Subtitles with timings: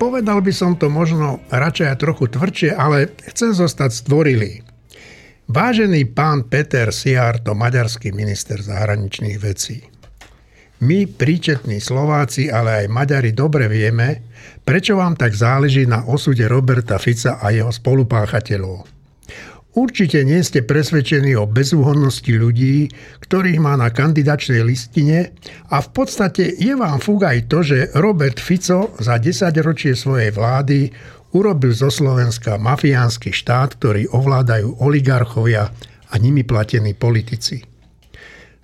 [0.00, 4.64] Povedal by som to možno radšej aj trochu tvrdšie, ale chcem zostať stvorilý.
[5.52, 9.84] Vážený pán Peter Siar, to maďarský minister zahraničných vecí.
[10.80, 14.24] My, príčetní Slováci, ale aj Maďari dobre vieme,
[14.64, 18.99] prečo vám tak záleží na osude Roberta Fica a jeho spolupáchateľov.
[19.70, 22.90] Určite nie ste presvedčení o bezúhodnosti ľudí,
[23.22, 25.30] ktorých má na kandidačnej listine
[25.70, 30.34] a v podstate je vám fúg aj to, že Robert Fico za 10 ročie svojej
[30.34, 30.90] vlády
[31.38, 35.70] urobil zo Slovenska mafiánsky štát, ktorý ovládajú oligarchovia
[36.10, 37.62] a nimi platení politici.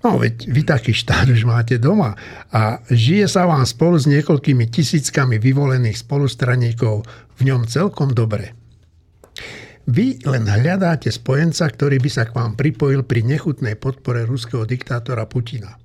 [0.03, 2.19] No veď vy taký štát už máte doma
[2.51, 7.07] a žije sa vám spolu s niekoľkými tisíckami vyvolených spolustraníkov
[7.39, 8.56] v ňom celkom dobre.
[9.87, 15.23] Vy len hľadáte spojenca, ktorý by sa k vám pripojil pri nechutnej podpore ruského diktátora
[15.31, 15.79] Putina.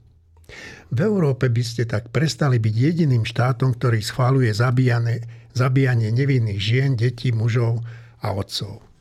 [0.93, 5.23] V Európe by ste tak prestali byť jediným štátom, ktorý schváluje zabíjanie,
[5.55, 7.81] zabíjanie nevinných žien, detí, mužov
[8.21, 8.93] a otcov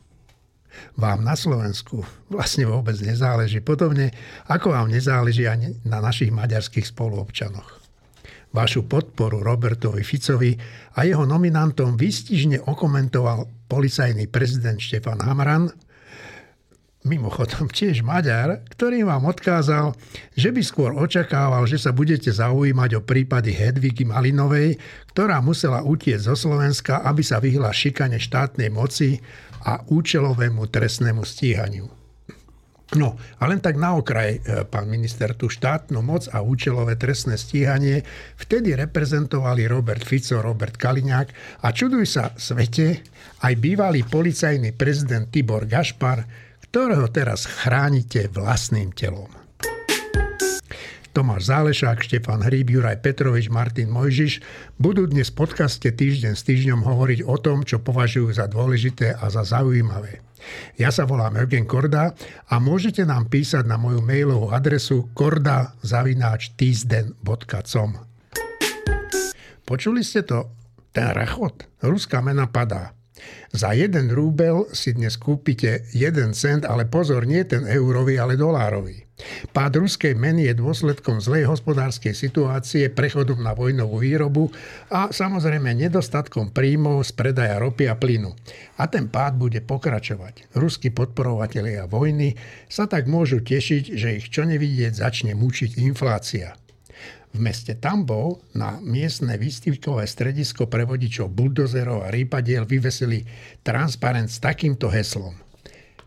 [0.96, 3.60] vám na Slovensku vlastne vôbec nezáleží.
[3.60, 4.12] Podobne
[4.48, 7.81] ako vám nezáleží ani na našich maďarských spoluobčanoch.
[8.52, 10.52] Vašu podporu Robertovi Ficovi
[11.00, 15.72] a jeho nominantom výstižne okomentoval policajný prezident Štefan Hamran,
[17.08, 19.96] mimochodom tiež Maďar, ktorý vám odkázal,
[20.36, 24.76] že by skôr očakával, že sa budete zaujímať o prípady Hedvigy Malinovej,
[25.16, 29.18] ktorá musela utieť zo Slovenska, aby sa vyhla šikane štátnej moci
[29.64, 32.01] a účelovému trestnému stíhaniu.
[32.92, 37.40] No a len tak na okraj, e, pán minister, tú štátnu moc a účelové trestné
[37.40, 38.04] stíhanie
[38.36, 41.28] vtedy reprezentovali Robert Fico, Robert Kaliňák
[41.64, 43.00] a čuduj sa svete,
[43.48, 46.28] aj bývalý policajný prezident Tibor Gašpar,
[46.68, 49.32] ktorého teraz chránite vlastným telom.
[51.12, 54.40] Tomáš Zálešák, Štefan Hríb, Juraj Petrovič, Martin Mojžiš
[54.80, 59.28] budú dnes v podcaste Týždeň s týždňom hovoriť o tom, čo považujú za dôležité a
[59.28, 60.31] za zaujímavé.
[60.78, 62.14] Ja sa volám Eugen Korda
[62.48, 65.82] a môžete nám písať na moju mailovú adresu korda.com
[69.62, 70.52] Počuli ste to?
[70.92, 71.64] Ten rachot.
[71.80, 72.92] Ruská mena padá.
[73.52, 79.04] Za jeden rúbel si dnes kúpite jeden cent, ale pozor, nie ten eurový, ale dolárový.
[79.52, 84.48] Pád ruskej meny je dôsledkom zlej hospodárskej situácie, prechodom na vojnovú výrobu
[84.90, 88.32] a samozrejme nedostatkom príjmov z predaja ropy a plynu.
[88.80, 90.56] A ten pád bude pokračovať.
[90.56, 92.34] Ruskí podporovatelia vojny
[92.66, 96.56] sa tak môžu tešiť, že ich čo nevidieť začne mučiť inflácia.
[97.32, 103.24] V meste Tambov na miestne výstavkové stredisko pre vodičov buldozerov a rýpadiel vyvesili
[103.64, 105.32] transparent s takýmto heslom.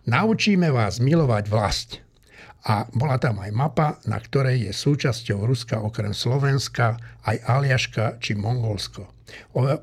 [0.05, 1.89] Naučíme vás milovať vlast.
[2.65, 8.37] A bola tam aj mapa, na ktorej je súčasťou Ruska okrem Slovenska aj Aliaška či
[8.37, 9.14] Mongolsko.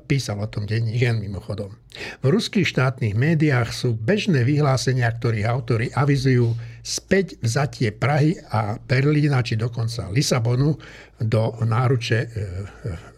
[0.07, 1.75] Písal o tom denní gen mimochodom.
[2.23, 9.43] V ruských štátnych médiách sú bežné vyhlásenia, ktorých autory avizujú späť vzatie Prahy a Berlína,
[9.43, 10.79] či dokonca Lisabonu
[11.19, 12.31] do náruče e, e,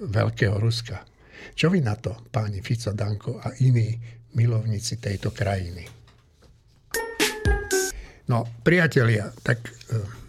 [0.10, 1.06] Veľkého Ruska.
[1.56, 3.96] Čo vy na to, páni Fico, Danko a iní
[4.36, 5.88] milovníci tejto krajiny?
[8.26, 10.25] No, priatelia, tak e,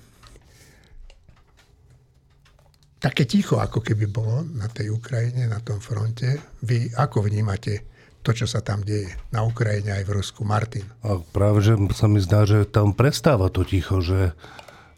[3.01, 6.41] také ticho, ako keby bolo na tej Ukrajine, na tom fronte.
[6.65, 7.85] Vy ako vnímate
[8.27, 10.43] to, čo sa tam deje na Ukrajine aj v Rusku?
[10.43, 10.83] Martin.
[11.07, 14.35] A práve, že sa mi zdá, že tam prestáva to ticho, že,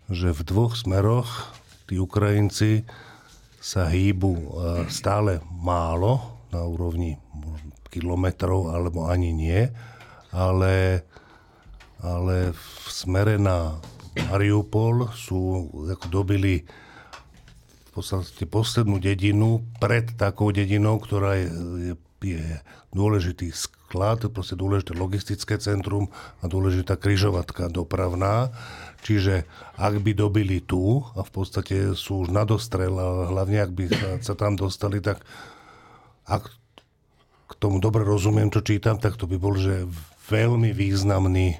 [0.08, 1.52] že v dvoch smeroch
[1.84, 2.88] tí Ukrajinci
[3.60, 4.44] sa hýbu e,
[4.88, 7.20] stále málo na úrovni
[7.92, 9.68] kilometrov, alebo ani nie,
[10.32, 11.04] ale,
[12.00, 13.76] ale v smere na
[14.28, 16.64] Mariupol sú, ako dobili
[17.98, 21.48] podstate poslednú dedinu pred takou dedinou, ktorá je,
[21.90, 21.94] je,
[22.38, 22.46] je
[22.94, 26.06] dôležitý sklad, proste dôležité logistické centrum
[26.38, 28.54] a dôležitá kryžovatka dopravná.
[29.02, 33.70] Čiže ak by dobili tu a v podstate sú už na dostrel a hlavne ak
[33.74, 33.84] by
[34.22, 35.26] sa, tam dostali, tak
[36.22, 36.46] ak
[37.48, 39.88] k tomu dobre rozumiem, čo čítam, tak to by bol, že
[40.28, 41.56] veľmi významný,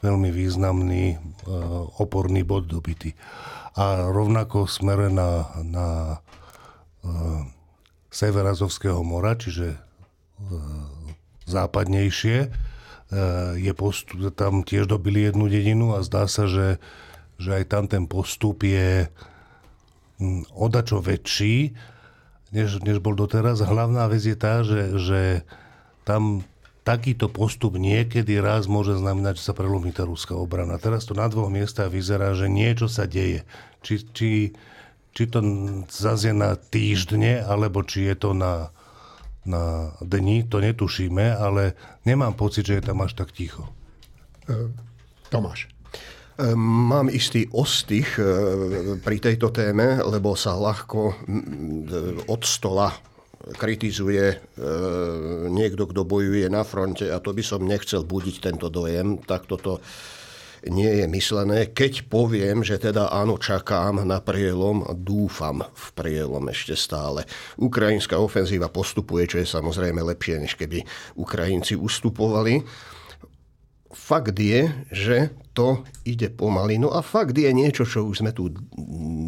[0.00, 3.12] veľmi významný uh, oporný bod dobitý
[3.72, 5.88] a rovnako smere na, na
[7.04, 7.42] uh,
[8.12, 8.44] sever
[9.00, 9.80] mora, čiže uh,
[11.48, 16.76] západnejšie, uh, je postup, tam tiež dobili jednu dedinu a zdá sa, že,
[17.40, 19.08] že aj tam ten postup je
[20.20, 21.72] um, odačo väčší,
[22.52, 23.64] než, než bol doteraz.
[23.64, 25.20] Hlavná vec je tá, že, že
[26.04, 26.44] tam
[26.82, 30.78] takýto postup niekedy raz môže znamenať, že sa prelomí tá ruská obrana.
[30.82, 33.46] Teraz to na dvoch miestach vyzerá, že niečo sa deje.
[33.82, 34.30] Či, či,
[35.14, 35.38] či to
[35.86, 38.74] zase na týždne, alebo či je to na
[39.42, 41.74] na dni, to netušíme, ale
[42.06, 43.66] nemám pocit, že je tam až tak ticho.
[45.34, 45.66] Tomáš.
[46.56, 48.18] Mám istý ostých
[49.04, 51.14] pri tejto téme, lebo sa ľahko
[52.26, 52.94] od stola
[53.58, 54.38] kritizuje
[55.50, 59.82] niekto, kto bojuje na fronte a to by som nechcel budiť tento dojem, tak toto
[60.62, 61.74] nie je myslené.
[61.74, 67.26] Keď poviem, že teda áno, čakám na prielom, dúfam v prielom ešte stále.
[67.58, 70.86] Ukrajinská ofenzíva postupuje, čo je samozrejme lepšie, než keby
[71.18, 72.62] Ukrajinci ustupovali.
[73.90, 76.78] Fakt je, že to ide pomaly.
[76.78, 78.54] No a fakt je niečo, čo už sme tu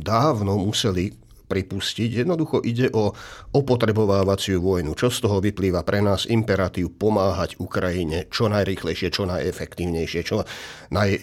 [0.06, 1.19] dávno museli
[1.55, 2.27] pripustiť.
[2.27, 3.15] Jednoducho ide o
[3.55, 4.99] opotrebovávaciu vojnu.
[4.99, 10.43] Čo z toho vyplýva pre nás imperatív pomáhať Ukrajine čo najrychlejšie, čo najefektívnejšie, čo
[10.91, 11.23] naj...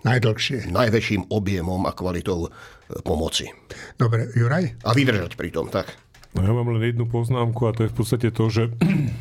[0.00, 0.72] Najdlhšie.
[0.72, 2.50] najväčším objemom a kvalitou e,
[3.04, 3.52] pomoci.
[4.00, 4.80] Dobre, Juraj?
[4.80, 5.92] A vydržať pri tom, tak.
[6.32, 8.72] No ja mám len jednu poznámku a to je v podstate to, že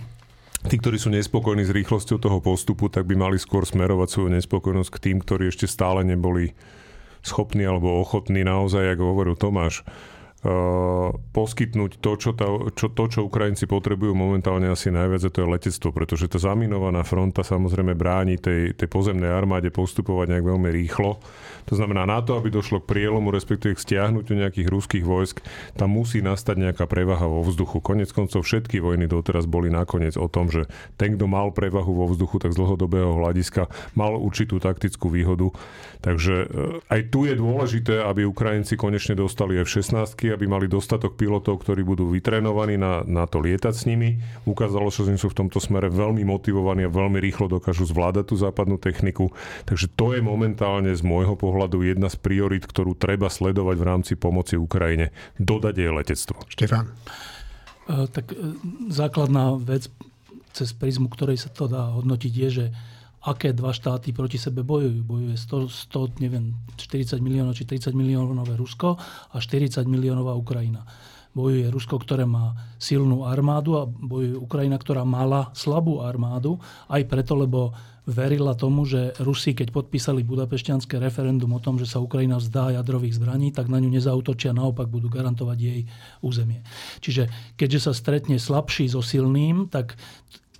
[0.72, 4.92] tí, ktorí sú nespokojní s rýchlosťou toho postupu, tak by mali skôr smerovať svoju nespokojnosť
[4.96, 6.56] k tým, ktorí ešte stále neboli
[7.22, 9.84] schopní alebo ochotní naozaj, ako hovoril Tomáš,
[10.40, 15.52] Uh, poskytnúť to čo, tá, čo, to, čo Ukrajinci potrebujú momentálne asi najviac, to je
[15.52, 21.20] letectvo, pretože tá zaminovaná fronta samozrejme bráni tej, tej pozemnej armáde postupovať nejak veľmi rýchlo.
[21.68, 25.44] To znamená, na to, aby došlo k prielomu, respektíve k stiahnutiu nejakých ruských vojsk,
[25.76, 27.84] tam musí nastať nejaká prevaha vo vzduchu.
[27.84, 30.66] Konec koncov všetky vojny doteraz boli nakoniec o tom, že
[30.96, 35.54] ten, kto mal prevahu vo vzduchu, tak z dlhodobého hľadiska mal určitú taktickú výhodu.
[36.02, 41.62] Takže eh, aj tu je dôležité, aby Ukrajinci konečne dostali F-16, aby mali dostatok pilotov,
[41.62, 44.22] ktorí budú vytrenovaní na, na to lietať s nimi.
[44.48, 48.36] Ukázalo sa, že sú v tomto smere veľmi motivovaní a veľmi rýchlo dokážu zvládať tú
[48.40, 49.30] západnú techniku.
[49.68, 51.49] Takže to je momentálne z môjho pohľadu
[51.84, 55.14] jedna z priorit, ktorú treba sledovať v rámci pomoci Ukrajine.
[55.40, 56.38] Dodať je letectvo.
[56.50, 56.86] Štefan.
[56.86, 58.58] E, tak e,
[58.94, 59.90] základná vec,
[60.54, 62.66] cez prízmu ktorej sa to dá hodnotiť, je, že
[63.20, 65.04] aké dva štáty proti sebe bojujú.
[65.04, 68.96] Bojuje 100, 100 neviem, 40 miliónov či 30 miliónové Rusko
[69.34, 70.88] a 40 miliónová Ukrajina.
[71.30, 76.58] Bojuje Rusko, ktoré má silnú armádu a bojuje Ukrajina, ktorá mala slabú armádu.
[76.90, 77.76] Aj preto, lebo
[78.10, 83.22] verila tomu, že Rusi, keď podpísali budapešťanské referendum o tom, že sa Ukrajina vzdá jadrových
[83.22, 85.82] zbraní, tak na ňu nezautočia, naopak budú garantovať jej
[86.26, 86.66] územie.
[87.00, 89.94] Čiže keďže sa stretne slabší so silným, tak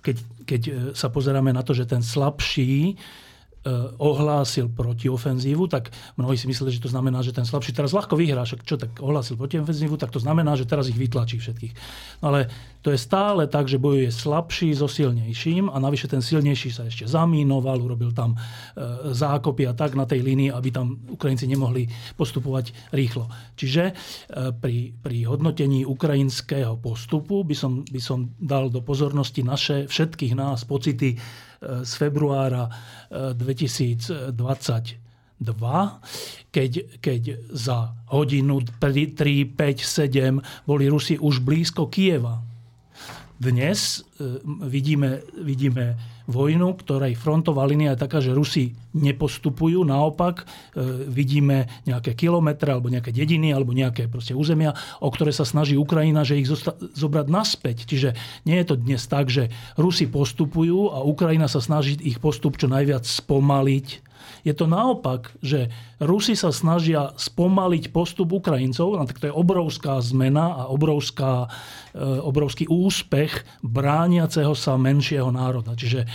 [0.00, 0.16] keď,
[0.46, 2.96] keď e, sa pozeráme na to, že ten slabší
[4.00, 8.40] ohlásil protiofenzívu, tak mnohí si mysleli, že to znamená, že ten slabší teraz ľahko vyhrá.
[8.48, 11.72] Však čo tak ohlásil protiofenzívu, tak to znamená, že teraz ich vytlačí všetkých.
[12.24, 12.48] No ale
[12.80, 17.04] to je stále tak, že bojuje slabší so silnejším a navyše ten silnejší sa ešte
[17.04, 18.38] zamínoval, urobil tam e,
[19.12, 21.84] zákopy a tak na tej línii, aby tam Ukrajinci nemohli
[22.16, 23.28] postupovať rýchlo.
[23.60, 23.94] Čiže e,
[24.56, 30.64] pri, pri hodnotení ukrajinského postupu by som, by som dal do pozornosti naše, všetkých nás
[30.64, 31.20] pocity
[31.60, 32.72] z februára
[33.12, 35.88] 2022, eh,
[36.50, 36.70] keď,
[37.04, 37.22] keď
[37.52, 42.40] za hodinu 3, 5, 7 boli Rusi už blízko Kieva.
[43.40, 44.36] Dnes e,
[44.68, 45.96] vidíme, vidíme
[46.30, 50.44] vojnu, ktorej frontová línia je taká, že Rusi nepostupujú, naopak e,
[51.10, 56.22] vidíme nejaké kilometre alebo nejaké dediny alebo nejaké proste územia, o ktoré sa snaží Ukrajina,
[56.22, 57.86] že ich zosta- zobrať naspäť.
[57.86, 58.14] Čiže
[58.46, 62.70] nie je to dnes tak, že Rusi postupujú a Ukrajina sa snaží ich postup čo
[62.70, 64.09] najviac spomaliť
[64.42, 65.68] je to naopak, že
[66.00, 71.48] Rusi sa snažia spomaliť postup Ukrajincov, tak to je obrovská zmena a obrovská,
[71.92, 75.76] e, obrovský úspech brániaceho sa menšieho národa.
[75.76, 76.08] Čiže e,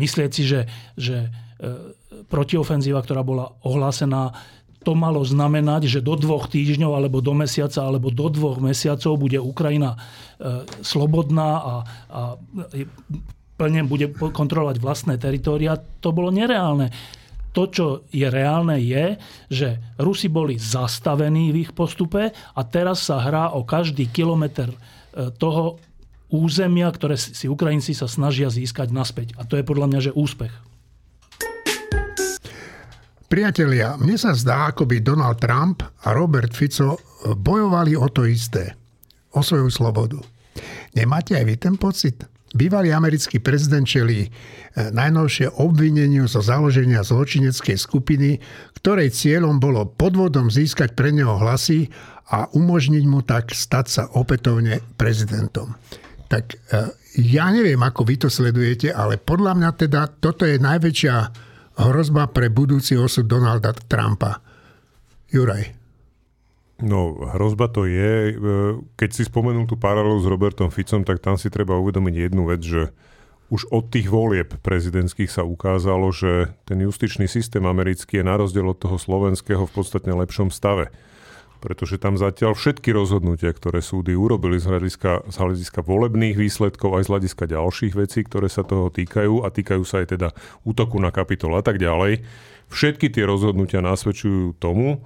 [0.00, 0.60] myslieť si, že,
[0.96, 1.28] že e,
[2.28, 4.32] protiofenzíva, ktorá bola ohlásená,
[4.80, 9.36] to malo znamenať, že do dvoch týždňov, alebo do mesiaca, alebo do dvoch mesiacov bude
[9.36, 10.00] Ukrajina
[10.80, 11.74] slobodná a,
[12.08, 12.20] a
[13.60, 16.88] plne bude kontrolovať vlastné teritória, to bolo nereálne.
[17.52, 19.20] To, čo je reálne, je,
[19.52, 24.76] že Rusi boli zastavení v ich postupe a teraz sa hrá o každý kilometr e,
[25.36, 25.76] toho
[26.30, 29.34] územia, ktoré si Ukrajinci sa snažia získať naspäť.
[29.36, 30.54] A to je podľa mňa, že úspech.
[33.26, 36.98] Priatelia, mne sa zdá, ako by Donald Trump a Robert Fico
[37.34, 38.74] bojovali o to isté.
[39.34, 40.18] O svoju slobodu.
[40.94, 42.26] Nemáte aj vy ten pocit?
[42.50, 44.30] Bývalý americký prezident čelí e,
[44.90, 48.42] najnovšie obvineniu zo založenia zločineckej skupiny,
[48.82, 51.86] ktorej cieľom bolo podvodom získať pre neho hlasy
[52.34, 55.78] a umožniť mu tak stať sa opätovne prezidentom.
[56.26, 56.56] Tak e,
[57.22, 61.14] ja neviem, ako vy to sledujete, ale podľa mňa teda toto je najväčšia
[61.86, 64.42] hrozba pre budúci osud Donalda Trumpa.
[65.30, 65.79] Juraj.
[66.80, 68.32] No, hrozba to je.
[68.32, 68.34] E,
[68.96, 72.60] keď si spomenul tú paralelu s Robertom Ficom, tak tam si treba uvedomiť jednu vec,
[72.64, 72.82] že
[73.50, 78.64] už od tých volieb prezidentských sa ukázalo, že ten justičný systém americký je na rozdiel
[78.64, 80.94] od toho slovenského v podstatne lepšom stave.
[81.60, 87.04] Pretože tam zatiaľ všetky rozhodnutia, ktoré súdy urobili z hľadiska, z hľadiska volebných výsledkov aj
[87.04, 90.28] z hľadiska ďalších vecí, ktoré sa toho týkajú a týkajú sa aj teda
[90.64, 92.24] útoku na kapitol a tak ďalej,
[92.72, 95.04] všetky tie rozhodnutia nasvedčujú tomu,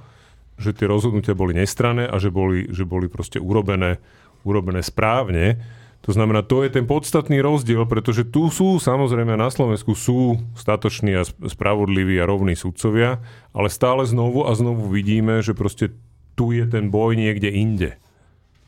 [0.58, 3.98] že tie rozhodnutia boli nestranné a že boli, že boli proste urobené,
[4.46, 5.58] urobené správne.
[6.04, 11.16] To znamená, to je ten podstatný rozdiel, pretože tu sú, samozrejme na Slovensku sú statoční
[11.16, 13.24] a spravodliví a rovní sudcovia,
[13.56, 15.96] ale stále znovu a znovu vidíme, že proste
[16.36, 17.90] tu je ten boj niekde inde.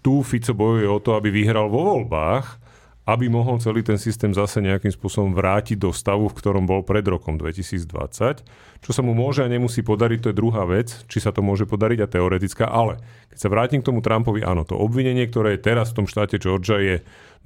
[0.01, 2.66] Tu Fico bojuje o to, aby vyhral vo voľbách,
[3.07, 7.07] aby mohol celý ten systém zase nejakým spôsobom vrátiť do stavu, v ktorom bol pred
[7.07, 8.43] rokom 2020.
[8.83, 11.71] Čo sa mu môže a nemusí podariť, to je druhá vec, či sa to môže
[11.71, 12.99] podariť a teoretická, ale
[13.31, 16.43] keď sa vrátim k tomu Trumpovi, áno, to obvinenie, ktoré je teraz v tom štáte
[16.43, 16.97] Georgia, je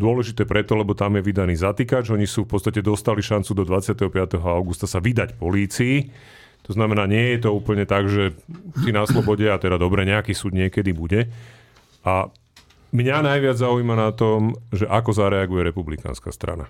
[0.01, 4.41] dôležité preto, lebo tam je vydaný zatýkač, oni sú v podstate dostali šancu do 25.
[4.41, 6.09] augusta sa vydať polícii.
[6.65, 8.33] To znamená, nie je to úplne tak, že
[8.81, 11.29] si na slobode a teda dobre, nejaký súd niekedy bude.
[12.01, 12.33] A
[12.91, 16.67] Mňa najviac zaujíma na tom, že ako zareaguje republikánska strana.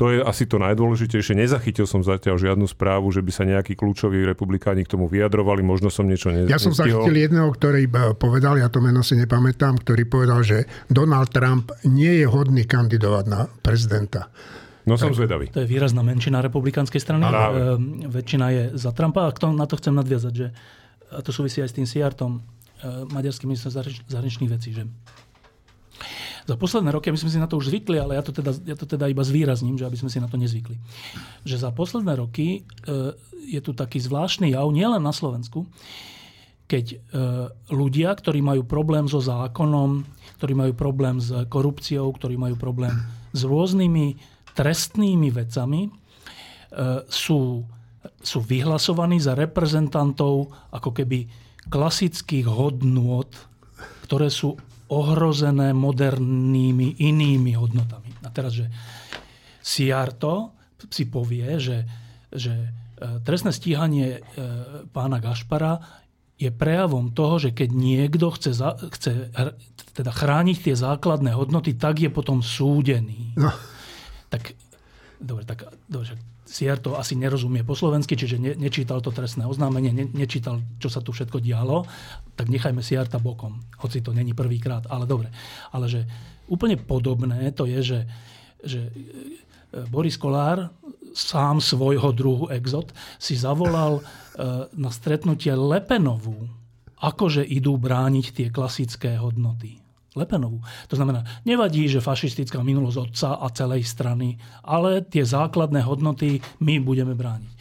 [0.00, 1.36] To je asi to najdôležitejšie.
[1.36, 5.60] Nezachytil som zatiaľ žiadnu správu, že by sa nejakí kľúčoví republikáni k tomu vyjadrovali.
[5.60, 9.78] Možno som niečo ne- Ja som zachytil jedného, ktorý povedal, ja to meno si nepamätám,
[9.84, 14.32] ktorý povedal, že Donald Trump nie je hodný kandidovať na prezidenta.
[14.82, 15.52] No som zvedavý.
[15.54, 17.22] To je výrazná menšina republikánskej strany.
[17.22, 17.30] E,
[18.10, 19.30] väčšina je za Trumpa.
[19.30, 20.50] A na to chcem nadviazať, že
[21.12, 23.70] a to súvisí aj s tým Siartom, e, maďarským ministrom
[24.10, 24.88] zahraničných vecí, že
[26.42, 28.74] za posledné roky, my sme si na to už zvykli, ale ja to teda, ja
[28.74, 30.74] to teda iba zvýrazním, že aby sme si na to nezvykli.
[31.46, 33.14] Že za posledné roky e,
[33.46, 35.70] je tu taký zvláštny jav, nielen na Slovensku,
[36.66, 36.96] keď e,
[37.70, 40.02] ľudia, ktorí majú problém so zákonom,
[40.42, 42.96] ktorí majú problém s korupciou, ktorí majú problém
[43.30, 44.18] s rôznymi
[44.58, 45.90] trestnými vecami, e,
[47.06, 47.62] sú,
[48.18, 51.30] sú vyhlasovaní za reprezentantov ako keby
[51.70, 53.30] klasických hodnôt,
[54.10, 54.58] ktoré sú
[54.92, 58.12] ohrozené modernými inými hodnotami.
[58.20, 58.68] A teraz, že
[59.64, 60.52] Siarto
[60.90, 61.86] si povie, že,
[62.28, 62.68] že e,
[63.24, 64.20] trestné stíhanie e,
[64.90, 66.02] pána Gašpara
[66.36, 69.30] je prejavom toho, že keď niekto chce, za, chce
[69.94, 73.38] teda chrániť tie základné hodnoty, tak je potom súdený.
[73.38, 73.54] No.
[74.26, 74.58] Tak,
[75.22, 76.18] dobre, tak dobre,
[76.52, 80.92] Sier to asi nerozumie po slovensky, čiže ne, nečítal to trestné oznámenie, ne, nečítal, čo
[80.92, 81.88] sa tu všetko dialo,
[82.36, 85.32] tak nechajme Siarta bokom, hoci to není prvýkrát, ale dobre.
[85.72, 86.04] Ale že
[86.52, 88.00] úplne podobné to je, že,
[88.60, 88.92] že e,
[89.88, 90.68] Boris Kolár,
[91.16, 94.02] sám svojho druhu exot, si zavolal e,
[94.76, 96.52] na stretnutie Lepenovú,
[97.00, 99.81] akože idú brániť tie klasické hodnoty.
[100.12, 100.60] Lepenovú.
[100.92, 106.84] To znamená, nevadí, že fašistická minulosť otca a celej strany, ale tie základné hodnoty my
[106.84, 107.56] budeme brániť.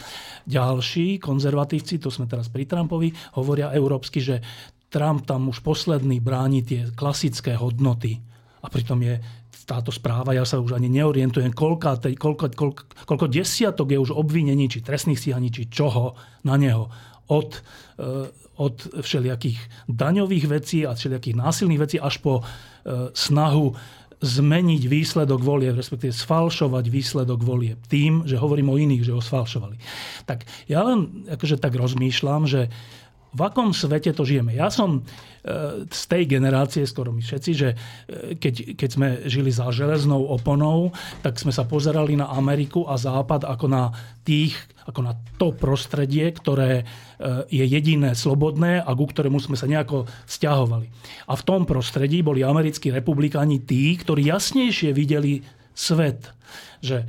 [0.52, 4.44] Ďalší konzervatívci, to sme teraz pri Trumpovi, hovoria európsky, že
[4.92, 8.20] Trump tam už posledný bráni tie klasické hodnoty.
[8.62, 9.16] A pritom je
[9.64, 14.68] táto správa, ja sa už ani neorientujem, koľko, koľko, koľko, koľko desiatok je už obvinení,
[14.68, 16.92] či trestných stíhaní, či čoho na neho.
[17.32, 17.60] Od e,
[18.62, 22.44] od všelijakých daňových vecí a všelijakých násilných vecí až po e,
[23.18, 23.74] snahu
[24.22, 29.82] zmeniť výsledok volie, respektíve sfalšovať výsledok volie tým, že hovorím o iných, že ho sfalšovali.
[30.30, 32.70] Tak ja len akože tak rozmýšľam, že
[33.32, 34.52] v akom svete to žijeme.
[34.52, 37.76] Ja som e, z tej generácie, skoro my všetci, že e,
[38.36, 40.92] keď, keď sme žili za železnou oponou,
[41.24, 43.96] tak sme sa pozerali na Ameriku a Západ ako na
[44.28, 46.86] tých, ako na to prostredie, ktoré e,
[47.48, 50.88] je jediné slobodné a ku ktorému sme sa nejako vzťahovali.
[51.32, 55.40] A v tom prostredí boli americkí republikáni tí, ktorí jasnejšie videli
[55.72, 56.36] svet.
[56.84, 57.08] Že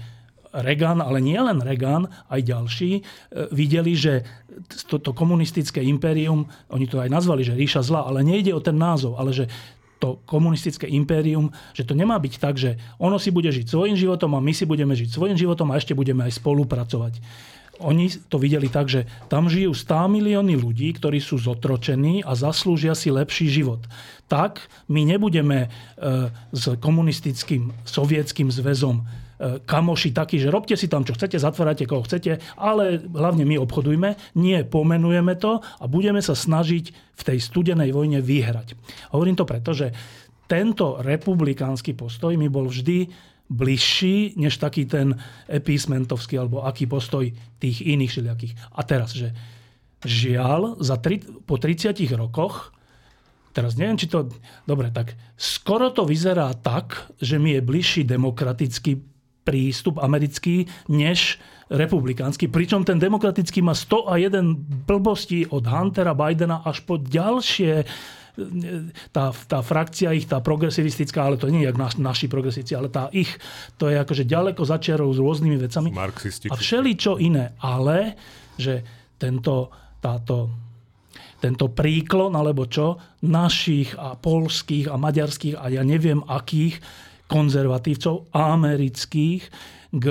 [0.53, 3.03] Reagan, ale nie len Reagan, aj ďalší, e,
[3.51, 4.21] videli, že
[4.85, 9.17] toto komunistické impérium, oni to aj nazvali, že ríša zla, ale nejde o ten názov,
[9.17, 9.49] ale že
[9.97, 14.35] to komunistické impérium, že to nemá byť tak, že ono si bude žiť svojim životom
[14.35, 17.23] a my si budeme žiť svojim životom a ešte budeme aj spolupracovať.
[17.81, 22.93] Oni to videli tak, že tam žijú 100 milióny ľudí, ktorí sú zotročení a zaslúžia
[22.99, 23.81] si lepší život.
[24.27, 25.69] Tak my nebudeme e,
[26.53, 29.03] s komunistickým sovietským zväzom
[29.43, 34.39] kamoši takí, že robte si tam, čo chcete, zatvárate, koho chcete, ale hlavne my obchodujme.
[34.39, 36.85] Nie, pomenujeme to a budeme sa snažiť
[37.19, 38.79] v tej studenej vojne vyhrať.
[39.11, 39.91] Hovorím to preto, že
[40.47, 43.09] tento republikánsky postoj mi bol vždy
[43.53, 45.19] bližší, než taký ten
[45.51, 47.29] epísmentovský alebo aký postoj
[47.61, 48.55] tých iných všelijakých.
[48.79, 49.35] A teraz, že
[50.07, 52.73] žiaľ, za tri, po 30 rokoch
[53.53, 54.33] teraz neviem, či to...
[54.65, 59.12] Dobre, tak skoro to vyzerá tak, že mi je bližší demokratický
[59.43, 61.39] prístup americký, než
[61.73, 62.47] republikánsky.
[62.53, 67.87] Pričom ten demokratický má 101 blbostí od Huntera, Bidena až po ďalšie
[69.13, 72.89] tá, tá frakcia ich, tá progresivistická, ale to nie je jak naš, naši progresivci, ale
[72.89, 73.29] tá ich,
[73.77, 75.93] to je akože ďaleko začiarov s rôznymi vecami.
[76.49, 77.53] A všeli čo iné.
[77.61, 78.17] Ale,
[78.57, 78.81] že
[79.21, 79.69] tento,
[80.01, 80.49] táto,
[81.45, 86.81] tento príklon, alebo čo, našich a polských a maďarských a ja neviem akých
[87.33, 89.43] konzervatívcov amerických
[89.97, 90.07] k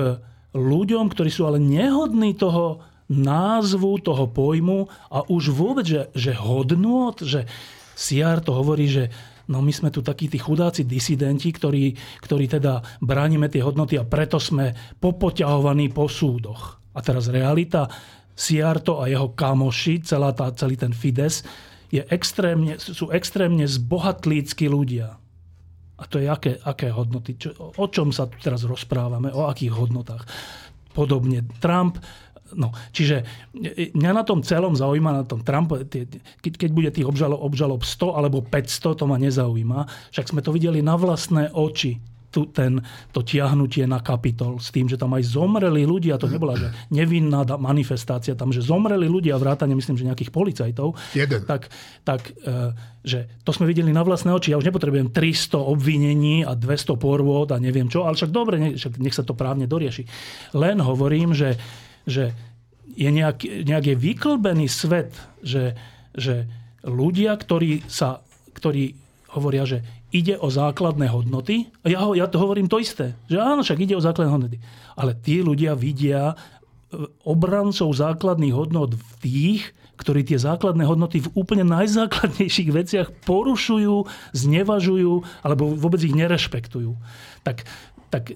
[0.57, 7.21] ľuďom, ktorí sú ale nehodní toho názvu, toho pojmu a už vôbec, že, že hodnot,
[7.21, 7.45] že
[7.91, 9.13] Siar to hovorí, že
[9.51, 14.07] no my sme tu takí tí chudáci disidenti, ktorí, ktorí teda bránime tie hodnoty a
[14.07, 16.81] preto sme popoťahovaní po súdoch.
[16.95, 17.85] A teraz realita,
[18.31, 21.45] Siarto a jeho kamoši, celá tá, celý ten Fides,
[21.91, 25.20] je extrémne, sú extrémne zbohatlícky ľudia.
[26.01, 27.37] A to je aké, aké hodnoty?
[27.37, 29.29] Čo, o čom sa tu teraz rozprávame?
[29.29, 30.25] O akých hodnotách?
[30.91, 32.01] Podobne Trump
[32.51, 33.23] No, čiže
[33.55, 37.87] e, mňa na tom celom zaujíma, na tom Trump, keď, keď bude tých obžalob, obžalob
[37.87, 39.87] 100 alebo 500, to ma nezaujíma.
[40.11, 42.79] Však sme to videli na vlastné oči tu, ten,
[43.11, 47.43] to tiahnutie na kapitol s tým, že tam aj zomreli ľudia, to nebola že nevinná
[47.59, 50.95] manifestácia, tam, že zomreli ľudia, vrátane myslím, že nejakých policajtov.
[51.11, 51.43] Jeden.
[51.43, 51.67] Tak,
[52.07, 52.71] tak e,
[53.03, 54.55] že to sme videli na vlastné oči.
[54.55, 58.79] Ja už nepotrebujem 300 obvinení a 200 porvod a neviem čo, ale však dobre, nech,
[58.79, 60.07] nech sa to právne dorieši.
[60.55, 61.59] Len hovorím, že
[62.05, 62.33] že
[62.91, 65.77] je nejak, nejak je vyklbený svet, že,
[66.11, 66.49] že
[66.83, 68.19] ľudia, ktorí, sa,
[68.51, 68.97] ktorí
[69.31, 73.63] hovoria, že ide o základné hodnoty, a ja, ja to hovorím to isté, že áno,
[73.63, 74.57] však ide o základné hodnoty,
[74.99, 76.35] ale tí ľudia vidia e,
[77.23, 79.61] obrancov základných hodnot v tých,
[79.95, 86.97] ktorí tie základné hodnoty v úplne najzákladnejších veciach porušujú, znevažujú alebo vôbec ich nerešpektujú.
[87.45, 87.69] Tak
[88.11, 88.35] tak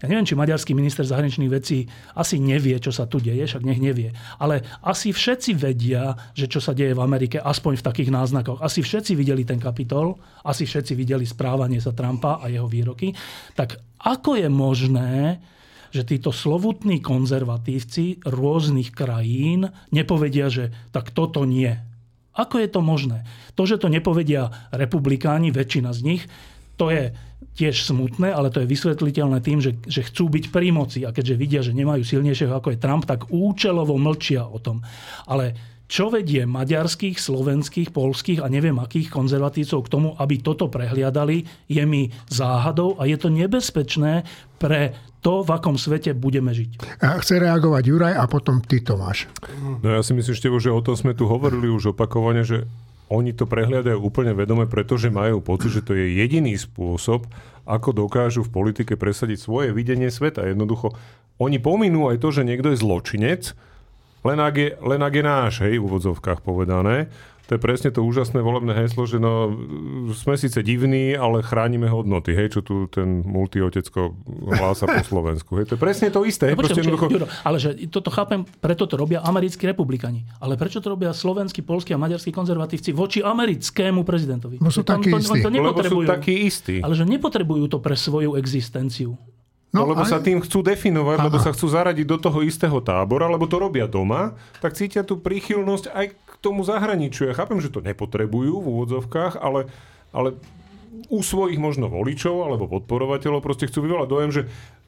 [0.00, 3.82] ja neviem, či maďarský minister zahraničných vecí asi nevie, čo sa tu deje, však nech
[3.82, 4.14] nevie.
[4.38, 8.62] Ale asi všetci vedia, že čo sa deje v Amerike, aspoň v takých náznakoch.
[8.62, 10.14] Asi všetci videli ten kapitol,
[10.46, 13.10] asi všetci videli správanie sa Trumpa a jeho výroky.
[13.58, 15.42] Tak ako je možné,
[15.90, 21.74] že títo slovutní konzervatívci rôznych krajín nepovedia, že tak toto nie.
[22.36, 23.24] Ako je to možné?
[23.56, 26.22] To, že to nepovedia republikáni, väčšina z nich,
[26.76, 27.12] to je
[27.56, 31.40] tiež smutné, ale to je vysvetliteľné tým, že, že chcú byť pri moci a keďže
[31.40, 34.84] vidia, že nemajú silnejšieho ako je Trump, tak účelovo mlčia o tom.
[35.24, 41.46] Ale čo vedie maďarských, slovenských, polských a neviem akých konzervatívcov k tomu, aby toto prehliadali,
[41.70, 44.26] je mi záhadou a je to nebezpečné
[44.58, 47.02] pre to, v akom svete budeme žiť.
[47.02, 49.30] A chce reagovať Juraj a potom ty Tomáš.
[49.82, 52.66] No ja si myslím, Števo, že o tom sme tu hovorili už opakovane, že
[53.06, 57.26] oni to prehliadajú úplne vedome, pretože majú pocit, že to je jediný spôsob,
[57.66, 60.46] ako dokážu v politike presadiť svoje videnie sveta.
[60.46, 60.94] Jednoducho,
[61.38, 63.54] oni pominú aj to, že niekto je zločinec,
[64.26, 67.06] len ak je, len ak je náš, hej, v úvodzovkách povedané.
[67.46, 69.54] To je presne to úžasné volebné heslo, že no,
[70.10, 74.18] sme síce divní, ale chránime hodnoty, hej, čo tu ten multiotecko
[74.50, 75.54] hlása po Slovensku.
[75.62, 76.50] Hej, to je presne to isté.
[76.50, 80.26] No, počkej, počkej, Juro, ale že toto chápem, preto to robia americkí republikani.
[80.42, 84.58] Ale prečo to robia slovenskí, polskí a maďarskí konzervatívci voči americkému prezidentovi?
[84.58, 85.38] Bo sú takí istí.
[85.38, 86.82] To, to Lebo sú takí istí.
[86.82, 89.14] Ale že nepotrebujú to pre svoju existenciu.
[89.74, 90.10] No, no lebo aj...
[90.10, 91.26] sa tým chcú definovať, Aha.
[91.28, 94.32] lebo sa chcú zaradiť do toho istého tábora, lebo to robia doma,
[94.64, 97.26] tak cítia tú príchylnosť aj k tomu zahraničiu.
[97.26, 99.66] Ja chápem, že to nepotrebujú v úvodzovkách, ale,
[100.14, 100.38] ale
[101.10, 104.42] u svojich možno voličov alebo podporovateľov proste chcú vyvolať dojem, že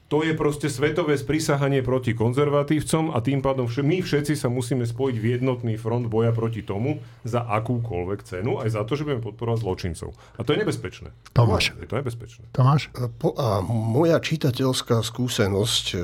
[0.08, 4.88] to je proste svetové sprísahanie proti konzervatívcom a tým pádom vš- my všetci sa musíme
[4.88, 9.20] spojiť v jednotný front boja proti tomu za akúkoľvek cenu, aj za to, že budeme
[9.20, 10.16] podporovať zločincov.
[10.40, 11.12] A to je nebezpečné.
[11.36, 11.76] Tomáš.
[11.76, 12.48] Je to nebezpečné.
[12.56, 12.88] Tomáš?
[13.20, 15.96] Po, a moja čitateľská skúsenosť e,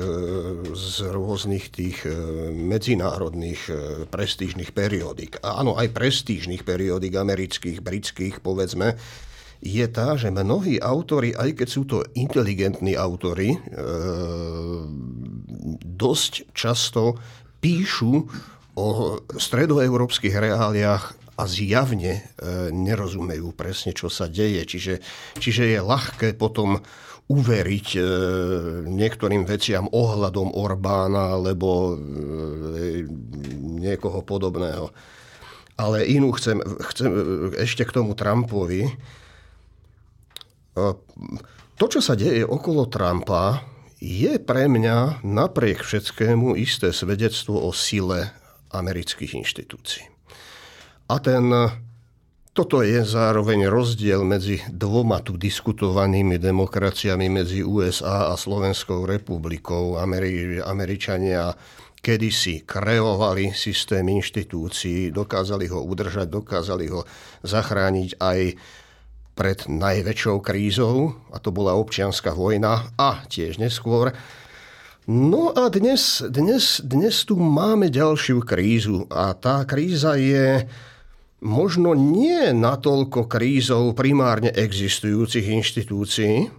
[0.77, 2.13] z rôznych tých e,
[2.53, 3.73] medzinárodných e,
[4.05, 9.01] prestížnych periódik, a áno, aj prestížnych periódik amerických, britských, povedzme,
[9.65, 13.59] je tá, že mnohí autory, aj keď sú to inteligentní autory, e,
[15.81, 17.17] dosť často
[17.57, 18.29] píšu
[18.77, 18.87] o
[19.33, 21.03] stredoeurópskych reáliách
[21.35, 22.21] a zjavne e,
[22.69, 24.63] nerozumejú presne, čo sa deje.
[24.63, 24.93] Čiže,
[25.41, 26.79] čiže je ľahké potom
[27.25, 28.01] uveriť e,
[28.85, 33.03] niektorým veciam ohľadom Orbána alebo e,
[33.81, 34.93] niekoho podobného.
[35.75, 36.61] Ale inú chcem,
[36.93, 37.11] chcem
[37.57, 38.93] ešte k tomu Trumpovi.
[41.75, 43.63] To, čo sa deje okolo Trumpa,
[43.99, 48.35] je pre mňa napriek všetkému isté svedectvo o sile
[48.75, 50.05] amerických inštitúcií.
[51.07, 51.47] A ten
[52.55, 59.99] toto je zároveň rozdiel medzi dvoma tu diskutovanými demokraciami medzi USA a Slovenskou republikou.
[59.99, 61.51] Ameri- Američania
[61.99, 67.03] kedysi kreovali systém inštitúcií, dokázali ho udržať, dokázali ho
[67.43, 68.39] zachrániť aj
[69.35, 74.15] pred najväčšou krízou, a to bola občianská vojna a tiež neskôr.
[75.05, 80.65] No a dnes, dnes, dnes tu máme ďalšiu krízu a tá kríza je
[81.45, 86.49] možno nie natoľko krízou primárne existujúcich inštitúcií,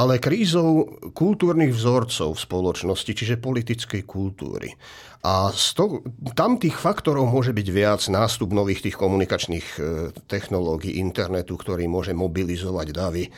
[0.00, 4.72] ale krízou kultúrnych vzorcov v spoločnosti, čiže politickej kultúry.
[5.20, 6.00] A to,
[6.32, 9.80] tam tých faktorov môže byť viac nástup nových tých komunikačných e,
[10.24, 13.30] technológií, internetu, ktorý môže mobilizovať davy, e,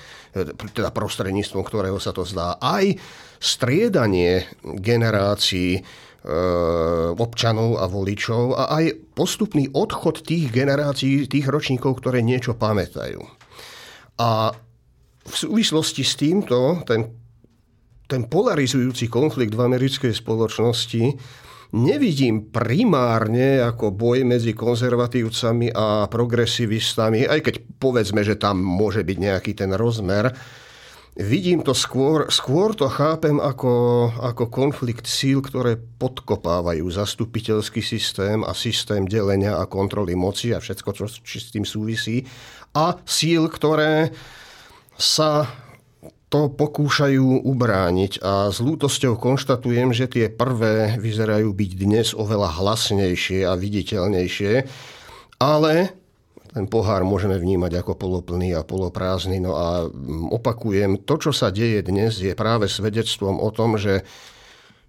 [0.70, 2.54] teda prostredníctvom ktorého sa to zdá.
[2.62, 2.86] Aj
[3.42, 5.82] striedanie generácií
[6.22, 13.18] Eh, občanov a voličov a aj postupný odchod tých generácií, tých ročníkov, ktoré niečo pamätajú.
[14.22, 14.54] A
[15.22, 17.06] v súvislosti s týmto, ten,
[18.10, 21.04] ten polarizujúci konflikt v americkej spoločnosti
[21.72, 29.16] nevidím primárne ako boj medzi konzervatívcami a progresivistami, aj keď povedzme, že tam môže byť
[29.16, 30.36] nejaký ten rozmer,
[31.12, 38.56] Vidím to skôr, skôr to chápem ako, ako konflikt síl, ktoré podkopávajú zastupiteľský systém a
[38.56, 42.24] systém delenia a kontroly moci a všetko, čo, čo s tým súvisí.
[42.72, 44.08] A síl, ktoré
[45.02, 45.50] sa
[46.30, 53.44] to pokúšajú ubrániť a s lútosťou konštatujem, že tie prvé vyzerajú byť dnes oveľa hlasnejšie
[53.44, 54.52] a viditeľnejšie,
[55.42, 55.92] ale
[56.52, 59.40] ten pohár môžeme vnímať ako poloplný a poloprázdny.
[59.44, 64.04] No a mm, opakujem, to, čo sa deje dnes, je práve svedectvom o tom, že,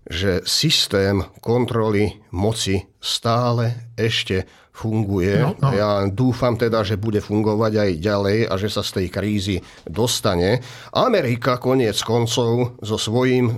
[0.08, 5.38] že systém kontroly moci stále ešte funguje.
[5.38, 5.70] No, no.
[5.70, 10.66] Ja dúfam teda, že bude fungovať aj ďalej a že sa z tej krízy dostane.
[10.90, 13.54] Amerika koniec koncov so svojím...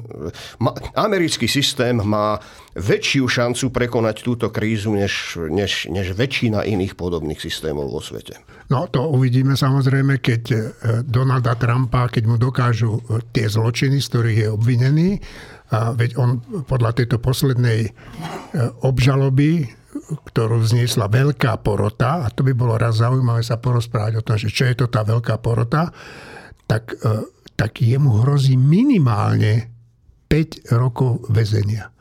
[0.99, 2.35] Americký systém má
[2.75, 8.35] väčšiu šancu prekonať túto krízu než, než, než väčšina iných podobných systémov vo svete.
[8.67, 10.57] No to uvidíme samozrejme, keď e,
[11.07, 15.09] Donalda Trumpa, keď mu dokážu e, tie zločiny, z ktorých je obvinený,
[15.71, 17.91] a veď on podľa tejto poslednej e,
[18.83, 19.71] obžaloby
[20.05, 24.53] ktorú vzniesla veľká porota, a to by bolo raz zaujímavé sa porozprávať o tom, že
[24.53, 25.89] čo je to tá veľká porota,
[26.69, 27.25] tak, e,
[27.57, 29.73] tak jemu hrozí minimálne
[30.29, 31.95] 5 rokov väzenia.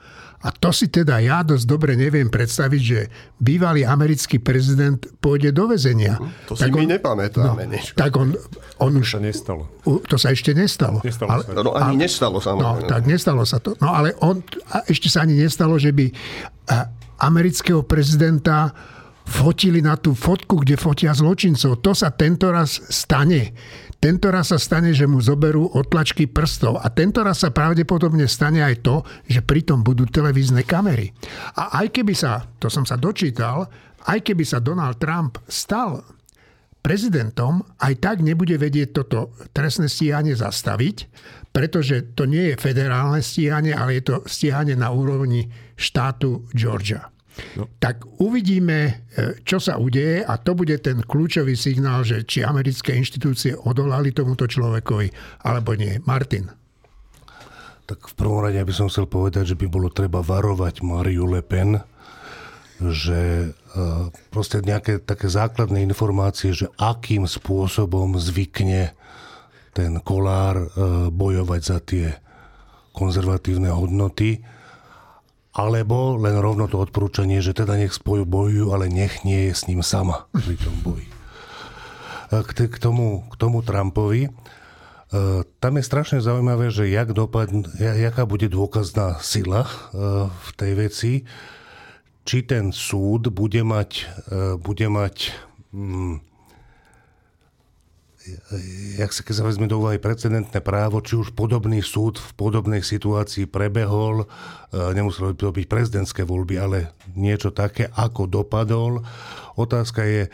[0.44, 3.08] A to si teda ja dosť dobre neviem predstaviť, že
[3.40, 6.20] bývalý americký prezident pôjde do väzenia.
[6.44, 7.64] To tak si on, my nepamätáme.
[7.64, 8.36] No, tak on,
[8.76, 9.08] on už...
[9.08, 9.62] To sa nestalo.
[9.88, 11.00] To sa ešte nestalo.
[11.00, 11.56] Nestalo ale, sa.
[11.56, 12.84] No ani ale, nestalo samozrejme.
[12.84, 13.72] No, tak nestalo sa to.
[13.80, 16.12] No ale on, a ešte sa ani nestalo, že by
[17.20, 18.74] amerického prezidenta
[19.24, 21.80] fotili na tú fotku, kde fotia zločincov.
[21.80, 23.56] To sa tento raz stane.
[23.96, 26.76] Tento raz sa stane, že mu zoberú otlačky prstov.
[26.76, 31.08] A tento raz sa pravdepodobne stane aj to, že pritom budú televízne kamery.
[31.56, 33.64] A aj keby sa, to som sa dočítal,
[34.04, 36.04] aj keby sa Donald Trump stal
[36.84, 41.08] prezidentom, aj tak nebude vedieť toto trestné stíhanie zastaviť,
[41.54, 45.46] pretože to nie je federálne stíhanie, ale je to stíhanie na úrovni
[45.78, 47.14] štátu Georgia.
[47.54, 47.70] No.
[47.78, 52.94] Tak uvidíme, e, čo sa udeje a to bude ten kľúčový signál, že či americké
[52.94, 55.10] inštitúcie odolali tomuto človekovi,
[55.46, 55.98] alebo nie.
[56.06, 56.50] Martin.
[57.86, 61.42] Tak v prvom rade by som chcel povedať, že by bolo treba varovať Mariu Le
[61.42, 61.82] Pen,
[62.82, 63.78] že e,
[64.34, 68.94] proste nejaké také základné informácie, že akým spôsobom zvykne
[69.74, 70.66] ten kolár e,
[71.10, 72.14] bojovať za tie
[72.94, 74.38] konzervatívne hodnoty
[75.54, 79.66] alebo len rovno to odporúčanie, že teda nech spoju bojujú, ale nech nie je s
[79.70, 81.06] ním sama pri tom boji.
[82.34, 84.30] K, k, tomu, k tomu Trumpovi, e,
[85.62, 89.70] tam je strašne zaujímavé, že jak dopadne, jaká bude dôkazná sila e,
[90.26, 91.12] v tej veci,
[92.26, 94.04] či ten súd bude mať, e,
[94.58, 95.30] bude mať
[95.70, 96.33] mm,
[98.96, 102.80] jak sa keď sa vezme do úvahy precedentné právo, či už podobný súd v podobnej
[102.80, 104.26] situácii prebehol, e,
[104.96, 106.78] nemuselo by to byť prezidentské voľby, ale
[107.12, 109.04] niečo také, ako dopadol.
[109.60, 110.30] Otázka je, e,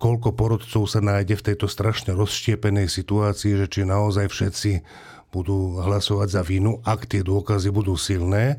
[0.00, 4.72] koľko porodcov sa nájde v tejto strašne rozštiepenej situácii, že či naozaj všetci
[5.28, 8.56] budú hlasovať za vinu, ak tie dôkazy budú silné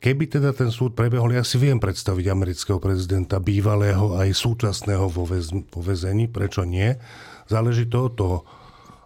[0.00, 5.28] Keby teda ten súd prebehol, ja si viem predstaviť amerického prezidenta, bývalého aj súčasného vo,
[5.28, 6.96] väz, vo väzení, prečo nie.
[7.52, 8.38] Záleží to od toho,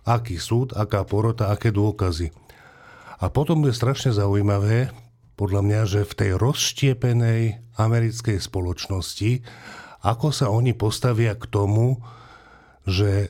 [0.07, 2.30] aký súd, aká porota, aké dôkazy.
[3.18, 4.94] A potom je strašne zaujímavé,
[5.35, 7.42] podľa mňa, že v tej rozštiepenej
[7.74, 9.42] americkej spoločnosti
[10.04, 11.96] ako sa oni postavia k tomu,
[12.85, 13.28] že e,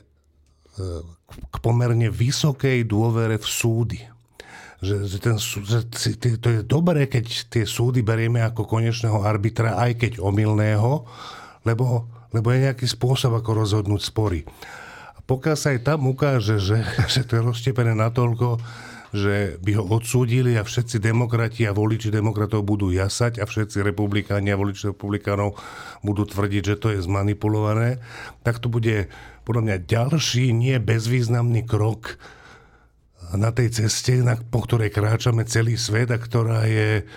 [1.25, 3.99] k pomerne vysokej dôvere v súdy.
[4.83, 5.79] Že, že, ten, že
[6.39, 11.07] to je dobré, keď tie súdy berieme ako konečného arbitra, aj keď omylného,
[11.63, 14.43] lebo, lebo je nejaký spôsob, ako rozhodnúť spory.
[15.15, 16.83] A pokiaľ sa aj tam ukáže, že,
[17.13, 18.59] že to je rozštepené natoľko,
[19.15, 24.51] že by ho odsúdili a všetci demokrati a voliči demokratov budú jasať a všetci republikáni
[24.51, 25.55] a voliči republikánov
[26.03, 28.03] budú tvrdiť, že to je zmanipulované,
[28.43, 29.07] tak to bude
[29.47, 32.19] podľa mňa ďalší, nie bezvýznamný krok
[33.33, 37.07] na tej ceste, na, po ktorej kráčame celý svet a ktorá je,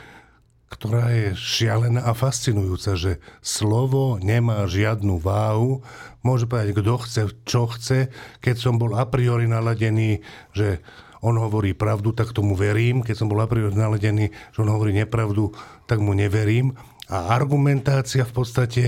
[0.73, 5.85] ktorá je šialená a fascinujúca, že slovo nemá žiadnu váhu.
[6.25, 8.09] Môže povedať, kto chce, čo chce.
[8.41, 10.25] Keď som bol a priori naladený,
[10.57, 10.81] že
[11.21, 13.03] on hovorí pravdu, tak tomu verím.
[13.03, 15.51] Keď som bol a priori naladený, že on hovorí nepravdu,
[15.91, 16.79] tak mu neverím.
[17.11, 18.83] A argumentácia v podstate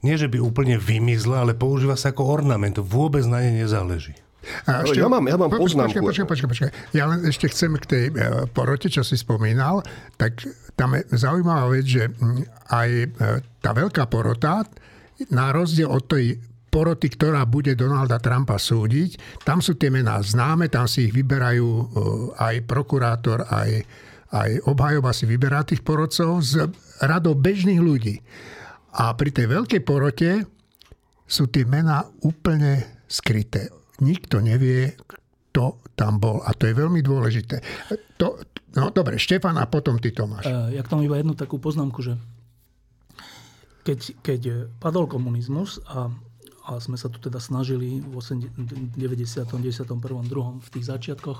[0.00, 2.80] nie, že by úplne vymizla, ale používa sa ako ornament.
[2.80, 4.16] Vôbec na nej nezáleží.
[4.64, 6.00] A ešte, ja mám, ja mám poznámku.
[6.00, 8.12] Počkaj, počkaj, počkaj, Ja len ešte chcem k tej e,
[8.48, 9.84] porote, čo si spomínal,
[10.16, 10.40] tak
[10.74, 12.08] tam je zaujímavá vec, že
[12.72, 13.06] aj e,
[13.60, 14.64] tá veľká porota,
[15.28, 16.40] na rozdiel od tej
[16.72, 21.68] poroty, ktorá bude Donalda Trumpa súdiť, tam sú tie mená známe, tam si ich vyberajú
[21.68, 21.84] e,
[22.40, 23.84] aj prokurátor, aj,
[24.32, 26.64] aj obhajoba si vyberá tých porodcov z
[27.04, 28.16] radou bežných ľudí.
[28.96, 30.48] A pri tej veľkej porote
[31.28, 34.96] sú tie mená úplne skryté nikto nevie,
[35.50, 36.40] kto tam bol.
[36.46, 37.60] A to je veľmi dôležité.
[38.22, 38.40] To,
[38.76, 40.46] no dobre, Štefan a potom ty Tomáš.
[40.46, 42.14] Uh, ja k tomu iba jednu takú poznámku, že
[43.84, 44.40] keď, keď
[44.78, 46.12] padol komunizmus a,
[46.68, 48.96] a sme sa tu teda snažili v 90.
[48.96, 49.88] 91.
[49.88, 50.64] 2.
[50.64, 51.38] v tých začiatkoch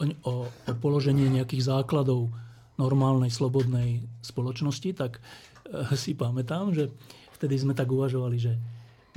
[0.00, 0.34] o, o,
[0.80, 2.32] položenie nejakých základov
[2.80, 6.90] normálnej, slobodnej spoločnosti, tak uh, si pamätám, že
[7.38, 8.58] vtedy sme tak uvažovali, že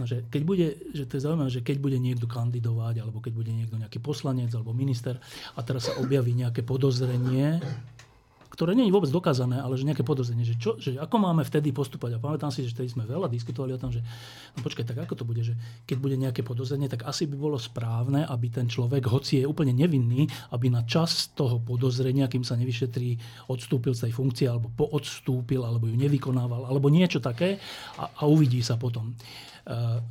[0.06, 3.52] že keď bude, že to je zaujímavé, že keď bude niekto kandidovať, alebo keď bude
[3.52, 5.18] niekto nejaký poslanec alebo minister
[5.56, 7.62] a teraz sa objaví nejaké podozrenie,
[8.52, 11.72] ktoré nie je vôbec dokázané, ale že nejaké podozrenie, že, čo, že ako máme vtedy
[11.72, 12.20] postupovať.
[12.20, 14.04] A pamätám si, že vtedy sme veľa diskutovali o tom, že
[14.54, 15.56] no počkaj, tak ako to bude, že
[15.88, 19.72] keď bude nejaké podozrenie, tak asi by bolo správne, aby ten človek, hoci je úplne
[19.72, 25.64] nevinný, aby na čas toho podozrenia, kým sa nevyšetrí, odstúpil z tej funkcie, alebo poodstúpil,
[25.64, 27.56] alebo ju nevykonával, alebo niečo také
[27.96, 29.16] a, a uvidí sa potom.
[29.66, 30.02] Uh,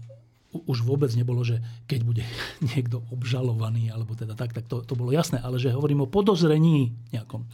[0.50, 2.24] už vôbec nebolo, že keď bude
[2.74, 6.90] niekto obžalovaný, alebo teda tak, tak to, to bolo jasné, ale že hovorím o podozrení
[7.14, 7.46] nejakom.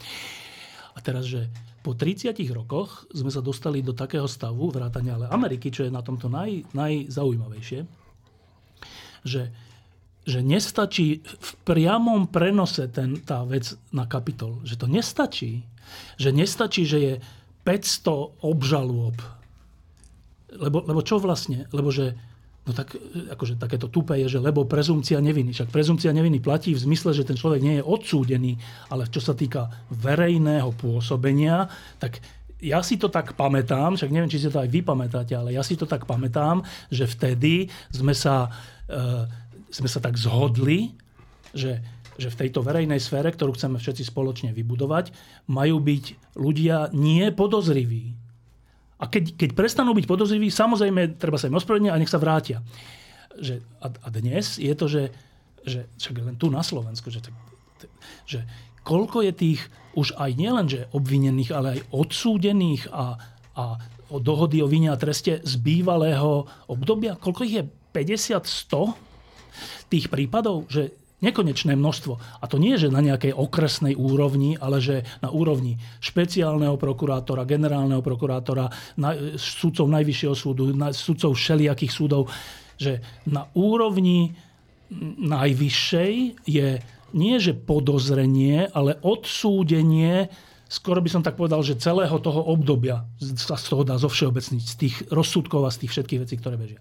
[0.97, 1.53] A teraz, že
[1.85, 6.01] po 30 rokoch sme sa dostali do takého stavu, vrátania ale Ameriky, čo je na
[6.01, 7.85] tomto naj, najzaujímavejšie,
[9.23, 9.43] že,
[10.25, 14.65] že nestačí v priamom prenose ten, tá vec na kapitol.
[14.65, 15.53] Že to nestačí.
[16.17, 17.15] Že nestačí, že je
[17.63, 19.15] 500 obžalôb
[20.59, 21.69] lebo, lebo čo vlastne?
[21.71, 22.17] Lebo že
[22.67, 22.99] No tak,
[23.31, 25.55] akože takéto tupé je, že lebo prezumcia neviny.
[25.55, 28.59] Však prezumcia neviny platí v zmysle, že ten človek nie je odsúdený,
[28.91, 31.71] ale čo sa týka verejného pôsobenia,
[32.03, 32.19] tak
[32.59, 35.63] ja si to tak pamätám, však neviem, či si to aj vy pamätáte, ale ja
[35.63, 38.51] si to tak pamätám, že vtedy sme sa,
[38.91, 39.31] e,
[39.71, 40.91] sme sa tak zhodli,
[41.55, 41.79] že
[42.17, 45.13] že v tejto verejnej sfére, ktorú chceme všetci spoločne vybudovať,
[45.53, 48.17] majú byť ľudia nie podozriví,
[48.97, 52.65] a keď, keď prestanú byť podozriví, samozrejme, treba sa im ospravedlniť a nech sa vrátia.
[53.37, 55.13] Že, a, a dnes je to, že,
[55.69, 57.21] že však len tu na Slovensku, že,
[58.25, 58.41] že
[58.81, 59.61] koľko je tých
[59.93, 63.21] už aj nielen, že obvinených, ale aj odsúdených a,
[63.53, 63.65] a
[64.09, 67.65] o dohody o vine a treste z bývalého obdobia, koľko ich je?
[67.97, 72.21] 50, 100 tých prípadov, že Nekonečné množstvo.
[72.41, 78.05] A to nie že na nejakej okresnej úrovni, ale že na úrovni špeciálneho prokurátora, generálneho
[78.05, 78.69] prokurátora,
[79.01, 82.29] na, sudcov Najvyššieho súdu, na, sudcov všelijakých súdov,
[82.77, 84.37] že na úrovni
[85.25, 86.69] najvyššej je
[87.17, 90.29] nie že podozrenie, ale odsúdenie
[90.69, 93.07] skoro by som tak povedal, že celého toho obdobia
[93.39, 96.59] sa z toho dá zo všeobecniť, z tých rozsudkov a z tých všetkých vecí, ktoré
[96.59, 96.81] bežia.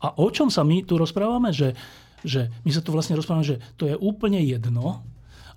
[0.00, 1.52] A o čom sa my tu rozprávame?
[1.52, 1.76] Že
[2.24, 5.04] že my sa tu vlastne rozprávame, že to je úplne jedno,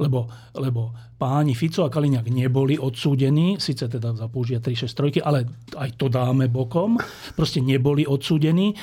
[0.02, 0.26] lebo,
[0.58, 5.46] lebo páni Fico a Kaliňák neboli odsúdení, síce teda za použitia 363, ale
[5.78, 6.98] aj to dáme bokom,
[7.38, 8.74] proste neboli odsúdení.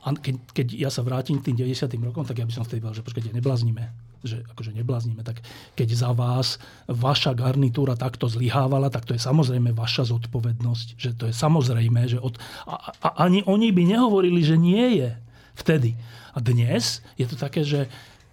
[0.00, 1.84] A keď, keď ja sa vrátim k tým 90.
[2.00, 3.92] rokom, tak ja by som vtedy povedal, že počkajte, nebláznime.
[4.24, 5.20] Že akože nebláznime.
[5.20, 5.44] Tak
[5.76, 6.56] keď za vás
[6.88, 10.96] vaša garnitúra takto zlyhávala, tak to je samozrejme vaša zodpovednosť.
[10.96, 15.20] Že to je samozrejme, že od, a, a ani oni by nehovorili, že nie je
[15.60, 16.00] vtedy.
[16.34, 17.90] A dnes je to také, že,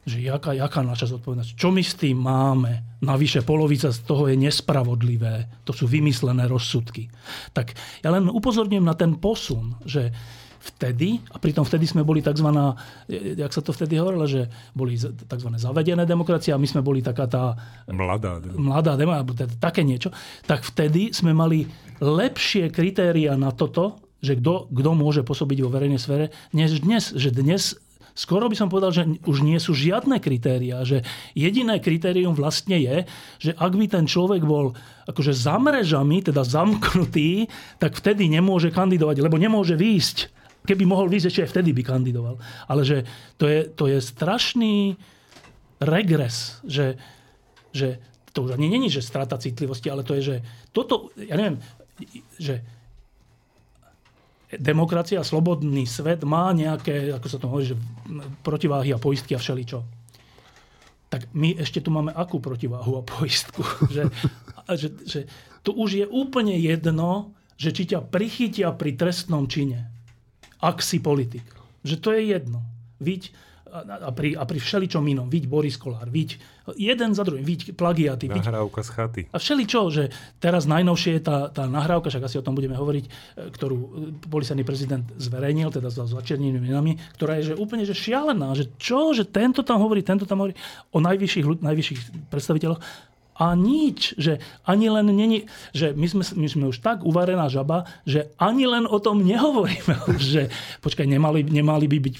[0.07, 3.01] že jaká, jaká naša zodpovednosť, čo my s tým máme.
[3.03, 5.65] Navyše polovica z toho je nespravodlivé.
[5.65, 7.09] To sú vymyslené rozsudky.
[7.53, 10.13] Tak ja len upozorňujem na ten posun, že
[10.67, 12.49] vtedy, a pritom vtedy sme boli tzv.
[13.39, 15.49] jak sa to vtedy hovorilo, že boli tzv.
[15.55, 17.55] zavedené demokracie a my sme boli taká tá...
[17.87, 18.67] Mladá demokracia.
[18.67, 20.09] Mladá demokracia, teda také niečo.
[20.43, 21.69] Tak vtedy sme mali
[22.03, 27.13] lepšie kritéria na toto, že kto, kto môže pôsobiť vo verejnej sfére, než dnes.
[27.13, 27.77] Že dnes
[28.17, 31.05] skoro by som povedal, že už nie sú žiadne kritéria, že
[31.37, 33.05] jediné kritérium vlastne je,
[33.37, 34.73] že ak by ten človek bol
[35.05, 37.45] akože za mrežami, teda zamknutý,
[37.77, 40.33] tak vtedy nemôže kandidovať, lebo nemôže výjsť.
[40.65, 42.35] Keby mohol výjsť, ešte aj vtedy by kandidoval.
[42.65, 43.05] Ale že
[43.37, 44.97] to je, to je strašný
[45.79, 46.97] regres, že,
[47.71, 48.01] že
[48.33, 50.35] to už ani není, že strata citlivosti, ale to je, že
[50.73, 51.61] toto, ja neviem,
[52.37, 52.65] že
[54.55, 57.77] demokracia slobodný svet má nejaké, ako sa to hovorí, že
[58.47, 59.83] protiváhy a poistky a všeličo.
[61.07, 63.63] Tak my ešte tu máme akú protiváhu a poistku?
[63.95, 64.07] že,
[64.79, 65.19] že, že
[65.67, 69.91] tu už je úplne jedno, že či ťa prichytia pri trestnom čine,
[70.63, 71.43] ak si politik.
[71.83, 72.59] Že to je jedno.
[73.03, 73.35] Víť,
[73.71, 75.27] a pri, a pri všeličom inom.
[75.27, 76.39] Viď Boris Kolár, viď
[76.75, 78.27] jeden za druhým, viď plagiaty.
[78.27, 79.21] Nahrávka z chaty.
[79.31, 80.03] A všeličo, že
[80.41, 83.09] teraz najnovšie je tá, tá nahrávka, však asi o tom budeme hovoriť, e,
[83.53, 83.77] ktorú
[84.27, 89.15] policajný prezident zverejnil, teda za začernenými menami, ktorá je že úplne že šialená, že čo,
[89.15, 90.57] že tento tam hovorí, tento tam hovorí
[90.91, 92.79] o najvyšších, najvyšších predstaviteľoch
[93.37, 97.85] a nič, že ani len není, že my sme, my sme už tak uvarená žaba,
[98.03, 99.93] že ani len o tom nehovoríme,
[100.33, 100.49] že
[100.81, 102.15] počkaj, nemali, nemali by byť,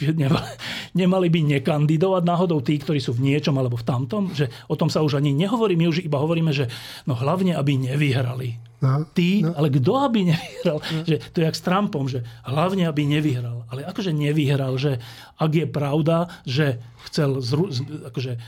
[1.01, 4.93] nemali, by nekandidovať náhodou tí, ktorí sú v niečom alebo v tamtom, že o tom
[4.93, 6.69] sa už ani nehovorí, my už iba hovoríme, že
[7.09, 8.66] no hlavne, aby nevyhrali.
[8.77, 9.57] No, Tí, no.
[9.57, 10.77] ale kto aby nevyhral?
[10.77, 11.01] No.
[11.01, 13.65] Že to je jak s Trumpom, že hlavne aby nevyhral.
[13.73, 15.01] Ale akože nevyhral, že
[15.41, 16.77] ak je pravda, že
[17.09, 17.73] chcel zru,
[18.05, 18.39] akože, e,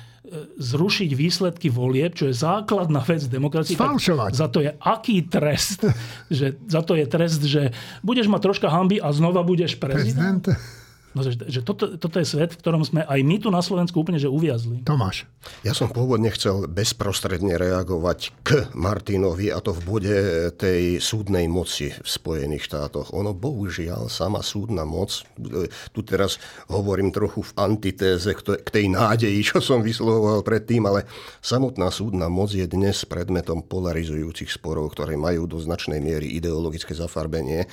[0.61, 3.97] zrušiť výsledky volieb, čo je základná vec demokracie, tak
[4.37, 5.81] za to je aký trest?
[6.29, 7.73] že za to je trest, že
[8.05, 10.45] budeš mať troška hamby a znova budeš prezident?
[10.45, 10.77] prezident.
[11.19, 13.99] No, že, že toto, toto je svet, v ktorom sme aj my tu na Slovensku
[13.99, 14.87] úplne že uviazli.
[14.87, 15.27] Tomáš.
[15.67, 20.17] Ja som pôvodne chcel bezprostredne reagovať k Martinovi a to v bode
[20.55, 23.11] tej súdnej moci v Spojených štátoch.
[23.11, 25.11] Ono bohužiaľ, sama súdna moc,
[25.91, 26.39] tu teraz
[26.71, 31.03] hovorím trochu v antitéze k tej nádeji, čo som vyslovoval predtým, ale
[31.43, 37.67] samotná súdna moc je dnes predmetom polarizujúcich sporov, ktoré majú do značnej miery ideologické zafarbenie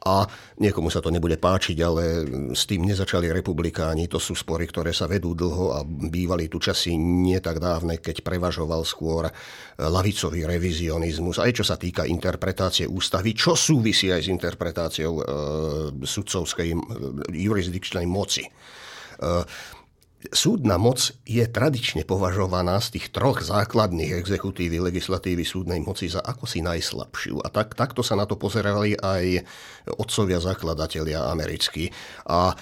[0.00, 0.24] a
[0.56, 2.24] niekomu sa to nebude páčiť, ale
[2.56, 4.08] s tým nezačali republikáni.
[4.08, 8.24] To sú spory, ktoré sa vedú dlho a bývali tu časy nie tak dávne, keď
[8.24, 9.28] prevažoval skôr
[9.76, 11.36] lavicový revizionizmus.
[11.36, 15.22] Aj čo sa týka interpretácie ústavy, čo súvisí aj s interpretáciou e,
[16.00, 16.76] sudcovskej e,
[17.36, 18.44] jurisdikčnej moci.
[18.44, 18.50] E,
[20.20, 26.44] Súdna moc je tradične považovaná z tých troch základných exekutívy, legislatívy súdnej moci za ako
[26.44, 27.40] si najslabšiu.
[27.40, 29.40] A tak, takto sa na to pozerali aj
[29.96, 31.88] otcovia zakladatelia americkí.
[32.28, 32.52] A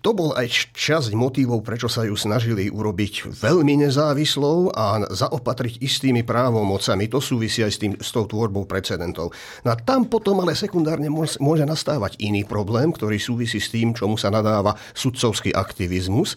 [0.00, 6.24] to bol aj časť motivov, prečo sa ju snažili urobiť veľmi nezávislou a zaopatriť istými
[6.24, 7.04] právomocami.
[7.12, 9.36] To súvisí aj s, tým, s tou tvorbou precedentov.
[9.60, 14.16] No a tam potom ale sekundárne môže nastávať iný problém, ktorý súvisí s tým, čomu
[14.16, 16.36] sa nadáva sudcovský aktivizmus.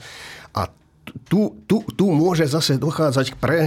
[0.51, 0.67] A
[1.31, 3.59] tu, tu, tu môže zase dochádzať k pre,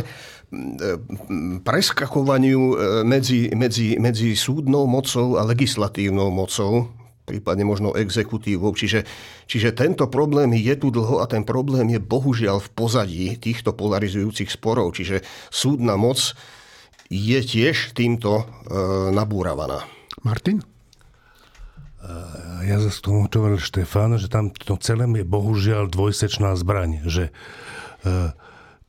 [1.63, 6.91] preskakovaniu e, medzi, medzi, medzi súdnou mocou a legislatívnou mocou,
[7.31, 8.75] prípadne možno exekutívou.
[8.75, 9.07] Čiže,
[9.47, 14.51] čiže tento problém je tu dlho a ten problém je bohužiaľ v pozadí týchto polarizujúcich
[14.51, 14.99] sporov.
[14.99, 15.23] Čiže
[15.55, 16.19] súdna moc
[17.07, 18.45] je tiež týmto e,
[19.15, 19.87] nabúravaná.
[20.27, 20.67] Martin?
[22.65, 27.05] ja zase tomu, hovoril Štefan, že tam to celé je bohužiaľ dvojsečná zbraň.
[27.05, 27.33] Že e,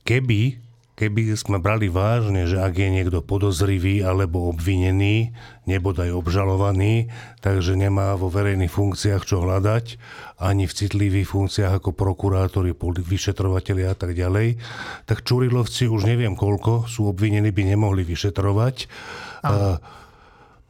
[0.08, 0.62] keby,
[1.02, 5.34] keby sme brali vážne, že ak je niekto podozrivý alebo obvinený,
[5.66, 7.10] nebodaj obžalovaný,
[7.42, 9.98] takže nemá vo verejných funkciách čo hľadať,
[10.38, 14.62] ani v citlivých funkciách ako prokurátori, vyšetrovateľi a tak ďalej,
[15.10, 18.86] tak Čurilovci už neviem koľko sú obvinení, by nemohli vyšetrovať.
[19.42, 19.82] A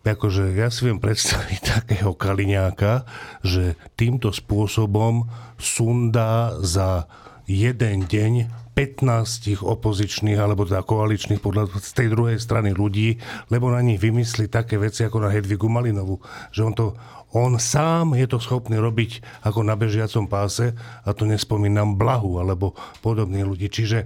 [0.08, 3.04] akože ja si viem predstaviť takého Kaliňáka,
[3.44, 5.28] že týmto spôsobom
[5.60, 7.12] sundá za
[7.52, 13.20] jeden deň 15 opozičných alebo teda koaličných podľa z tej druhej strany ľudí,
[13.52, 16.24] lebo na nich vymyslí také veci ako na Hedvigu Malinovu.
[16.56, 16.86] Že on to
[17.32, 20.76] on sám je to schopný robiť ako na bežiacom páse
[21.08, 23.72] a to nespomínam Blahu alebo podobných ľudí.
[23.72, 24.04] Čiže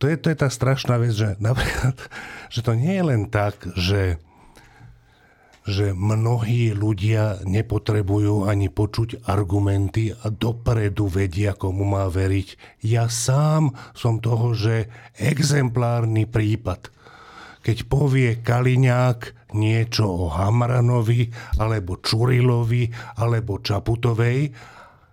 [0.00, 1.92] to je, to je tá strašná vec, že napríklad,
[2.48, 4.16] že to nie je len tak, že
[5.68, 12.80] že mnohí ľudia nepotrebujú ani počuť argumenty a dopredu vedia, komu má veriť.
[12.84, 14.88] Ja sám som toho, že
[15.20, 16.88] exemplárny prípad.
[17.60, 21.28] Keď povie Kaliňák niečo o Hamranovi,
[21.60, 22.88] alebo Čurilovi,
[23.20, 24.56] alebo Čaputovej,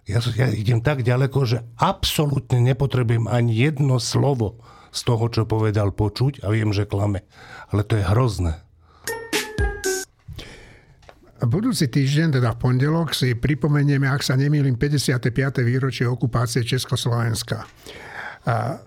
[0.07, 4.63] ja, ja idem tak ďaleko, že absolútne nepotrebujem ani jedno slovo
[4.95, 7.27] z toho, čo povedal počuť a viem, že klame.
[7.67, 8.66] Ale to je hrozné.
[11.37, 15.61] Budúci týždeň, teda v pondelok, si pripomenieme, ak sa nemýlim, 55.
[15.61, 17.61] výročie okupácie Československa.
[18.49, 18.81] A,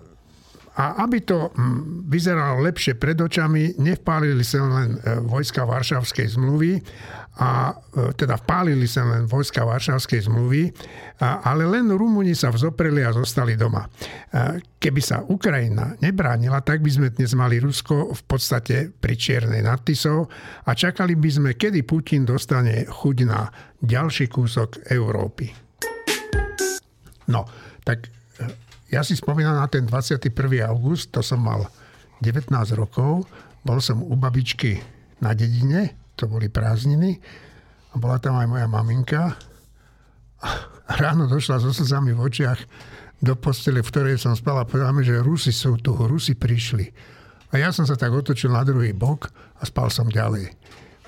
[0.71, 6.79] a aby to mm, vyzeralo lepšie pred očami, nevpálili sa len e, vojska Varšavskej zmluvy,
[7.39, 10.71] a e, teda vpálili sa len vojska Varšavskej zmluvy,
[11.19, 13.83] a, ale len Rumúni sa vzopreli a zostali doma.
[13.83, 19.63] A, keby sa Ukrajina nebránila, tak by sme dnes mali Rusko v podstate pri Čiernej
[19.63, 23.47] nad a čakali by sme, kedy Putin dostane chuť na
[23.79, 25.51] ďalší kúsok Európy.
[27.27, 27.43] No,
[27.83, 28.07] tak
[28.39, 30.27] e, ja si spomínam na ten 21.
[30.67, 31.71] august, to som mal
[32.19, 33.23] 19 rokov,
[33.63, 34.83] bol som u babičky
[35.23, 37.17] na dedine, to boli prázdniny
[37.91, 39.21] a bola tam aj moja maminka.
[40.41, 42.59] A ráno došla so slzami v očiach
[43.21, 44.65] do postele, v ktorej som spala.
[44.65, 46.89] Povedala mi, že Rusi sú tu, Rusi prišli.
[47.53, 49.29] A ja som sa tak otočil na druhý bok
[49.59, 50.49] a spal som ďalej.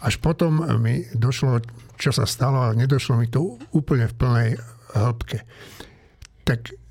[0.03, 1.63] Až potom mi došlo,
[1.95, 4.49] čo sa stalo, ale nedošlo mi to úplne v plnej
[4.93, 5.39] hĺbke.
[6.43, 6.82] Tak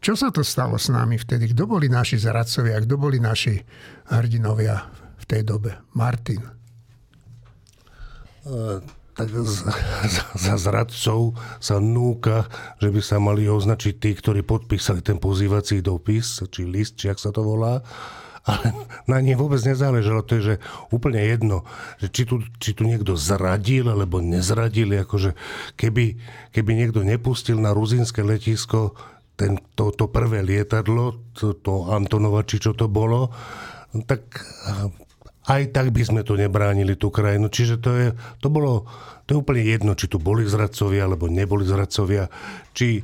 [0.00, 1.52] čo sa to stalo s nami vtedy?
[1.52, 2.80] Kto boli naši zradcovia?
[2.82, 3.60] Kto boli naši
[4.08, 4.80] hrdinovia
[5.20, 5.76] v tej dobe?
[5.92, 6.60] Martin
[9.20, 9.28] tak
[10.32, 12.48] za zradcov sa núka,
[12.80, 17.20] že by sa mali označiť tí, ktorí podpísali ten pozývací dopis, či list, či ak
[17.20, 17.84] sa to volá.
[18.48, 18.72] Ale
[19.04, 20.24] na nich vôbec nezáležalo.
[20.24, 20.54] To je že
[20.88, 21.68] úplne jedno,
[22.00, 24.88] že či tu, či tu niekto zradil, alebo nezradil.
[24.96, 25.36] Akože
[25.76, 26.16] keby,
[26.56, 28.96] keby niekto nepustil na ruzinské letisko
[29.40, 33.32] ten, to, prvé lietadlo, to, to Antonova, či čo to bolo,
[34.04, 34.28] tak
[35.48, 37.48] aj tak by sme to nebránili, tú krajinu.
[37.48, 38.08] Čiže to, je,
[38.44, 38.84] to bolo,
[39.24, 42.28] to je úplne jedno, či tu boli zradcovia, alebo neboli zradcovia,
[42.76, 43.00] či,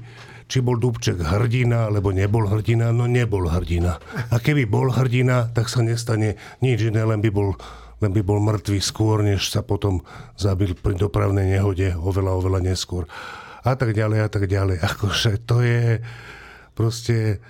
[0.47, 3.97] či bol Dubček hrdina, alebo nebol hrdina, no nebol hrdina.
[4.31, 7.57] A keby bol hrdina, tak sa nestane nič iné, len by bol,
[8.05, 10.05] len by bol mŕtvý skôr, než sa potom
[10.37, 13.09] zabil pri dopravnej nehode oveľa, oveľa neskôr.
[13.67, 14.79] A tak ďalej, a tak ďalej.
[14.79, 15.99] Akože to je
[16.79, 17.43] proste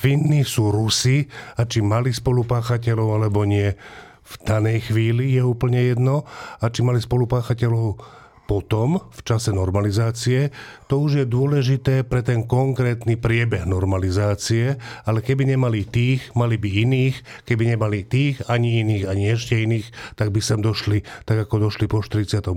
[0.00, 3.74] vinní sú Rusi a či mali spolupáchateľov alebo nie
[4.28, 6.24] v danej chvíli je úplne jedno
[6.60, 8.17] a či mali spolupáchateľov
[8.48, 10.48] potom, v čase normalizácie,
[10.88, 16.88] to už je dôležité pre ten konkrétny priebeh normalizácie, ale keby nemali tých, mali by
[16.88, 21.68] iných, keby nemali tých, ani iných, ani ešte iných, tak by sem došli, tak ako
[21.68, 22.48] došli po 48.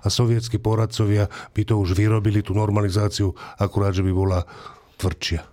[0.00, 4.48] a sovietskí poradcovia by to už vyrobili, tú normalizáciu, akurát, že by bola
[4.96, 5.44] tvrdšia.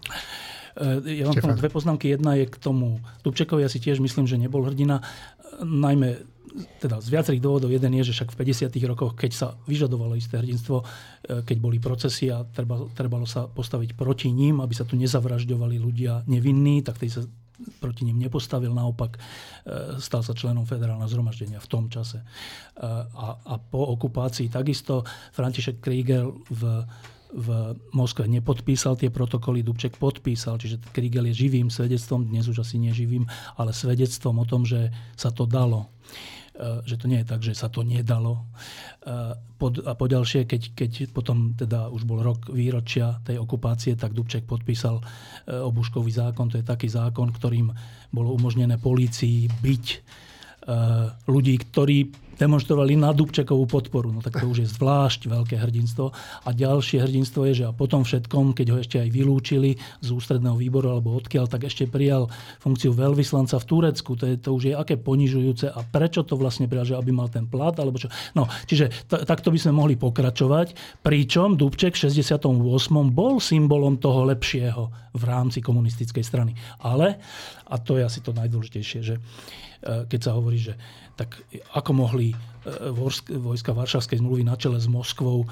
[0.80, 2.16] E, ja mám dve poznámky.
[2.16, 5.04] Jedna je k tomu Dubčekovi, ja si tiež myslím, že nebol hrdina.
[5.60, 6.29] Najmä
[6.82, 7.70] teda z viacerých dôvodov.
[7.70, 8.90] Jeden je, že však v 50.
[8.90, 10.86] rokoch, keď sa vyžadovalo isté hrdinstvo, e,
[11.46, 16.26] keď boli procesy a treba, trebalo sa postaviť proti ním, aby sa tu nezavražďovali ľudia
[16.26, 17.22] nevinní, tak tej sa
[17.84, 19.20] proti ním nepostavil, naopak e,
[20.00, 22.24] stal sa členom federálneho zhromaždenia v tom čase.
[22.80, 25.04] A, a po okupácii takisto
[25.36, 26.88] František Krieger v
[27.30, 32.82] v Moskve nepodpísal tie protokoly, Dubček podpísal, čiže Krigel je živým svedectvom, dnes už asi
[32.82, 35.88] neživým, ale svedectvom o tom, že sa to dalo e,
[36.60, 38.36] že to nie je tak, že sa to nedalo.
[38.36, 38.44] E,
[39.64, 45.00] a poďalšie, keď, keď potom teda už bol rok výročia tej okupácie, tak Dubček podpísal
[45.00, 45.04] e,
[45.56, 46.52] obuškový zákon.
[46.52, 47.72] To je taký zákon, ktorým
[48.12, 49.86] bolo umožnené polícii byť
[51.26, 54.16] ľudí, ktorí demonstrovali na Dubčekovú podporu.
[54.16, 56.16] No tak to už je zvlášť veľké hrdinstvo.
[56.48, 60.56] A ďalšie hrdinstvo je, že a potom všetkom, keď ho ešte aj vylúčili z ústredného
[60.56, 62.32] výboru alebo odkiaľ, tak ešte prijal
[62.64, 64.16] funkciu veľvyslanca v Turecku.
[64.16, 67.28] To, je, to už je aké ponižujúce a prečo to vlastne prijal, že aby mal
[67.28, 68.08] ten plat alebo čo.
[68.40, 71.04] No, čiže t- takto by sme mohli pokračovať.
[71.04, 72.40] Pričom Dubček v 68.
[73.12, 76.56] bol symbolom toho lepšieho v rámci komunistickej strany.
[76.80, 77.20] Ale,
[77.68, 79.20] a to je asi to najdôležitejšie, že
[79.84, 80.76] keď sa hovorí, že
[81.16, 81.40] tak
[81.76, 82.36] ako mohli e,
[83.40, 85.48] vojska Varšavskej zmluvy na čele s Moskvou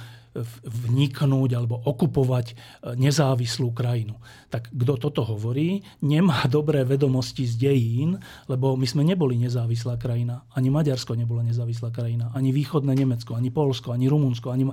[0.66, 2.54] vniknúť alebo okupovať
[2.94, 4.22] nezávislú krajinu.
[4.54, 10.46] Tak kto toto hovorí, nemá dobré vedomosti z dejín, lebo my sme neboli nezávislá krajina.
[10.54, 12.30] Ani Maďarsko nebola nezávislá krajina.
[12.38, 14.54] Ani východné Nemecko, ani Polsko, ani Rumunsko.
[14.54, 14.70] Ani...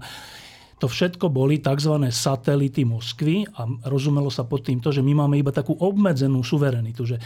[0.78, 1.94] to všetko boli tzv.
[2.10, 7.06] satelity Moskvy a rozumelo sa pod tým to, že my máme iba takú obmedzenú suverenitu.
[7.06, 7.16] Že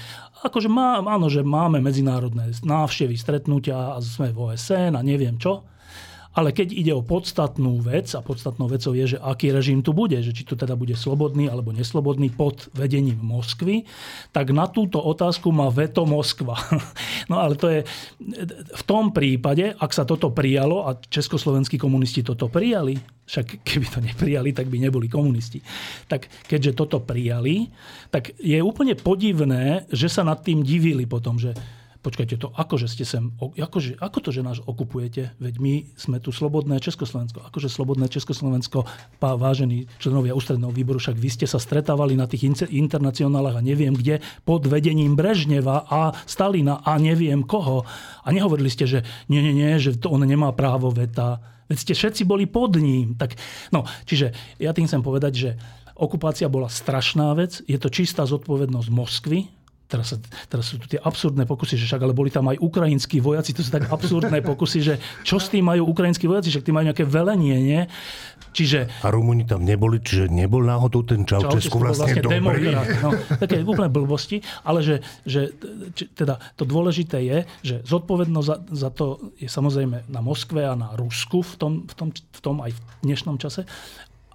[0.44, 5.64] akože má, áno, že máme medzinárodné návštevy, stretnutia a sme v OSN a neviem čo,
[6.38, 10.14] ale keď ide o podstatnú vec, a podstatnou vecou je, že aký režim tu bude,
[10.22, 13.82] že či tu teda bude slobodný alebo neslobodný pod vedením Moskvy,
[14.30, 16.54] tak na túto otázku má veto Moskva.
[17.28, 17.84] No ale to je
[18.72, 22.96] v tom prípade, ak sa toto prijalo a československí komunisti toto prijali,
[23.28, 25.60] však keby to neprijali, tak by neboli komunisti.
[26.08, 27.68] Tak keďže toto prijali,
[28.08, 31.52] tak je úplne podivné, že sa nad tým divili potom, že
[31.98, 35.34] počkajte to, akože ste sem, akože, ako to, že nás okupujete?
[35.42, 37.42] Veď my sme tu slobodné Československo.
[37.42, 38.86] Akože slobodné Československo,
[39.18, 43.92] pá, vážení členovia ústredného výboru, však vy ste sa stretávali na tých internacionálach a neviem
[43.98, 47.82] kde, pod vedením Brežneva a Stalina a neviem koho.
[48.22, 51.42] A nehovorili ste, že nie, nie, nie, že to on nemá právo veta.
[51.66, 53.18] Veď ste všetci boli pod ním.
[53.18, 53.34] Tak,
[53.74, 54.32] no, čiže
[54.62, 55.50] ja tým chcem povedať, že
[55.98, 59.57] okupácia bola strašná vec, je to čistá zodpovednosť Moskvy,
[59.88, 60.12] teraz,
[60.46, 63.64] teraz sú tu tie absurdné pokusy, že však ale boli tam aj ukrajinskí vojaci, to
[63.64, 67.08] sú tak absurdné pokusy, že čo s tým majú ukrajinskí vojaci, však tí majú nejaké
[67.08, 67.80] velenie, nie?
[68.52, 68.88] Čiže...
[69.02, 72.76] A Rumúni tam neboli, čiže nebol náhodou ten Čaučesku vlastne, vlastne dobrý.
[73.00, 75.56] No, také úplne blbosti, ale že, že
[75.96, 80.76] či, teda to dôležité je, že zodpovednosť za, za to je samozrejme na Moskve a
[80.76, 83.64] na Rusku v tom, v tom, v tom aj v dnešnom čase,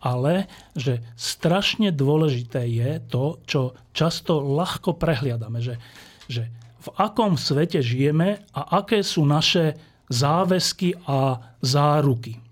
[0.03, 3.61] ale že strašne dôležité je to, čo
[3.95, 5.79] často ľahko prehliadame, že,
[6.27, 6.51] že
[6.83, 9.79] v akom svete žijeme a aké sú naše
[10.11, 12.43] záväzky a záruky.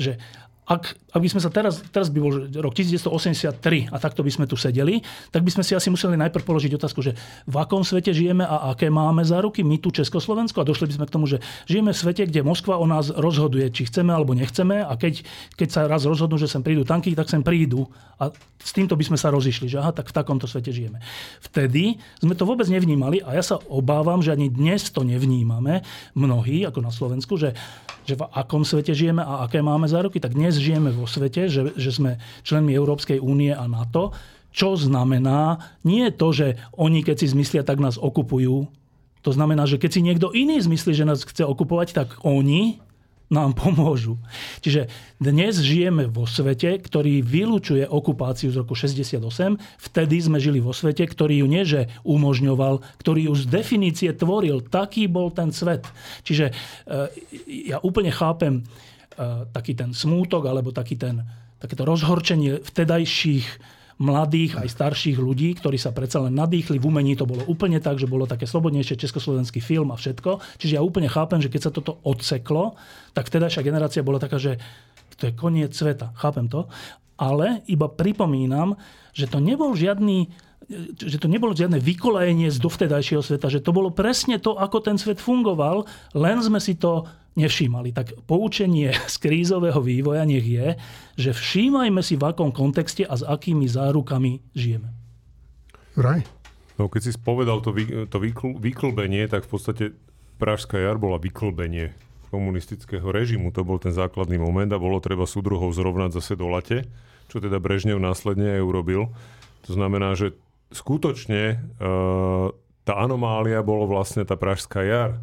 [0.00, 0.16] Že
[0.66, 4.44] ak, ak by sme sa teraz, teraz by bol rok 1983 a takto by sme
[4.44, 5.00] tu sedeli,
[5.32, 7.16] tak by sme si asi museli najprv položiť otázku, že
[7.48, 11.06] v akom svete žijeme a aké máme záruky my tu Československo a došli by sme
[11.08, 14.84] k tomu, že žijeme v svete, kde Moskva o nás rozhoduje, či chceme alebo nechceme
[14.84, 15.24] a keď,
[15.56, 17.88] keď sa raz rozhodnú, že sem prídu tanky, tak sem prídu
[18.20, 18.28] a
[18.60, 20.98] s týmto by sme sa rozišli, že aha, tak v takomto svete žijeme.
[21.40, 25.86] Vtedy sme to vôbec nevnímali a ja sa obávam, že ani dnes to nevnímame
[26.18, 27.54] mnohí, ako na Slovensku, že,
[28.04, 31.72] že v akom svete žijeme a aké máme záruky, tak dnes žijeme vo svete, že,
[31.78, 34.12] že sme členmi Európskej únie a NATO,
[34.56, 38.64] čo znamená, nie to, že oni keď si zmyslia, tak nás okupujú.
[39.20, 42.80] To znamená, že keď si niekto iný zmyslí, že nás chce okupovať, tak oni
[43.26, 44.22] nám pomôžu.
[44.62, 44.86] Čiže
[45.18, 49.18] dnes žijeme vo svete, ktorý vylúčuje okupáciu z roku 68.
[49.58, 54.62] Vtedy sme žili vo svete, ktorý ju nie že umožňoval, ktorý ju z definície tvoril.
[54.62, 55.82] Taký bol ten svet.
[56.22, 56.54] Čiže
[56.86, 58.62] e, ja úplne chápem
[59.50, 61.24] taký ten smútok alebo taký ten,
[61.56, 63.48] takéto rozhorčenie vtedajších
[63.96, 66.76] mladých aj starších ľudí, ktorí sa predsa len nadýchli.
[66.76, 70.60] V umení to bolo úplne tak, že bolo také slobodnejšie československý film a všetko.
[70.60, 72.76] Čiže ja úplne chápem, že keď sa toto odseklo,
[73.16, 74.60] tak vtedajšia generácia bola taká, že
[75.16, 76.12] to je koniec sveta.
[76.20, 76.68] Chápem to.
[77.16, 78.76] Ale iba pripomínam,
[79.16, 80.28] že to nebol žiadny
[80.98, 84.98] že to nebolo žiadne vykolajenie z dovtedajšieho sveta, že to bolo presne to, ako ten
[84.98, 87.06] svet fungoval, len sme si to
[87.38, 87.94] nevšímali.
[87.94, 90.74] Tak poučenie z krízového vývoja nech je,
[91.14, 94.90] že všímajme si, v akom kontexte a s akými zárukami žijeme.
[95.96, 96.26] Raj?
[96.76, 99.84] No, keď si spovedal to, vy, to vykl, vyklbenie, tak v podstate
[100.36, 101.96] Pražská jar bola vyklbenie
[102.28, 103.48] komunistického režimu.
[103.56, 106.84] To bol ten základný moment a bolo treba súdruhov zrovnať zase do late,
[107.32, 109.08] čo teda Brežnev následne aj urobil.
[109.64, 110.36] To znamená, že
[110.70, 111.56] skutočne e,
[112.86, 115.18] tá anomália bolo vlastne tá Pražská jar.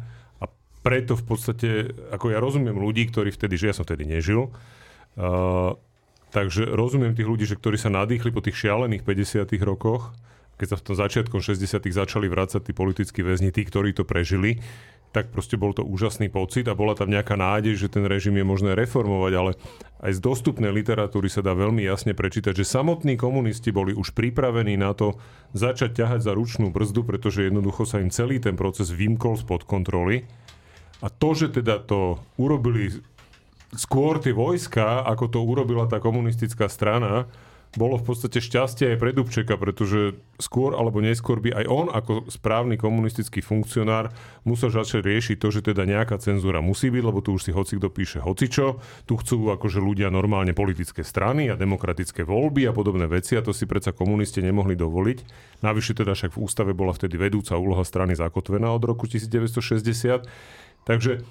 [0.84, 1.68] Preto v podstate,
[2.12, 5.72] ako ja rozumiem ľudí, ktorí vtedy, že ja som vtedy nežil, uh,
[6.28, 10.12] takže rozumiem tých ľudí, že ktorí sa nadýchli po tých šialených 50 rokoch,
[10.60, 14.60] keď sa v tom začiatkom 60 začali vrácať tí politickí väzni, tí, ktorí to prežili,
[15.14, 18.42] tak proste bol to úžasný pocit a bola tam nejaká nádej, že ten režim je
[18.42, 19.54] možné reformovať, ale
[20.02, 24.74] aj z dostupnej literatúry sa dá veľmi jasne prečítať, že samotní komunisti boli už pripravení
[24.74, 25.14] na to
[25.54, 30.26] začať ťahať za ručnú brzdu, pretože jednoducho sa im celý ten proces vymkol spod kontroly.
[30.98, 32.90] A to, že teda to urobili
[33.78, 37.30] skôr tie vojska, ako to urobila tá komunistická strana,
[37.74, 42.30] bolo v podstate šťastie aj pre Dubčeka, pretože skôr alebo neskôr by aj on ako
[42.30, 44.14] správny komunistický funkcionár
[44.46, 47.78] musel začať riešiť to, že teda nejaká cenzúra musí byť, lebo tu už si hoci
[47.78, 48.82] kto píše hocičo.
[49.06, 53.50] Tu chcú akože ľudia normálne politické strany a demokratické voľby a podobné veci a to
[53.50, 55.18] si predsa komunisti nemohli dovoliť.
[55.62, 60.26] Navyše teda však v ústave bola vtedy vedúca úloha strany zakotvená od roku 1960
[60.84, 61.24] Takže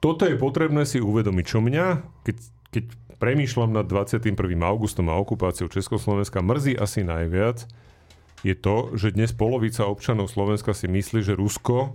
[0.00, 1.44] toto je potrebné si uvedomiť.
[1.44, 1.84] Čo mňa,
[2.24, 2.36] keď,
[2.72, 2.84] keď
[3.20, 4.34] premýšľam nad 21.
[4.64, 7.68] augustom a okupáciou Československa, mrzí asi najviac,
[8.40, 11.92] je to, že dnes polovica občanov Slovenska si myslí, že Rusko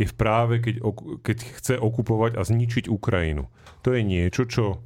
[0.00, 0.80] je v práve, keď,
[1.20, 3.52] keď chce okupovať a zničiť Ukrajinu.
[3.84, 4.80] To je niečo, čo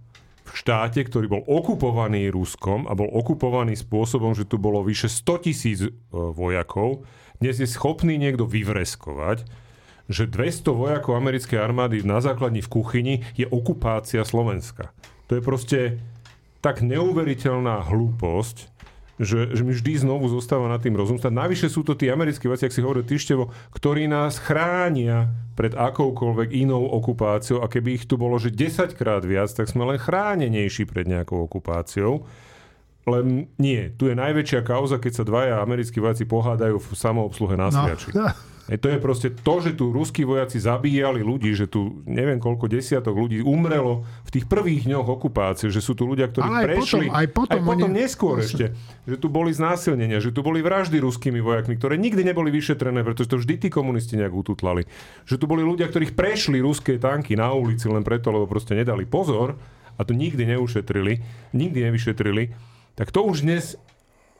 [0.50, 5.46] v štáte, ktorý bol okupovaný Ruskom a bol okupovaný spôsobom, že tu bolo vyše 100
[5.46, 7.06] tisíc e, vojakov,
[7.38, 9.46] dnes je schopný niekto vyvreskovať,
[10.10, 14.90] že 200 vojakov americkej armády na základni v kuchyni je okupácia Slovenska.
[15.30, 15.80] To je proste
[16.58, 18.66] tak neuveriteľná hlúposť,
[19.20, 21.30] že, že mi vždy znovu zostáva nad tým rozumstať.
[21.30, 26.56] Navyše sú to tí americkí veci, ak si hovoril Tyštevo, ktorí nás chránia pred akoukoľvek
[26.56, 30.88] inou okupáciou a keby ich tu bolo, že 10 krát viac, tak sme len chránenejší
[30.88, 32.24] pred nejakou okupáciou.
[33.04, 37.68] Len nie, tu je najväčšia kauza, keď sa dvaja americkí vojaci pohádajú v samoobsluhe na
[37.68, 37.86] no.
[38.68, 42.68] E to je proste to, že tu ruskí vojaci zabíjali ľudí, že tu neviem koľko
[42.68, 47.06] desiatok ľudí umrelo v tých prvých dňoch okupácie, že sú tu ľudia, ktorí aj prešli,
[47.08, 47.96] potom, aj potom, aj potom oni...
[48.04, 48.76] neskôr ešte,
[49.08, 53.32] že tu boli znásilnenia, že tu boli vraždy ruskými vojakmi, ktoré nikdy neboli vyšetrené, pretože
[53.32, 54.84] to vždy tí komunisti nejak ututlali.
[55.24, 59.08] Že tu boli ľudia, ktorých prešli ruské tanky na ulici len preto, lebo proste nedali
[59.08, 59.56] pozor
[59.96, 61.20] a to nikdy neušetrili,
[61.52, 62.54] nikdy nevyšetrili,
[62.94, 63.80] tak to už dnes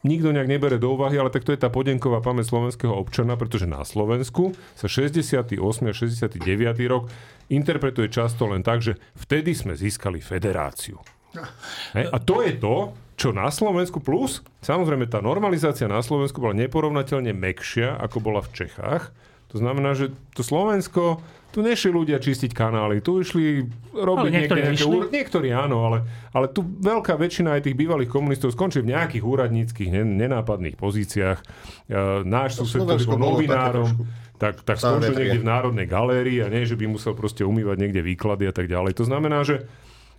[0.06, 3.68] nikto nejak nebere do úvahy, ale tak to je tá podenková pamäť slovenského občana, pretože
[3.68, 5.60] na Slovensku sa 68.
[5.60, 6.40] a 69.
[6.88, 7.12] rok
[7.52, 11.00] interpretuje často len tak, že vtedy sme získali federáciu.
[11.94, 12.76] Hej, a to je to,
[13.14, 18.64] čo na Slovensku plus, samozrejme tá normalizácia na Slovensku bola neporovnateľne mekšia, ako bola v
[18.64, 19.12] Čechách.
[19.50, 21.18] To znamená, že to Slovensko
[21.50, 25.10] tu nešli ľudia čistiť kanály, tu išli robiť niektorí nejaké úr...
[25.10, 29.90] Niektorí áno, ale, ale tu veľká väčšina aj tých bývalých komunistov skončí v nejakých úradníckých,
[29.90, 31.38] nenápadných pozíciách.
[31.42, 31.44] E,
[32.22, 34.06] náš sused, ktorý bol novinárom,
[34.38, 38.00] tak, tak skončil niekde v Národnej galérii a nie, že by musel proste umývať niekde
[38.06, 38.94] výklady a tak ďalej.
[39.02, 39.66] To znamená, že,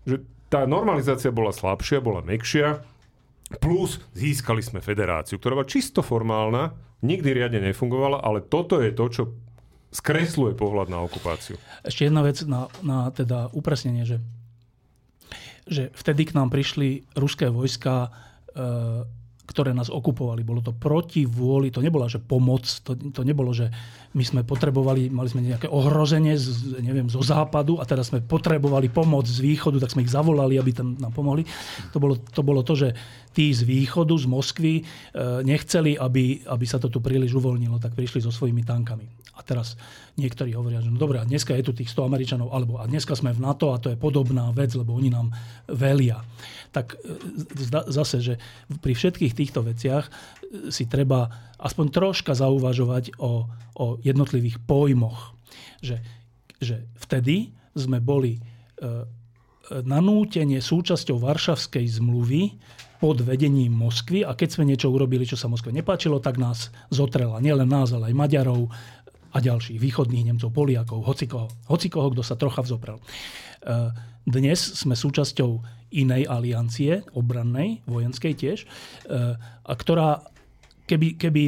[0.03, 0.19] že
[0.51, 2.84] tá normalizácia bola slabšia, bola mekšia,
[3.63, 9.06] plus získali sme federáciu, ktorá bola čisto formálna, nikdy riadne nefungovala, ale toto je to,
[9.10, 9.24] čo
[9.91, 11.60] skresluje pohľad na okupáciu.
[11.84, 14.24] Ešte jedna vec na, na teda upresnenie, že,
[15.68, 18.10] že vtedy k nám prišli ruské vojska e,
[19.52, 20.47] ktoré nás okupovali.
[20.47, 23.68] Bolo to proti vôli, to nebola, že pomoc, to, to nebolo, že
[24.16, 28.88] my sme potrebovali, mali sme nejaké ohrozenie z, neviem, zo západu a teraz sme potrebovali
[28.88, 31.43] pomoc z východu, tak sme ich zavolali, aby tam nám pomohli.
[31.91, 32.95] To bolo to, bolo to že
[33.36, 34.84] tí z východu, z Moskvy, e,
[35.43, 39.20] nechceli, aby, aby sa to tu príliš uvoľnilo, tak prišli so svojimi tankami.
[39.41, 39.73] A teraz
[40.21, 43.17] niektorí hovoria, že no dobre, a dneska je tu tých 100 Američanov, alebo a dneska
[43.17, 45.33] sme v NATO a to je podobná vec, lebo oni nám
[45.65, 46.21] velia.
[46.69, 46.97] Tak e,
[47.89, 48.33] zase, že
[48.85, 50.11] pri všetkých týchto veciach e,
[50.69, 53.49] si treba aspoň troška zauvažovať o,
[53.81, 55.33] o jednotlivých pojmoch.
[55.81, 55.97] Že,
[56.61, 58.41] že vtedy sme boli e,
[59.81, 62.61] nanútenie súčasťou Varšavskej zmluvy
[63.01, 67.41] pod vedením Moskvy a keď sme niečo urobili, čo sa Moskve nepáčilo, tak nás zotrela.
[67.41, 68.69] Nielen nás, ale aj Maďarov,
[69.32, 72.99] a ďalších východných Nemcov, Poliakov, hocikoho, hocikoho, kto sa trocha vzoprel.
[72.99, 73.03] E,
[74.27, 78.67] dnes sme súčasťou inej aliancie, obrannej, vojenskej tiež, e,
[79.39, 80.23] a ktorá
[80.91, 81.43] keby, keby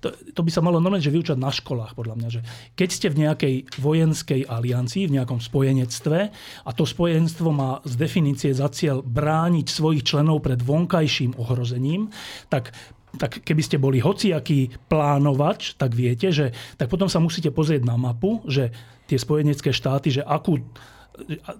[0.00, 2.40] to, to by sa malo normálne že vyučať na školách, podľa mňa, že
[2.72, 6.18] keď ste v nejakej vojenskej aliancii, v nejakom spojenectve
[6.64, 12.08] a to spojenstvo má z definície za cieľ brániť svojich členov pred vonkajším ohrozením,
[12.48, 12.72] tak
[13.16, 17.96] tak keby ste boli hociaký plánovač, tak viete, že tak potom sa musíte pozrieť na
[17.96, 18.72] mapu, že
[19.06, 20.60] tie spojenecké štáty, že akú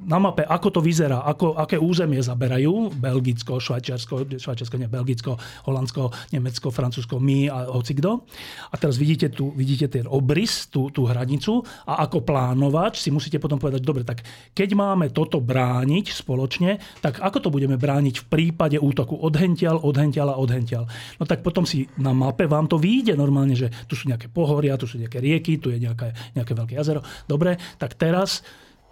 [0.04, 6.12] na mape, ako to vyzerá, ako, aké územie zaberajú, Belgicko, Švajčiarsko, Švajčiarsko, nie, Belgicko, Holandsko,
[6.32, 8.28] Nemecko, Francúzsko, my a hocikdo.
[8.70, 13.40] A teraz vidíte, tu, vidíte ten obrys, tú, tú hranicu a ako plánovač si musíte
[13.40, 18.28] potom povedať, dobre, tak keď máme toto brániť spoločne, tak ako to budeme brániť v
[18.28, 20.84] prípade útoku odhential, odhential a odhential.
[21.16, 24.78] No tak potom si na mape vám to vyjde normálne, že tu sú nejaké pohoria,
[24.78, 27.00] tu sú nejaké rieky, tu je nejaké, nejaké veľké jazero.
[27.24, 28.44] Dobre, tak teraz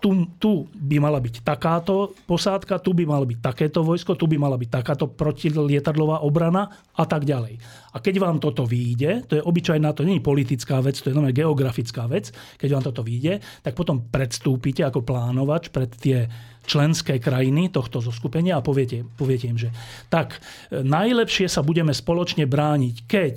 [0.03, 4.36] tu, tu by mala byť takáto posádka, tu by malo byť takéto vojsko, tu by
[4.36, 7.57] mala byť takáto protilietadlová obrana a tak ďalej.
[7.95, 11.16] A keď vám toto vyjde, to je obyčajná, to nie je politická vec, to je
[11.32, 12.28] geografická vec,
[12.61, 16.28] keď vám toto vyjde, tak potom predstúpite ako plánovač pred tie
[16.64, 19.72] členské krajiny tohto zoskupenia a poviete, poviete im, že
[20.09, 20.40] tak,
[20.72, 23.34] e, najlepšie sa budeme spoločne brániť, keď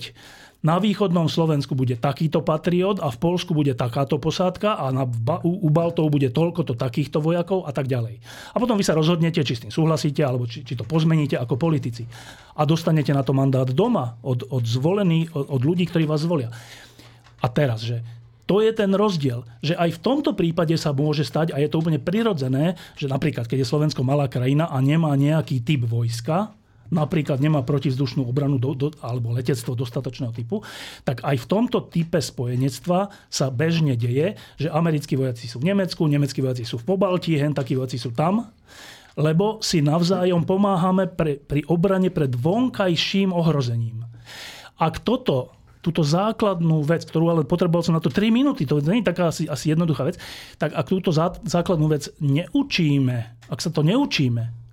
[0.65, 5.05] na východnom Slovensku bude takýto patriot a v Polsku bude takáto posádka a na,
[5.45, 8.17] u, u Baltov bude toľkoto takýchto vojakov a tak ďalej.
[8.53, 11.61] A potom vy sa rozhodnete, či s tým súhlasíte, alebo či, či to pozmeníte ako
[11.61, 12.09] politici.
[12.57, 16.49] A dostanete na to mandát doma od, od zvolených, od, od ľudí, ktorí vás zvolia.
[17.37, 18.01] A teraz, že
[18.49, 21.83] to je ten rozdiel, že aj v tomto prípade sa môže stať, a je to
[21.83, 26.55] úplne prirodzené, že napríklad, keď je Slovensko malá krajina a nemá nejaký typ vojska,
[26.89, 30.63] napríklad nemá protivzdušnú obranu do, do, alebo letectvo dostatočného typu,
[31.03, 36.03] tak aj v tomto type spojenectva sa bežne deje, že americkí vojaci sú v Nemecku,
[36.07, 38.49] nemeckí vojaci sú v Pobalti, hen takí vojaci sú tam
[39.17, 44.05] lebo si navzájom pomáhame pre, pri obrane pred vonkajším ohrozením.
[44.77, 48.99] Ak toto túto základnú vec, ktorú ale potreboval som na to 3 minúty, to nie
[48.99, 50.19] je taká asi, asi jednoduchá vec,
[50.59, 53.17] tak ak túto zá, základnú vec neučíme,
[53.47, 54.66] ak sa to neučíme,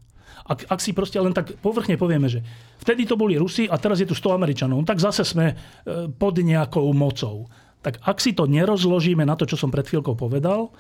[0.45, 2.45] ak, ak si proste len tak povrchne povieme, že
[2.85, 5.55] vtedy to boli Rusi a teraz je tu 100 Američanov, tak zase sme e,
[6.13, 7.49] pod nejakou mocou.
[7.81, 10.73] Tak ak si to nerozložíme na to, čo som pred chvíľkou povedal,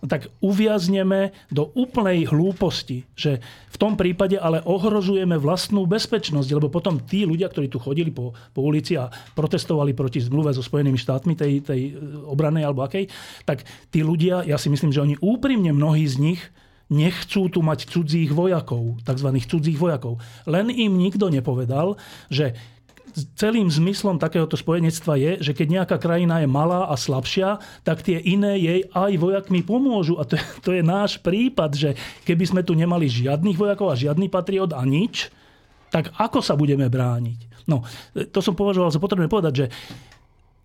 [0.00, 7.04] tak uviazneme do úplnej hlúposti, že v tom prípade ale ohrozujeme vlastnú bezpečnosť, lebo potom
[7.04, 11.36] tí ľudia, ktorí tu chodili po, po ulici a protestovali proti zmluve so Spojenými štátmi,
[11.36, 13.12] tej, tej e, obranej alebo akej,
[13.44, 16.40] tak tí ľudia, ja si myslím, že oni úprimne mnohí z nich
[16.90, 19.28] nechcú tu mať cudzích vojakov, tzv.
[19.46, 20.18] cudzích vojakov.
[20.44, 21.94] Len im nikto nepovedal,
[22.26, 22.58] že
[23.34, 28.22] celým zmyslom takéhoto spojenectva je, že keď nejaká krajina je malá a slabšia, tak tie
[28.22, 30.18] iné jej aj vojakmi pomôžu.
[30.18, 31.90] A to, to je náš prípad, že
[32.22, 35.30] keby sme tu nemali žiadnych vojakov a žiadny patriot a nič,
[35.90, 37.66] tak ako sa budeme brániť?
[37.66, 37.82] No,
[38.14, 39.66] to som považoval za potrebné povedať, že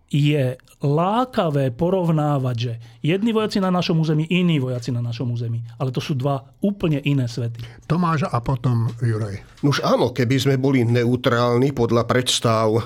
[0.09, 5.65] je lákavé porovnávať, že jedni vojaci na našom území, iní vojaci na našom území.
[5.81, 7.63] Ale to sú dva úplne iné svety.
[7.89, 9.41] Tomáš a potom Juraj.
[9.65, 12.85] Už áno, keby sme boli neutrálni podľa predstav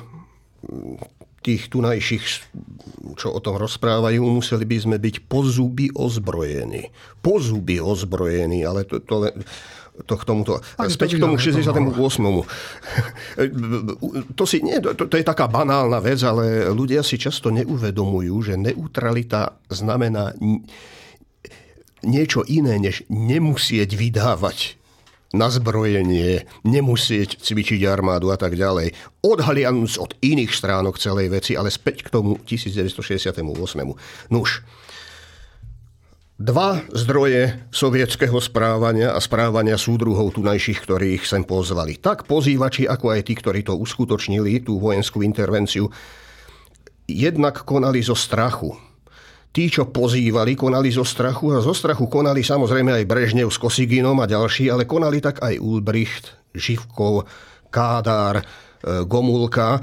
[1.40, 2.24] tých tunajších,
[3.16, 6.92] čo o tom rozprávajú, museli by sme byť pozuby ozbrojení.
[7.24, 9.32] Pozuby ozbrojení, ale to, to,
[10.06, 10.64] to k tomuto.
[10.80, 11.70] Ani Späť k tomu 68.
[14.39, 18.54] to, si, nie, to, to je taká banálna vec, ale ľudia si často neuvedomujú, že
[18.56, 20.36] neutralita znamená
[22.04, 24.80] niečo iné, než nemusieť vydávať
[25.30, 28.97] na zbrojenie, nemusieť cvičiť armádu a tak ďalej.
[29.22, 33.38] Odhalianúc od iných stránok celej veci, ale späť k tomu 1968.
[34.34, 34.66] Nuž,
[36.40, 42.00] dva zdroje sovietského správania a správania súdruhov tunajších, ktorých sem pozvali.
[42.00, 45.92] Tak pozývači, ako aj tí, ktorí to uskutočnili, tú vojenskú intervenciu,
[47.12, 48.72] jednak konali zo strachu.
[49.52, 54.16] Tí, čo pozývali, konali zo strachu a zo strachu konali samozrejme aj Brežnev s Kosiginom
[54.24, 57.28] a ďalší, ale konali tak aj Ulbricht, Živkov,
[57.68, 58.46] Kádár,
[58.80, 59.80] E, Gomulka.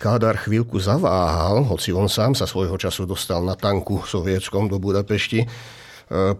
[0.00, 4.80] E, Kádar chvíľku zaváhal, hoci on sám sa svojho času dostal na tanku sovietskom do
[4.80, 5.44] Budapešti.
[5.44, 5.48] E,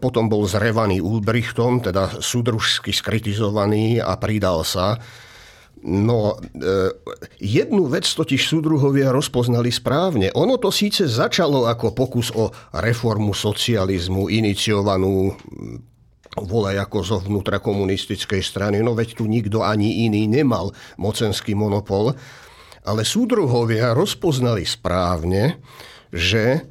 [0.01, 4.97] potom bol zrevaný Ulbrichtom, teda súdružsky skritizovaný a pridal sa.
[5.81, 6.37] No,
[7.41, 10.29] jednu vec totiž súdruhovia rozpoznali správne.
[10.37, 15.33] Ono to síce začalo ako pokus o reformu socializmu, iniciovanú
[16.37, 18.85] volaj ako zo vnútra komunistickej strany.
[18.85, 22.13] No veď tu nikto ani iný nemal mocenský monopol.
[22.91, 25.63] Ale súdruhovia rozpoznali správne,
[26.11, 26.67] že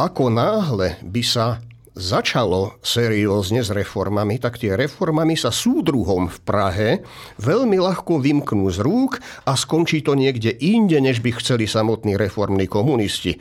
[0.00, 1.60] ako náhle by sa
[1.92, 6.90] začalo seriózne s reformami, tak tie reformami sa súdruhom v Prahe
[7.36, 12.64] veľmi ľahko vymknú z rúk a skončí to niekde inde, než by chceli samotní reformní
[12.64, 13.36] komunisti.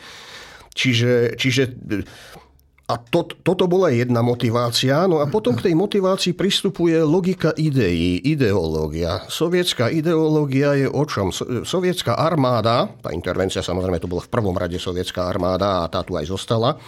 [0.75, 1.80] Čiže, čiže
[2.88, 5.03] a to, toto bola jedna motivácia.
[5.11, 9.27] No a potom k tej motivácii pristupuje logika ideí, ideológia.
[9.27, 11.35] Sovietská ideológia je o čom?
[11.67, 16.15] Sovietská armáda, tá intervencia samozrejme to bola v prvom rade sovietská armáda a tá tu
[16.15, 16.79] aj zostala,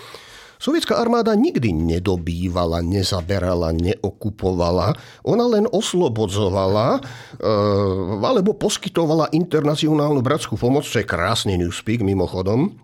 [0.60, 4.92] Sovietská armáda nikdy nedobývala, nezaberala, neokupovala.
[5.24, 7.02] Ona len oslobodzovala e,
[8.20, 12.76] alebo poskytovala internacionálnu bratskú pomoc, čo je krásny newspeak mimochodom.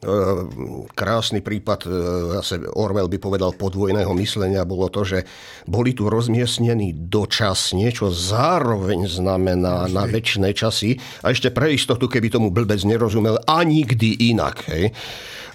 [0.00, 1.92] Ehm, krásny prípad, ehm,
[2.40, 5.28] zase Orwell by povedal podvojného myslenia, bolo to, že
[5.68, 10.96] boli tu rozmiestnení dočasne, čo zároveň znamená na väčšie časy.
[11.22, 14.64] A ešte pre istotu, keby tomu blbec nerozumel, a nikdy inak.
[14.66, 14.90] Hej.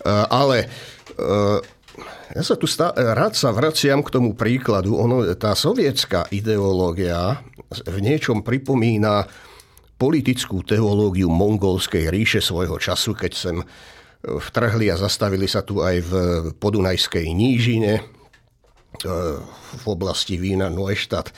[0.06, 0.70] Ehm, ale
[2.36, 4.94] ja sa tu stá, rád sa vraciam k tomu príkladu.
[5.02, 7.42] Ono, tá sovietská ideológia
[7.90, 9.26] v niečom pripomína
[9.98, 13.58] politickú teológiu mongolskej ríše svojho času, keď sem
[14.24, 16.12] vtrhli a zastavili sa tu aj v
[16.58, 18.02] podunajskej nížine e,
[19.78, 21.32] v oblasti vína Neustadt.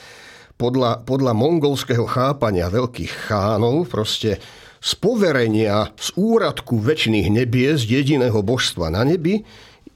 [0.56, 4.40] Podľa, podľa mongolského chápania veľkých chánov proste
[4.80, 9.44] z poverenia z úradku väčšných nebies jediného božstva na nebi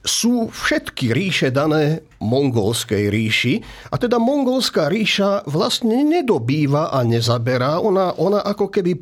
[0.05, 3.55] sú všetky ríše dané mongolskej ríši
[3.89, 7.81] a teda mongolská ríša vlastne nedobýva a nezaberá.
[7.81, 9.01] Ona, ona ako keby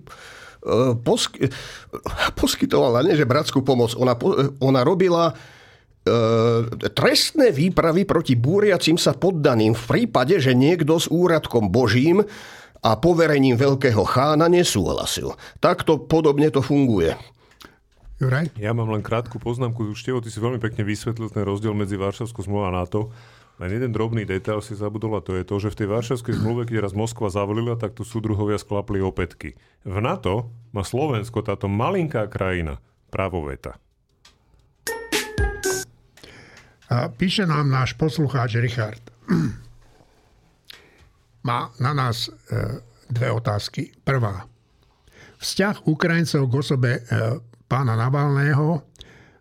[1.03, 1.51] posky,
[2.41, 4.15] poskytovala, nie že bratskú pomoc, ona,
[4.63, 5.35] ona robila e,
[6.95, 12.23] trestné výpravy proti búriacim sa poddaným v prípade, že niekto s úradkom Božím
[12.83, 15.35] a poverením veľkého chána nesúhlasil.
[15.63, 17.15] Takto podobne to funguje.
[18.23, 18.55] Juraj?
[18.55, 19.99] Ja mám len krátku poznámku.
[19.99, 23.11] Števo, ty si veľmi pekne vysvetlil ten rozdiel medzi Varšavskou zmluvou a NATO.
[23.63, 26.67] Len jeden drobný detail si zabudol a to je to, že v tej Varšavskej zmluve,
[26.67, 29.55] keď raz Moskva zavolila, tak tu súdruhovia sklapli opätky.
[29.87, 32.83] V NATO má Slovensko, táto malinká krajina,
[33.15, 33.79] právo veta.
[36.91, 39.01] A píše nám náš poslucháč Richard.
[41.47, 42.31] Má na nás e,
[43.11, 43.95] dve otázky.
[44.03, 44.47] Prvá.
[45.39, 46.91] Vzťah Ukrajincov k osobe
[47.67, 48.92] pána Navalného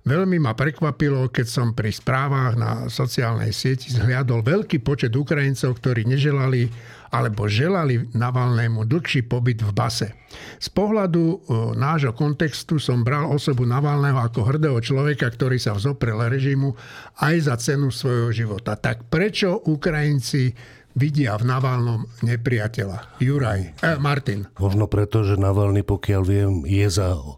[0.01, 6.09] Veľmi ma prekvapilo, keď som pri správach na sociálnej sieti zhliadol veľký počet Ukrajincov, ktorí
[6.09, 6.73] neželali
[7.11, 10.09] alebo želali Navalnému dlhší pobyt v base.
[10.57, 11.35] Z pohľadu e,
[11.75, 16.71] nášho kontextu som bral osobu Navalného ako hrdého človeka, ktorý sa vzoprel režimu
[17.19, 18.79] aj za cenu svojho života.
[18.79, 20.55] Tak prečo Ukrajinci
[20.95, 23.21] vidia v Navalnom nepriateľa.
[23.23, 24.47] Juraj, eh, Martin.
[24.59, 27.31] Možno preto, že Navalny, pokiaľ viem, je za uh,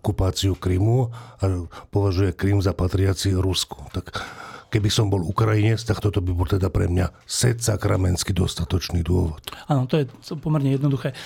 [0.00, 1.44] okupáciu Krymu a
[1.92, 3.80] považuje Krym za patriaci Rusku.
[3.92, 4.12] Tak
[4.68, 9.40] keby som bol Ukrajinec, tak toto by bol teda pre mňa set sakramentsky dostatočný dôvod.
[9.68, 10.04] Áno, to je
[10.40, 11.16] pomerne jednoduché.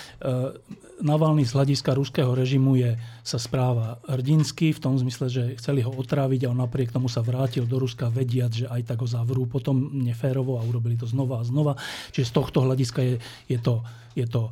[1.03, 2.95] Navalny z hľadiska ruského režimu je,
[3.27, 7.27] sa správa hrdinsky, v tom zmysle, že chceli ho otráviť a on napriek tomu sa
[7.27, 11.43] vrátil do Ruska vediať, že aj tak ho zavrú potom neférovo a urobili to znova
[11.43, 11.75] a znova.
[12.15, 13.15] Čiže z tohto hľadiska je,
[13.51, 13.83] je to,
[14.15, 14.51] je to e,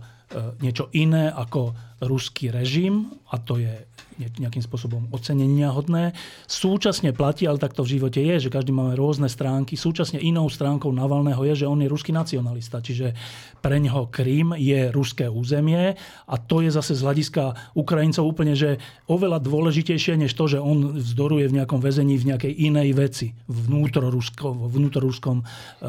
[0.58, 1.70] niečo iné ako
[2.02, 3.86] ruský režim a to je
[4.20, 6.12] nejakým spôsobom ocenenia hodné.
[6.44, 9.78] Súčasne platí, ale tak to v živote je, že každý máme rôzne stránky.
[9.78, 12.84] Súčasne inou stránkou Navalného je, že on je ruský nacionalista.
[12.84, 13.16] Čiže
[13.64, 15.96] pre neho Krím je ruské územie
[16.26, 18.76] a to je zase z hľadiska Ukrajincov úplne, že
[19.08, 24.68] oveľa dôležitejšie, než to, že on vzdoruje v nejakom väzení v nejakej inej veci, vnútoruskom,
[24.68, 25.44] vnútoruskom e,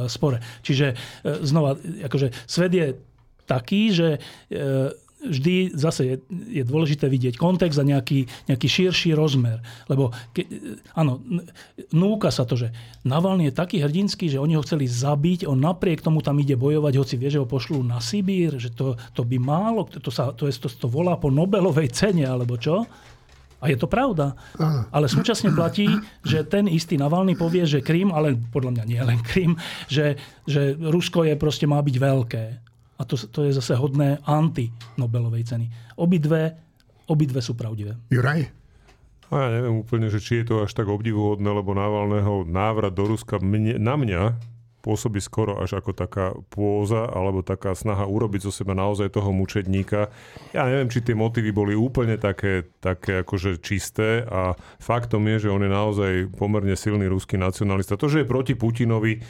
[0.08, 0.40] spore.
[0.64, 0.96] Čiže e,
[1.44, 2.88] znova, akože svet je
[3.48, 4.20] taký, že e,
[5.22, 6.16] vždy zase je,
[6.50, 9.62] je dôležité vidieť kontext a nejaký, nejaký širší rozmer.
[9.86, 10.46] Lebo ke,
[10.98, 11.22] áno,
[11.94, 12.74] núka sa to, že
[13.06, 16.94] Navalny je taký hrdinský, že oni ho chceli zabiť, on napriek tomu tam ide bojovať,
[16.98, 20.50] hoci vie, že ho pošlú na Sibír, že to, to by málo, to, sa, to,
[20.50, 22.86] je, to, to volá po Nobelovej cene, alebo čo?
[23.62, 24.34] A je to pravda.
[24.90, 25.86] Ale súčasne platí,
[26.26, 29.54] že ten istý Navalny povie, že Krym, ale podľa mňa nie len Krym,
[29.86, 30.18] že,
[30.50, 32.71] že Rusko je proste má byť veľké.
[33.02, 35.66] A to, to je zase hodné anti-Nobelovej ceny.
[35.98, 36.54] Obidve,
[37.10, 37.98] obidve sú pravdivé.
[38.14, 38.46] Juraj?
[39.32, 43.10] A ja neviem úplne, že či je to až tak obdivuhodné, lebo Navalného návrat do
[43.10, 44.22] Ruska mne, na mňa
[44.82, 50.10] pôsobí skoro až ako taká pôza alebo taká snaha urobiť zo seba naozaj toho mučedníka.
[50.52, 55.54] Ja neviem, či tie motívy boli úplne také, také akože čisté a faktom je, že
[55.54, 57.96] on je naozaj pomerne silný ruský nacionalista.
[57.96, 59.22] To, že je proti Putinovi,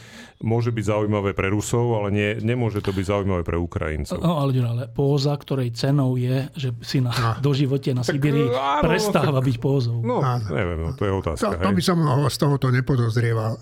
[0.41, 4.17] môže byť zaujímavé pre Rusov, ale nie, nemôže to byť zaujímavé pre Ukrajincov.
[4.17, 7.31] No ale, ale póza, ktorej cenou je, že si na no.
[7.39, 8.49] doživote na Sibíri
[8.81, 10.01] prestáva byť pózou.
[10.01, 10.49] No, áno.
[10.49, 11.57] neviem, no, to je otázka.
[11.57, 11.97] To, to by som
[12.27, 13.53] z tohoto nepodozrieval.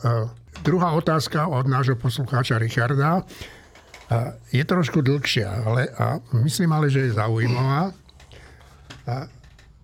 [0.58, 3.24] Uh, druhá otázka od nášho poslucháča Richarda.
[4.50, 7.94] Je trošku dlhšia, ale, a myslím ale, že je zaujímavá.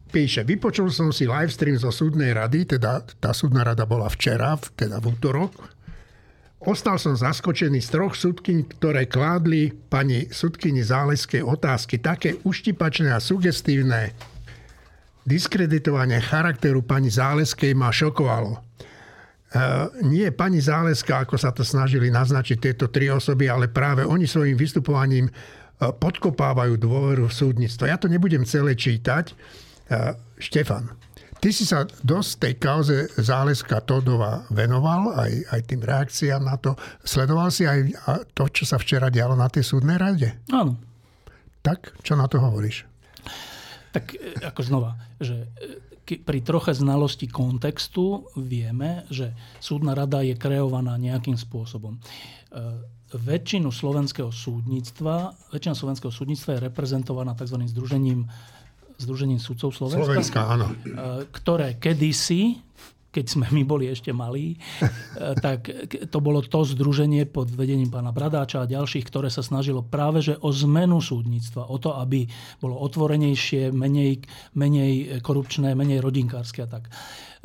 [0.09, 4.97] Píše, vypočul som si livestream zo súdnej rady, teda tá súdna rada bola včera, teda
[4.97, 5.53] v útorok,
[6.65, 13.21] Ostal som zaskočený z troch sudkyň, ktoré kládli pani sudkyni Záleskej otázky také uštipačné a
[13.21, 14.17] sugestívne.
[15.29, 18.64] Diskreditovanie charakteru pani Záleskej ma šokovalo.
[19.55, 19.59] E,
[20.03, 24.59] nie pani Záleska, ako sa to snažili naznačiť tieto tri osoby, ale práve oni svojim
[24.59, 25.33] vystupovaním e,
[25.79, 27.87] podkopávajú dôveru v súdnictvo.
[27.87, 29.31] Ja to nebudem celé čítať.
[29.31, 29.33] E,
[30.35, 30.91] Štefan.
[31.39, 36.75] Ty si sa dosť tej kauze Záleska Todova venoval, aj, aj tým reakciám na to.
[37.05, 37.95] Sledoval si aj
[38.35, 40.35] to, čo sa včera dialo na tej súdnej rade?
[40.51, 40.75] Áno.
[41.63, 42.83] Tak, čo na to hovoríš?
[43.95, 45.47] Tak ako znova, že
[46.05, 51.97] pri troche znalosti kontextu vieme, že súdna rada je kreovaná nejakým spôsobom.
[51.97, 51.99] E,
[53.17, 57.57] väčšinu slovenského súdnictva, väčšina slovenského súdnictva je reprezentovaná tzv.
[57.65, 58.29] združením
[58.95, 60.65] Združením sudcov Slovenska, Slovenska áno.
[60.71, 62.63] E, ktoré kedysi,
[63.15, 64.57] keď sme my boli ešte malí, e,
[65.39, 65.71] tak
[66.11, 70.35] to bolo to združenie pod vedením pána Bradáča a ďalších, ktoré sa snažilo práve že
[70.43, 72.27] o zmenu súdnictva, o to, aby
[72.59, 74.27] bolo otvorenejšie, menej,
[74.59, 76.91] menej korupčné, menej rodinkárske a tak.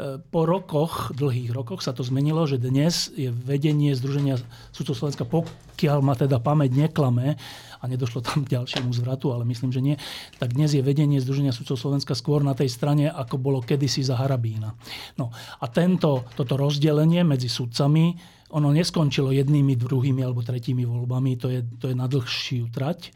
[0.00, 4.40] E, po rokoch, dlhých rokoch sa to zmenilo, že dnes je vedenie Združenia
[4.72, 7.36] sudcov Slovenska, pokiaľ ma teda pamäť neklame,
[7.80, 9.96] a nedošlo tam k ďalšiemu zvratu, ale myslím, že nie,
[10.36, 14.20] tak dnes je vedenie Združenia sudcov Slovenska skôr na tej strane, ako bolo kedysi za
[14.20, 14.72] Harabína.
[15.16, 18.16] No a tento, toto rozdelenie medzi sudcami
[18.50, 23.06] ono neskončilo jednými, druhými alebo tretími voľbami, to je, to je na dlhšiu trať.
[23.06, 23.10] E,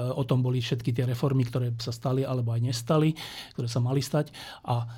[0.00, 3.12] o tom boli všetky tie reformy, ktoré sa stali alebo aj nestali,
[3.52, 4.32] ktoré sa mali stať.
[4.64, 4.88] A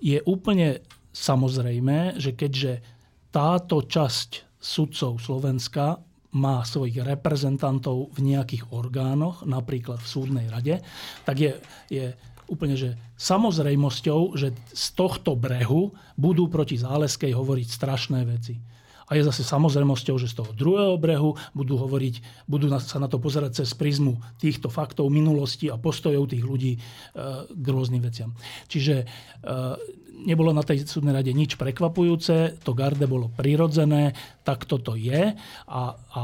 [0.00, 2.84] je úplne samozrejme, že keďže
[3.32, 6.00] táto časť sudcov Slovenska
[6.36, 10.84] má svojich reprezentantov v nejakých orgánoch, napríklad v súdnej rade,
[11.24, 11.52] tak je,
[11.88, 12.12] je
[12.52, 18.60] úplne že samozrejmosťou, že z tohto brehu budú proti Záleskej hovoriť strašné veci.
[19.06, 23.22] A je zase samozrejmosťou, že z toho druhého brehu budú hovoriť, budú sa na to
[23.22, 26.80] pozerať cez prizmu týchto faktov minulosti a postojov tých ľudí e,
[27.46, 28.34] k rôznym veciam.
[28.66, 29.04] Čiže e,
[30.24, 35.36] nebolo na tej súdnej rade nič prekvapujúce, to garde bolo prirodzené, tak toto je.
[35.68, 36.20] A, a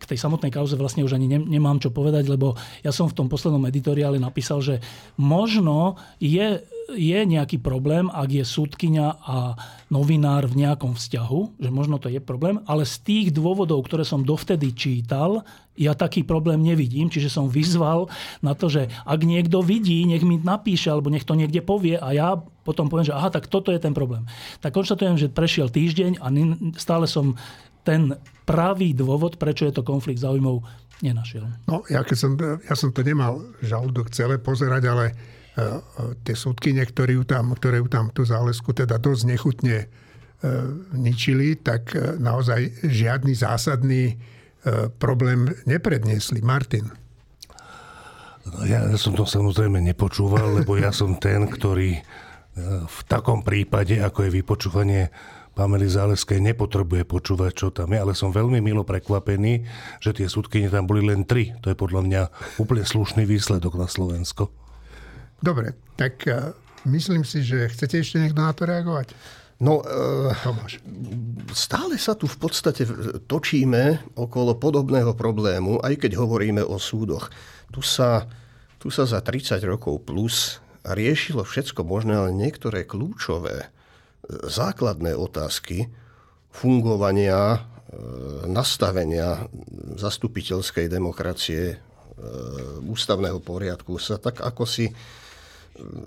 [0.00, 3.28] k tej samotnej kauze vlastne už ani nemám čo povedať, lebo ja som v tom
[3.28, 4.80] poslednom editoriále napísal, že
[5.20, 9.56] možno je je nejaký problém, ak je súdkyňa a
[9.88, 14.20] novinár v nejakom vzťahu, že možno to je problém, ale z tých dôvodov, ktoré som
[14.20, 18.06] dovtedy čítal, ja taký problém nevidím, čiže som vyzval
[18.44, 22.14] na to, že ak niekto vidí, nech mi napíše, alebo nech to niekde povie a
[22.14, 24.24] ja potom poviem, že aha, tak toto je ten problém.
[24.60, 26.26] Tak konštatujem, že prešiel týždeň a
[26.78, 27.34] stále som
[27.84, 28.16] ten
[28.48, 30.64] pravý dôvod, prečo je to konflikt záujmov,
[31.04, 31.44] nenašiel.
[31.68, 35.04] No, ja, keď som, ja som to nemal žalúdok celé pozerať, ale
[36.26, 39.86] tie súdky, ju tam, ktoré ju tam tú zálesku teda dosť nechutne e,
[40.98, 44.18] ničili, tak naozaj žiadny zásadný
[44.96, 46.40] problém nepredniesli.
[46.40, 46.88] Martin.
[48.48, 52.00] No ja som to samozrejme nepočúval, lebo ja som ten, ktorý
[52.88, 55.02] v takom prípade, ako je vypočúvanie
[55.54, 59.62] Pamely Záleskej, nepotrebuje počúvať, čo tam je, ale som veľmi milo prekvapený,
[60.02, 61.54] že tie súdky tam boli len tri.
[61.62, 62.22] To je podľa mňa
[62.58, 64.50] úplne slušný výsledok na Slovensko.
[65.40, 66.54] Dobre, tak uh,
[66.86, 69.14] myslím si, že chcete ešte niekto na to reagovať?
[69.62, 70.82] No, uh, Tomáš.
[71.54, 72.84] stále sa tu v podstate
[73.30, 77.30] točíme okolo podobného problému, aj keď hovoríme o súdoch.
[77.70, 78.26] Tu sa,
[78.82, 83.68] tu sa za 30 rokov plus riešilo všetko možné, ale niektoré kľúčové, e,
[84.46, 85.88] základné otázky
[86.54, 87.66] fungovania,
[88.46, 89.46] nastavenia
[89.98, 91.78] zastupiteľskej demokracie,
[92.86, 94.88] ústavného poriadku sa tak ako si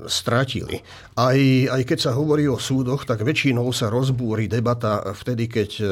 [0.07, 0.80] stratili.
[1.20, 1.36] Aj,
[1.68, 5.86] aj keď sa hovorí o súdoch, tak väčšinou sa rozbúri debata vtedy, keď e,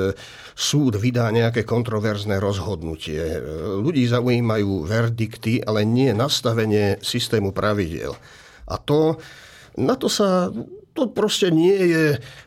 [0.55, 3.19] súd vydá nejaké kontroverzné rozhodnutie.
[3.19, 3.39] E,
[3.83, 8.15] ľudí zaujímajú verdikty, ale nie nastavenie systému pravidel.
[8.71, 9.19] A to,
[9.75, 10.47] na to sa
[10.95, 12.05] to proste nie je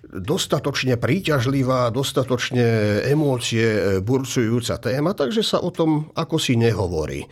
[0.08, 7.28] dostatočne príťažlivá, dostatočne emócie burcujúca téma, takže sa o tom ako si nehovorí.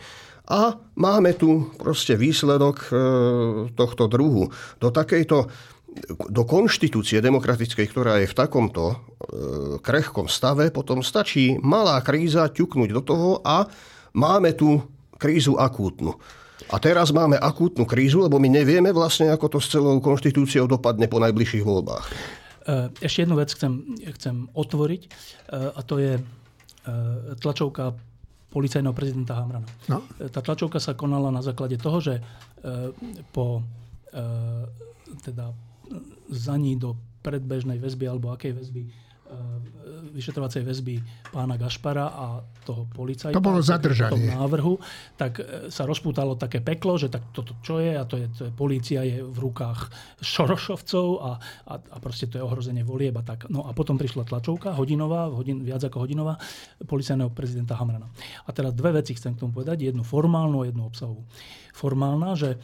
[0.47, 2.91] A máme tu proste výsledok e,
[3.75, 4.47] tohto druhu.
[4.79, 5.51] Do takejto
[6.29, 8.95] do konštitúcie demokratickej, ktorá je v takomto e,
[9.81, 13.65] krehkom stave, potom stačí malá kríza ťuknúť do toho a
[14.13, 14.85] máme tu
[15.17, 16.13] krízu akútnu.
[16.69, 21.09] A teraz máme akútnu krízu, lebo my nevieme vlastne, ako to s celou konštitúciou dopadne
[21.09, 22.05] po najbližších voľbách.
[22.05, 22.13] E,
[23.01, 25.01] ešte jednu vec chcem, chcem otvoriť
[25.51, 26.13] a to je
[27.43, 27.99] tlačovka
[28.47, 29.67] policajného prezidenta Hamrana.
[29.91, 30.03] No.
[30.17, 32.23] E, tá tlačovka sa konala na základe toho, že e,
[33.35, 33.63] po
[34.11, 34.23] e,
[35.23, 35.51] teda
[36.31, 39.06] zaní do predbežnej väzby alebo akej väzby
[40.17, 40.95] vyšetrovacej väzby
[41.29, 43.37] pána Gašpara a toho policajta.
[43.37, 44.33] To bolo zadržanie.
[44.33, 44.81] návrhu,
[45.13, 45.37] tak
[45.69, 49.05] sa rozpútalo také peklo, že tak toto čo je a to je, to je polícia
[49.05, 49.93] je v rukách
[50.25, 51.31] Šorošovcov a,
[51.69, 53.45] a, a proste to je ohrozenie volieb a tak.
[53.53, 56.41] No a potom prišla tlačovka, hodinová, hodin, viac ako hodinová,
[56.81, 58.09] policajného prezidenta Hamrana.
[58.47, 61.21] A teraz dve veci chcem k tomu povedať, jednu formálnu a jednu obsahovú.
[61.77, 62.57] Formálna, že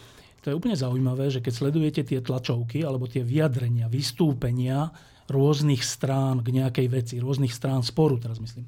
[0.43, 4.91] to je úplne zaujímavé, že keď sledujete tie tlačovky alebo tie vyjadrenia, vystúpenia
[5.31, 8.67] rôznych strán k nejakej veci, rôznych strán sporu, teraz myslím,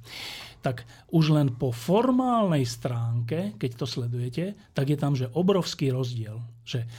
[0.66, 6.42] tak už len po formálnej stránke, keď to sledujete, tak je tam, že obrovský rozdiel.
[6.66, 6.90] Že,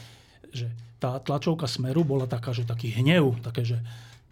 [0.55, 0.67] že
[1.03, 3.83] tá tlačovka Smeru bola taká, že taký hnev, také, že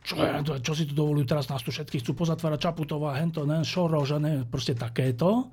[0.05, 0.21] čo,
[0.61, 4.45] čo si tu dovolujú, teraz nás tu všetkých chcú pozatvárať Čaputová, hento, ne, Šorož, ne,
[4.45, 5.49] proste takéto.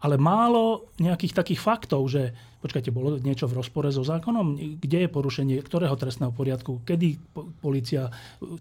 [0.00, 2.32] Ale málo nejakých takých faktov, že
[2.64, 7.20] počkajte, bolo niečo v rozpore so zákonom, kde je porušenie, ktorého trestného poriadku, kedy
[7.60, 8.08] policia,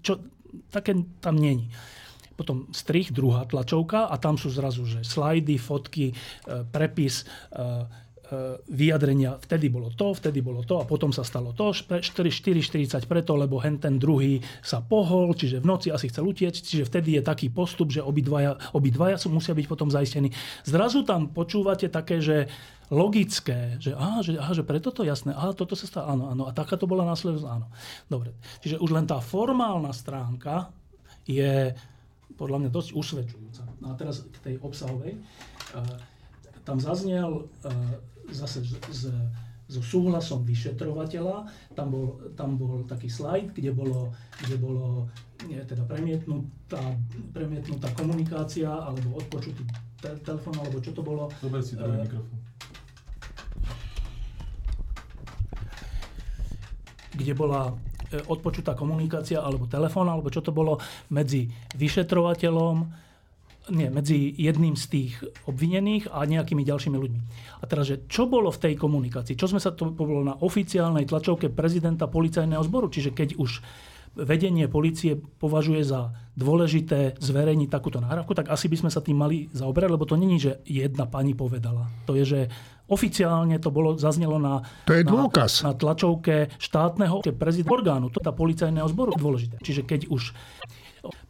[0.03, 0.19] čo,
[0.69, 1.71] také tam není.
[2.35, 6.13] Potom strich, druhá tlačovka a tam sú zrazu že slajdy, fotky, e,
[6.71, 7.27] prepis, e,
[8.69, 13.57] vyjadrenia, vtedy bolo to, vtedy bolo to a potom sa stalo to, 4,40 preto, lebo
[13.57, 17.49] hen ten druhý sa pohol, čiže v noci asi chcel utiecť, čiže vtedy je taký
[17.49, 20.29] postup, že obidvaja, obidvaja sú, musia byť potom zaistení.
[20.61, 22.45] Zrazu tam počúvate také, že
[22.89, 26.43] logické, že aha, že, aha, že preto to jasné, aha, toto sa stalo, áno, áno,
[26.49, 27.69] a taká to bola následnosť, áno.
[28.09, 30.73] Dobre, čiže už len tá formálna stránka
[31.29, 31.73] je
[32.33, 33.63] podľa mňa dosť usvedčujúca.
[33.81, 35.17] No a teraz k tej obsahovej.
[35.17, 35.19] E,
[36.65, 37.69] tam zaznel e,
[38.31, 39.03] zase z, z
[39.69, 41.45] so súhlasom vyšetrovateľa.
[41.77, 44.09] Tam bol, tam bol taký slajd, kde bolo,
[44.41, 45.05] kde bolo
[45.45, 46.81] nie, teda premietnutá,
[47.29, 49.61] premietnutá komunikácia alebo odpočutý
[50.01, 51.29] te, telefón, alebo čo to bolo.
[51.37, 52.49] Dobre si druhý mikrofón.
[57.19, 60.79] kde bola e, odpočutá komunikácia alebo telefón, alebo čo to bolo
[61.11, 62.87] medzi vyšetrovateľom,
[63.69, 65.13] nie, medzi jedným z tých
[65.45, 67.21] obvinených a nejakými ďalšími ľuďmi.
[67.59, 69.37] A teraz, že čo bolo v tej komunikácii?
[69.37, 72.89] Čo sme sa to bolo na oficiálnej tlačovke prezidenta policajného zboru?
[72.89, 73.61] Čiže keď už
[74.17, 79.51] vedenie policie považuje za dôležité zverejniť takúto nahrávku, tak asi by sme sa tým mali
[79.53, 81.87] zaoberať, lebo to není, že jedna pani povedala.
[82.09, 82.39] To je, že
[82.89, 85.61] oficiálne to bolo, zaznelo na, to je na, dôkaz.
[85.61, 89.61] na tlačovke štátneho prezidenta orgánu, to je policajného zboru dôležité.
[89.61, 90.33] Čiže keď už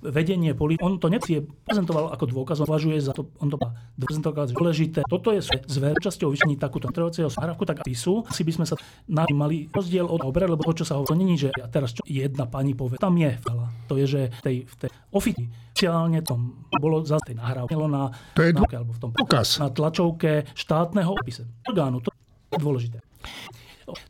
[0.04, 3.58] vedenie policie, on to nepsie prezentoval ako dôkaz, on považuje za to, on to
[4.00, 5.06] prezentoval ako dôležité.
[5.06, 8.76] Toto je zver časťou vyšení takúto trvacieho nahrávku, tak písu, si by sme sa
[9.08, 11.96] na mali rozdiel od obre, lebo to, čo sa hovorí, to není, že ja teraz
[11.96, 13.68] čo jedna pani povie, tam je veľa.
[13.90, 18.42] To je, že v tej, v tej oficiálne tom bolo za tej nahrávke na, to
[18.46, 22.02] je na, alebo v tom na tlačovke štátneho opise orgánu.
[22.04, 22.98] To je dôležité.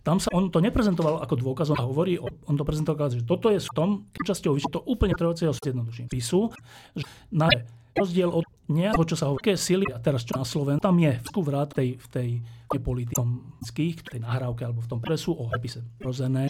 [0.03, 3.59] Tam sa on to neprezentoval ako dôkaz, on hovorí, on to prezentoval, že toto je
[3.59, 3.89] v tom
[4.23, 6.07] časťou to úplne trvacieho zjednoduším.
[6.11, 6.49] Písu,
[6.95, 7.49] že na
[7.97, 11.29] rozdiel od nejakého, čo sa hovorí, sily, a teraz čo na Slovensku, tam je v
[11.43, 12.29] vrát tej, v tej,
[12.69, 16.47] tej politických, tej nahrávke alebo v tom presu o opise rozené.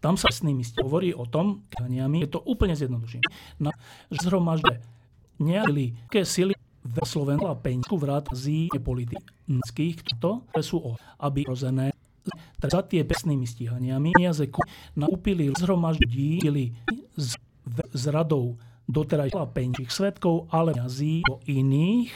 [0.00, 3.22] Tam sa s nimi hovorí o tom, je to úplne zjednoduším.
[3.58, 3.72] Na,
[4.12, 4.82] zhromažde
[5.40, 6.56] nejaké sily
[6.96, 11.92] ve Slovensku a Peňsku vrát z politických, to sú o, aby rozené
[12.58, 14.58] za tie pesnými stíhaniami jazyku
[14.98, 16.74] naupili zhromaždili
[17.14, 17.38] z,
[17.94, 22.10] z radou doteraj peňžích svetkov, ale jazyk o iných,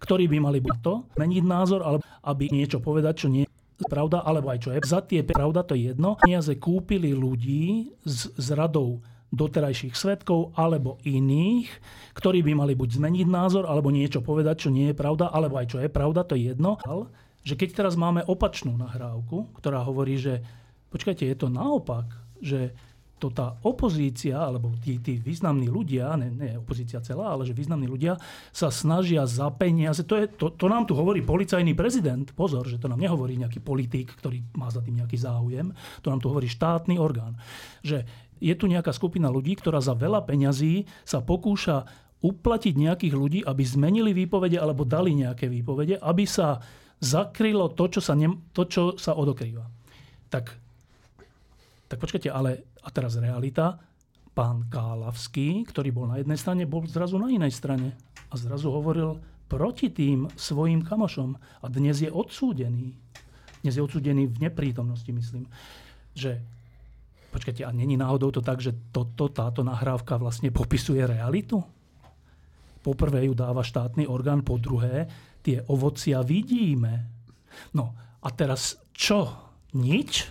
[0.00, 4.22] ktorí by mali buď to meniť názor, alebo aby niečo povedať, čo nie je pravda,
[4.22, 4.78] alebo aj čo je.
[4.86, 6.14] Za tie pravda to je jedno.
[6.22, 9.02] Peniaze kúpili ľudí z, z radou
[9.32, 11.72] doterajších svetkov alebo iných,
[12.12, 15.72] ktorí by mali buď zmeniť názor, alebo niečo povedať, čo nie je pravda, alebo aj
[15.72, 16.76] čo je pravda, to je jedno.
[17.42, 20.44] Že keď teraz máme opačnú nahrávku, ktorá hovorí, že
[20.92, 22.06] počkajte, je to naopak,
[22.38, 22.76] že
[23.22, 27.86] to tá opozícia, alebo tí, tí významní ľudia, ne, ne opozícia celá, ale že významní
[27.86, 28.18] ľudia
[28.50, 30.02] sa snažia za peniaze.
[30.02, 32.26] To, je, to, to nám tu hovorí policajný prezident.
[32.34, 35.70] Pozor, že to nám nehovorí nejaký politik, ktorý má za tým nejaký záujem.
[36.02, 37.38] To nám tu hovorí štátny orgán.
[37.86, 38.02] Že
[38.42, 41.86] je tu nejaká skupina ľudí, ktorá za veľa peňazí sa pokúša
[42.22, 46.58] uplatiť nejakých ľudí, aby zmenili výpovede alebo dali nejaké výpovede, aby sa
[47.02, 49.66] zakrylo to, čo sa, ne, to, čo sa odokrýva.
[50.30, 50.44] Tak,
[51.90, 53.78] tak počkajte, ale a teraz realita.
[54.32, 57.92] Pán Kálavský, ktorý bol na jednej strane, bol zrazu na inej strane.
[58.32, 61.36] A zrazu hovoril proti tým svojim kamošom.
[61.36, 62.96] A dnes je odsúdený.
[63.60, 65.44] Dnes je odsúdený v neprítomnosti, myslím.
[66.16, 66.40] Že
[67.32, 71.64] Počkajte, a není náhodou to tak, že toto, táto nahrávka vlastne popisuje realitu?
[72.84, 75.08] Poprvé ju dáva štátny orgán, po druhé
[75.40, 77.08] tie ovocia vidíme.
[77.72, 79.32] No a teraz čo?
[79.72, 80.28] Nič?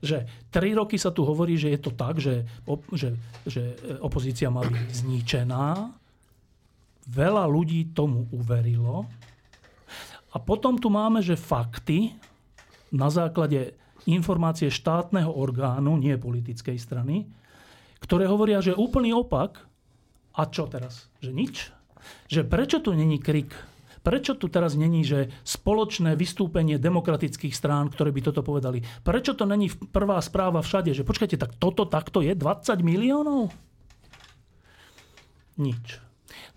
[0.00, 2.48] Že tri roky sa tu hovorí, že je to tak, že,
[2.96, 3.12] že,
[3.44, 5.92] že opozícia má byť zničená.
[7.12, 9.04] Veľa ľudí tomu uverilo.
[10.32, 12.14] A potom tu máme, že fakty
[12.94, 13.76] na základe
[14.06, 17.30] informácie štátneho orgánu, nie politickej strany,
[18.02, 19.62] ktoré hovoria, že úplný opak.
[20.34, 21.06] A čo teraz?
[21.22, 21.54] Že nič?
[22.26, 23.54] Že prečo tu není krik?
[24.02, 28.82] Prečo tu teraz není, že spoločné vystúpenie demokratických strán, ktoré by toto povedali?
[29.06, 33.54] Prečo to není prvá správa všade, že počkajte, tak toto takto je 20 miliónov?
[35.54, 36.02] Nič.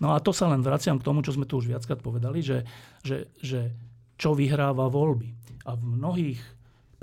[0.01, 2.65] No a to sa len vraciam k tomu, čo sme tu už viackrát povedali, že,
[3.05, 3.69] že, že
[4.17, 5.29] čo vyhráva voľby.
[5.69, 6.41] A v mnohých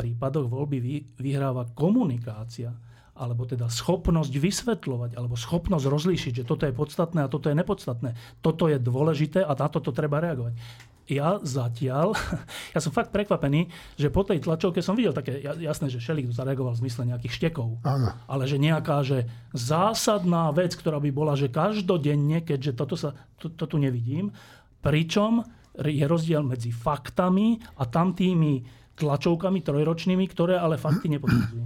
[0.02, 2.74] prípadoch voľby vyhráva komunikácia,
[3.14, 8.18] alebo teda schopnosť vysvetľovať, alebo schopnosť rozlíšiť, že toto je podstatné a toto je nepodstatné.
[8.42, 10.58] Toto je dôležité a na toto treba reagovať.
[11.06, 12.18] Ja zatiaľ,
[12.74, 16.74] ja som fakt prekvapený, že po tej tlačovke som videl také, jasné, že Šelik zareagoval
[16.74, 18.10] v zmysle nejakých štekov, Áno.
[18.26, 23.52] ale že nejaká že zásadná vec, ktorá by bola, že každodenne, keďže toto sa, to,
[23.54, 24.34] to tu nevidím,
[24.82, 25.46] pričom
[25.78, 31.64] je rozdiel medzi faktami a tamtými tlačovkami trojročnými, ktoré ale fakty nepotvrdzujú.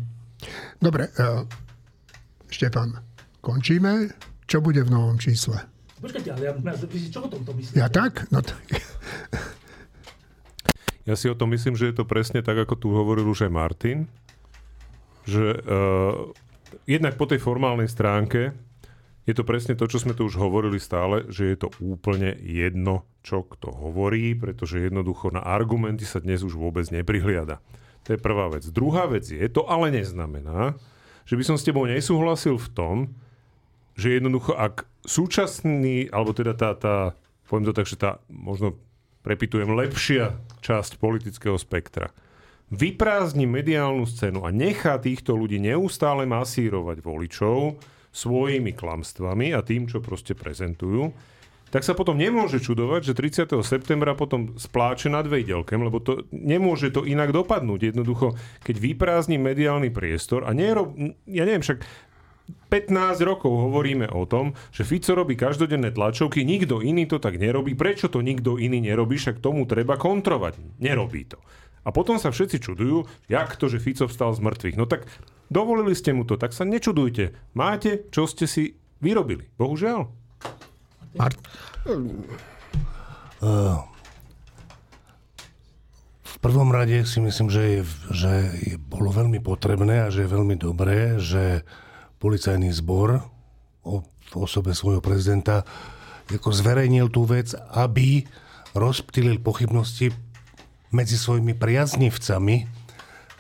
[0.80, 1.44] Dobre, uh,
[2.48, 2.96] Štefan,
[3.44, 4.08] končíme.
[4.48, 5.60] Čo bude v novom čísle?
[6.00, 7.76] Počkajte, ale ja, vy si čo o tomto myslíte?
[7.76, 8.28] Ja tak?
[8.32, 8.54] No t-
[11.08, 13.52] ja si o tom myslím, že je to presne tak, ako tu hovoril už aj
[13.52, 13.98] Martin.
[15.26, 16.30] Že uh,
[16.86, 18.54] jednak po tej formálnej stránke
[19.26, 23.02] je to presne to, čo sme tu už hovorili stále, že je to úplne jedno,
[23.26, 27.58] čo kto hovorí, pretože jednoducho na argumenty sa dnes už vôbec neprihliada.
[28.06, 28.62] To je prvá vec.
[28.70, 30.78] Druhá vec je, to ale neznamená,
[31.26, 32.96] že by som s tebou nesúhlasil v tom,
[33.98, 36.96] že jednoducho, ak súčasný, alebo teda tá, tá
[37.50, 38.78] poviem to tak, že tá možno
[39.26, 42.14] prepitujem, lepšia časť politického spektra
[42.70, 47.78] vyprázdni mediálnu scénu a nechá týchto ľudí neustále masírovať voličov
[48.16, 51.12] svojimi klamstvami a tým, čo proste prezentujú,
[51.68, 53.18] tak sa potom nemôže čudovať, že
[53.52, 53.60] 30.
[53.60, 57.92] septembra potom spláče nad Vejdelkem, lebo to nemôže to inak dopadnúť.
[57.92, 60.94] Jednoducho, keď vyprázdni mediálny priestor a nerob,
[61.26, 61.82] ja neviem, však
[62.70, 67.74] 15 rokov hovoríme o tom, že Fico robí každodenné tlačovky, nikto iný to tak nerobí.
[67.74, 69.18] Prečo to nikto iný nerobí?
[69.18, 70.78] Však tomu treba kontrovať.
[70.78, 71.42] Nerobí to.
[71.86, 74.78] A potom sa všetci čudujú, jak to, že Fico vstal z mŕtvych.
[74.78, 75.06] No tak
[75.52, 77.34] dovolili ste mu to, tak sa nečudujte.
[77.54, 79.46] Máte, čo ste si vyrobili.
[79.60, 80.08] Bohužiaľ.
[81.16, 81.40] Mart-
[83.40, 83.80] uh,
[86.26, 87.82] v prvom rade si myslím, že, je,
[88.12, 91.64] že je, bolo veľmi potrebné a že je veľmi dobré, že
[92.20, 93.24] policajný zbor
[93.86, 95.64] o, v osobe svojho prezidenta
[96.26, 98.26] ako zverejnil tú vec, aby
[98.74, 100.10] rozptýlil pochybnosti
[100.90, 102.66] medzi svojimi priaznivcami,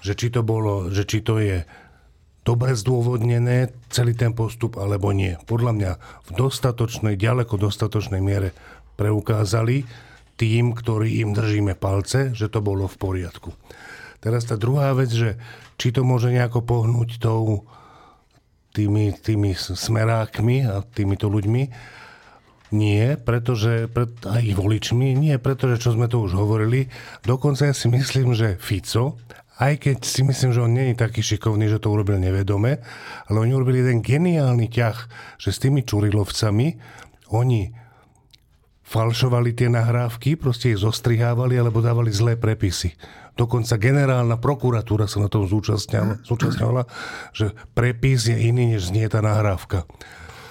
[0.00, 1.66] že či to bolo, že či to je
[2.46, 5.34] dobre zdôvodnené celý ten postup alebo nie.
[5.50, 8.54] Podľa mňa v dostatočnej, ďaleko dostatočnej miere
[8.94, 9.82] preukázali
[10.38, 13.50] tým, ktorí im držíme palce, že to bolo v poriadku.
[14.22, 15.34] Teraz tá druhá vec, že
[15.74, 17.66] či to môže nejako pohnúť tou,
[18.70, 21.94] tými, tými smerákmi a týmito ľuďmi,
[22.74, 24.10] nie, pretože, pred,
[24.42, 26.90] ich voličmi, nie, pretože, čo sme to už hovorili,
[27.22, 29.22] dokonca ja si myslím, že Fico,
[29.56, 32.84] aj keď si myslím, že on je taký šikovný, že to urobil nevedome,
[33.28, 34.96] ale oni urobili jeden geniálny ťah,
[35.40, 36.76] že s tými Čurilovcami
[37.32, 37.72] oni
[38.86, 42.94] falšovali tie nahrávky, proste ich zostrihávali alebo dávali zlé prepisy.
[43.36, 46.88] Dokonca generálna prokuratúra sa na tom zúčastňovala,
[47.36, 49.84] že prepis je iný, než znie tá nahrávka.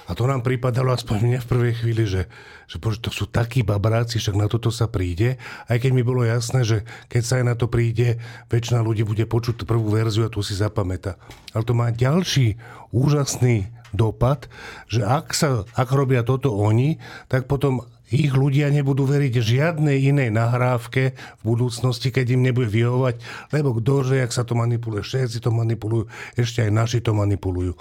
[0.05, 2.29] A to nám pripadalo aspoň mne v prvej chvíli, že,
[2.69, 5.41] že bože, to sú takí babráci, však na toto sa príde.
[5.65, 6.77] Aj keď mi bolo jasné, že
[7.09, 8.21] keď sa aj na to príde,
[8.53, 11.17] väčšina ľudí bude počuť prvú verziu a tu si zapamätá.
[11.57, 12.61] Ale to má ďalší
[12.93, 14.45] úžasný dopad,
[14.85, 17.81] že ak, sa, ak robia toto oni, tak potom
[18.13, 23.17] ich ľudia nebudú veriť žiadnej inej nahrávke v budúcnosti, keď im nebude vyhovať,
[23.49, 26.05] lebo ktože, ak sa to manipuluje, všetci to manipulujú,
[26.37, 27.73] ešte aj naši to manipulujú.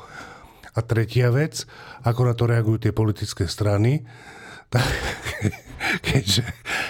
[0.74, 1.64] A tretia vec,
[2.02, 4.02] ako na to reagujú tie politické strany,
[4.68, 4.86] tak,
[6.06, 6.42] keďže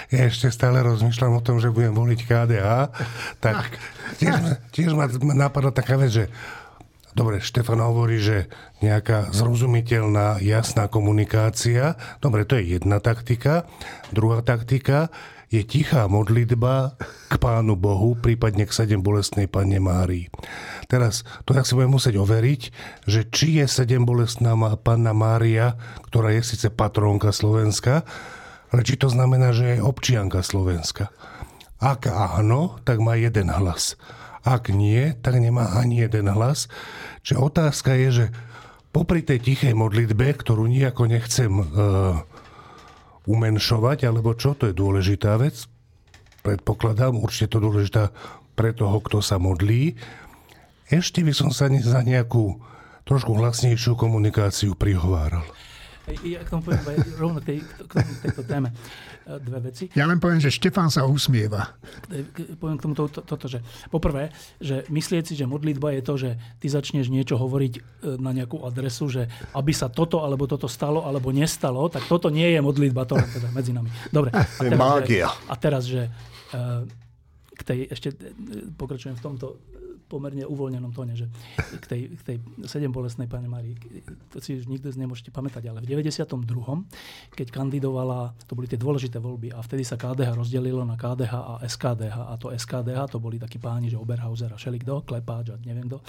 [0.09, 2.69] ja ešte stále rozmýšľam o tom, že budem voliť KDH,
[3.37, 3.77] tak
[4.17, 4.35] tiež,
[4.73, 6.25] tiež ma napadla taká vec, že
[7.15, 8.51] Dobre, Štefan hovorí, že
[8.83, 11.95] nejaká zrozumiteľná, jasná komunikácia.
[12.19, 13.63] Dobre, to je jedna taktika.
[14.11, 15.07] Druhá taktika
[15.49, 16.97] je tichá modlitba
[17.29, 20.29] k Pánu Bohu, prípadne k sedem bolestnej Pane Márii.
[20.89, 22.61] Teraz, to ja si budem musieť overiť,
[23.09, 25.77] že či je sedem bolestná Panna Mária,
[26.09, 28.05] ktorá je síce patrónka Slovenska,
[28.73, 31.13] ale či to znamená, že je občianka Slovenska.
[31.79, 33.99] Ak áno, tak má jeden hlas.
[34.45, 36.69] Ak nie, tak nemá ani jeden hlas.
[37.25, 38.25] Čiže otázka je, že
[38.93, 41.65] popri tej tichej modlitbe, ktorú nejako nechcem uh,
[43.25, 45.65] umenšovať, alebo čo, to je dôležitá vec.
[46.45, 48.13] Predpokladám, určite to dôležitá
[48.53, 49.97] pre toho, kto sa modlí.
[50.87, 52.61] Ešte by som sa za nejakú
[53.05, 55.45] trošku hlasnejšiu komunikáciu prihováral.
[56.21, 57.93] Ja k tomu poviem rovno k, tej, k
[58.29, 58.69] tejto téme
[59.25, 59.89] dve veci.
[59.97, 61.73] Ja len poviem, že Štefán sa usmieva.
[62.61, 63.57] Poviem k tomu to, to, toto, že
[63.89, 64.29] poprvé,
[64.61, 66.29] že myslieť si, že modlitba je to, že
[66.61, 67.81] ty začneš niečo hovoriť e,
[68.21, 69.25] na nejakú adresu, že
[69.57, 73.49] aby sa toto alebo toto stalo alebo nestalo, tak toto nie je modlitba, to teda
[73.49, 73.89] medzi nami.
[74.13, 74.29] Dobre.
[74.29, 75.27] A teraz, Mágia.
[75.33, 76.59] Že, a teraz, že e,
[77.55, 78.07] k tej, ešte
[78.77, 79.57] pokračujem v tomto
[80.05, 81.25] pomerne uvoľnenom tóne, že
[81.57, 82.37] k tej, k tej
[82.69, 83.73] sedem bolestnej pani Marii,
[84.29, 86.25] to si už nikto nemôžete pamätať, ale v 92.,
[87.33, 91.53] keď kandidovala, to boli tie dôležité voľby a vtedy sa KDH rozdelilo na KDH a
[91.65, 95.89] SKDH a to SKDH to boli takí páni, že Oberhauser a Šelikdo, Klepáč a neviem
[95.89, 95.99] kto.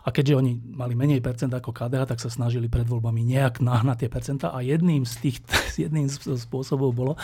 [0.00, 4.06] A keďže oni mali menej percent ako KDH, tak sa snažili pred voľbami nejak nahnať
[4.06, 5.36] tie percenta a jedným z tých
[5.86, 7.14] jedným spôsobov bolo,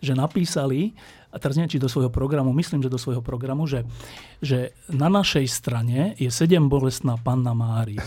[0.00, 0.96] že napísali
[1.32, 3.88] a teraz neviem, či do svojho programu, myslím, že do svojho programu, že,
[4.44, 8.04] že na našej strane je sedem bolestná panna Mária.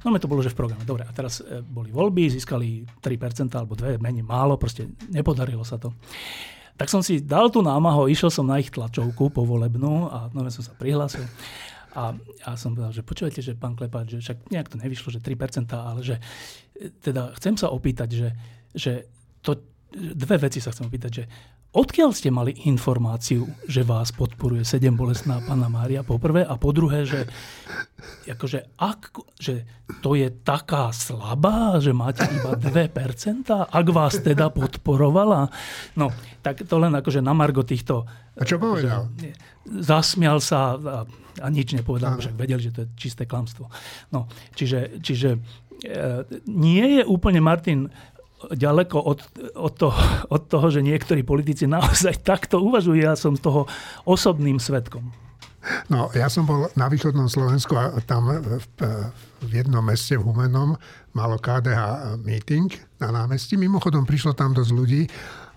[0.00, 0.86] No to bolo, že v programe.
[0.88, 5.76] Dobre, a teraz e, boli voľby, získali 3% alebo 2, menej málo, proste nepodarilo sa
[5.76, 5.92] to.
[6.80, 10.64] Tak som si dal tú námahu, išiel som na ich tlačovku povolebnú a no, som
[10.64, 11.28] sa prihlásil.
[11.92, 12.16] A,
[12.46, 15.68] a som povedal, že počúvajte, že pán Klepáč, že však nejak to nevyšlo, že 3%,
[15.76, 16.16] ale že
[17.04, 18.28] teda chcem sa opýtať, že,
[18.72, 18.92] že
[19.44, 19.58] to,
[19.92, 21.24] dve veci sa chcem opýtať, že
[21.70, 27.06] Odkiaľ ste mali informáciu, že vás podporuje sedem bolestná pána Mária poprvé a po druhé,
[27.06, 27.30] že,
[28.26, 29.62] akože, ak, že
[30.02, 35.46] to je taká slabá, že máte iba 2%, ak vás teda podporovala.
[35.94, 36.10] No,
[36.42, 38.02] tak to len akože na margo týchto...
[38.34, 39.06] A čo povedal?
[39.14, 39.30] Že,
[39.70, 41.06] zasmial sa a,
[41.38, 43.70] a nič nepovedal, však vedel, že to je čisté klamstvo.
[44.10, 44.26] No,
[44.58, 45.38] čiže, čiže
[45.86, 47.94] e, nie je úplne Martin
[48.48, 49.20] ďaleko od,
[49.56, 50.00] od, toho,
[50.32, 52.96] od toho, že niektorí politici naozaj takto uvažujú.
[52.96, 53.68] Ja som toho
[54.08, 55.12] osobným svetkom.
[55.92, 58.64] No, ja som bol na východnom Slovensku a tam v,
[59.44, 60.72] v jednom meste v Humenom
[61.12, 63.60] malo KDH meeting na námestí.
[63.60, 65.04] Mimochodom prišlo tam dosť ľudí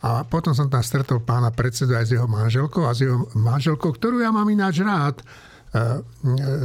[0.03, 3.95] a potom som tam stretol pána predsedu aj s jeho manželkou a s jeho manželkou,
[3.95, 5.23] ktorú ja mám ináč rád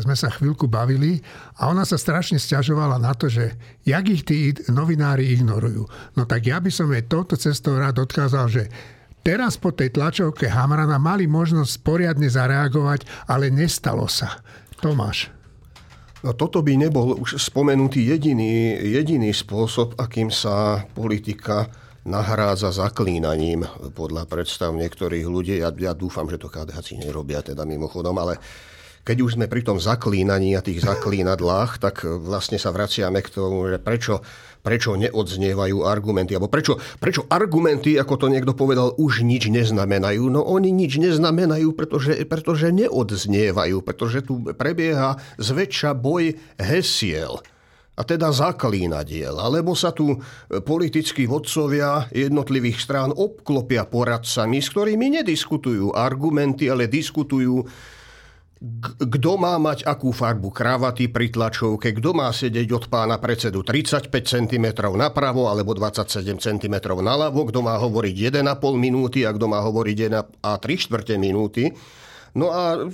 [0.05, 1.25] sme sa chvíľku bavili
[1.57, 3.57] a ona sa strašne stiažovala na to, že
[3.89, 5.89] jak ich tí novinári ignorujú.
[6.13, 8.69] No tak ja by som jej touto cestou rád odkázal, že
[9.25, 14.45] teraz po tej tlačovke Hamrana mali možnosť poriadne zareagovať, ale nestalo sa.
[14.79, 15.33] Tomáš.
[16.21, 21.71] No toto by nebol už spomenutý jediný, jediný spôsob, akým sa politika
[22.03, 23.63] nahrádza zaklínaním
[23.95, 25.55] podľa predstav niektorých ľudí.
[25.63, 28.41] Ja, ja dúfam, že to KDH nerobia teda mimochodom, ale
[29.09, 33.65] keď už sme pri tom zaklínaní a tých zaklínadlách, tak vlastne sa vraciame k tomu,
[33.73, 34.21] že prečo,
[34.61, 40.29] prečo neodznievajú argumenty, alebo prečo, prečo argumenty, ako to niekto povedal, už nič neznamenajú.
[40.29, 47.41] No oni nič neznamenajú, pretože, pretože neodznievajú, pretože tu prebieha zväčša boj hesiel
[47.99, 50.21] a teda zaklínadiel, alebo sa tu
[50.53, 57.67] politickí vodcovia jednotlivých strán obklopia poradcami, s ktorými nediskutujú argumenty, ale diskutujú
[58.99, 64.11] kto má mať akú farbu kravaty pri tlačovke, kto má sedieť od pána predsedu 35
[64.11, 64.67] cm
[64.99, 68.43] napravo alebo 27 cm naľavo, kto má hovoriť 1,5
[68.75, 71.71] minúty a kto má hovoriť 1 a 3 čtvrte minúty.
[72.39, 72.87] No a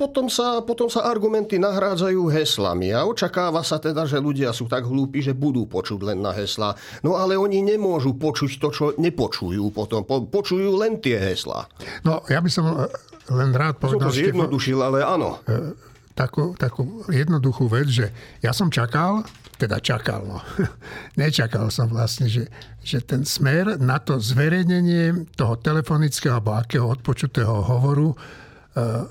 [0.00, 4.88] potom sa, potom sa argumenty nahrádzajú heslami a očakáva sa teda, že ľudia sú tak
[4.88, 6.72] hlúpi, že budú počuť len na hesla.
[7.04, 10.08] No ale oni nemôžu počuť to, čo nepočujú potom.
[10.08, 11.68] Po, počujú len tie hesla.
[12.08, 12.88] No ja by som
[13.28, 14.08] len rád povedal...
[14.08, 15.44] Som to zjednodušil, ale áno.
[15.44, 15.76] E,
[16.16, 18.08] takú, takú jednoduchú vec, že
[18.40, 19.28] ja som čakal,
[19.60, 20.40] teda čakal, no.
[21.20, 22.48] Nečakal som vlastne, že,
[22.80, 28.16] že ten smer na to zverejnenie toho telefonického alebo akého odpočutého hovoru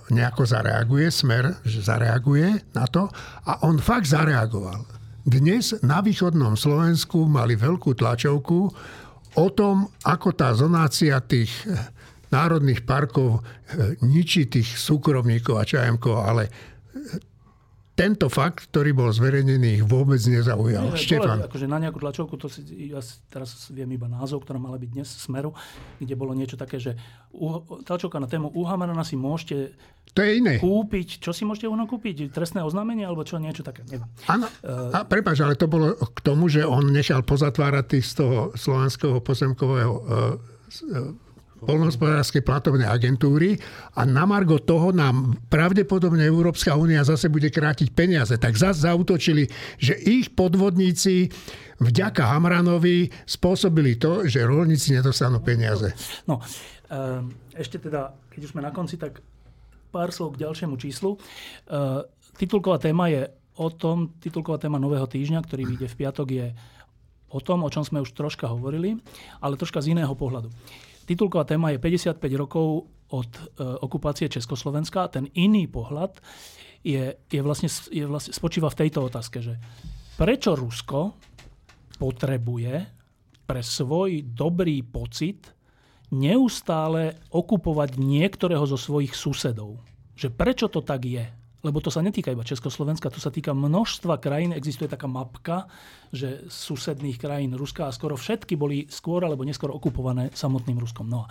[0.10, 3.12] nejako zareaguje, smer že zareaguje na to
[3.44, 4.88] a on fakt zareagoval.
[5.28, 8.60] Dnes na východnom Slovensku mali veľkú tlačovku
[9.36, 11.52] o tom, ako tá zonácia tých
[12.30, 16.52] národných parkov e, ničí tých súkromníkov a čajemkov, ale e,
[18.00, 20.96] tento fakt, ktorý bol zverejnený, ich vôbec nezaujal.
[20.96, 21.44] Nie, Štefan.
[21.44, 22.64] Akože na nejakú tlačovku, to si,
[22.96, 25.52] ja teraz viem iba názov, ktorá mala byť dnes Smeru,
[26.00, 26.96] kde bolo niečo také, že
[27.84, 29.76] tlačovka na tému Uhamarana si môžete
[30.16, 30.58] to je iné.
[30.58, 31.22] kúpiť.
[31.22, 32.34] Čo si môžete ono kúpiť?
[32.34, 33.38] Trestné oznámenie alebo čo?
[33.38, 33.86] Niečo také.
[34.26, 34.50] Áno.
[34.66, 38.38] Uh, a prepáč, ale to bolo k tomu, že on nechal pozatvárať tých z toho
[38.58, 40.04] slovenského pozemkového uh,
[41.64, 43.60] polnohospodárskej platovnej agentúry
[43.96, 48.36] a na margo toho nám pravdepodobne Európska únia zase bude krátiť peniaze.
[48.40, 49.48] Tak zase zautočili,
[49.80, 51.30] že ich podvodníci
[51.80, 55.92] vďaka Hamranovi spôsobili to, že rolníci nedostanú peniaze.
[56.28, 56.44] No,
[56.92, 59.24] ehm, ešte teda, keď už sme na konci, tak
[59.90, 61.16] pár slov k ďalšiemu číslu.
[61.16, 62.08] Ehm,
[62.40, 63.28] titulková téma je
[63.60, 66.48] o tom, titulková téma Nového týždňa, ktorý vyjde v piatok, je
[67.30, 68.98] o tom, o čom sme už troška hovorili,
[69.44, 70.50] ale troška z iného pohľadu.
[71.10, 73.42] Titulková téma je 55 rokov od e,
[73.82, 75.10] okupácie Československa.
[75.10, 76.22] Ten iný pohľad
[76.86, 79.58] je, je vlastne, je vlastne, spočíva v tejto otázke, že
[80.22, 81.18] prečo Rusko
[81.98, 82.74] potrebuje
[83.50, 85.50] pre svoj dobrý pocit
[86.14, 89.82] neustále okupovať niektorého zo svojich susedov.
[90.14, 91.26] Že prečo to tak je?
[91.60, 94.56] Lebo to sa netýka iba Československa, to sa týka množstva krajín.
[94.56, 95.68] Existuje taká mapka,
[96.10, 101.06] že susedných krajín Ruska a skoro všetky boli skôr alebo neskôr okupované samotným Ruskom.
[101.06, 101.28] No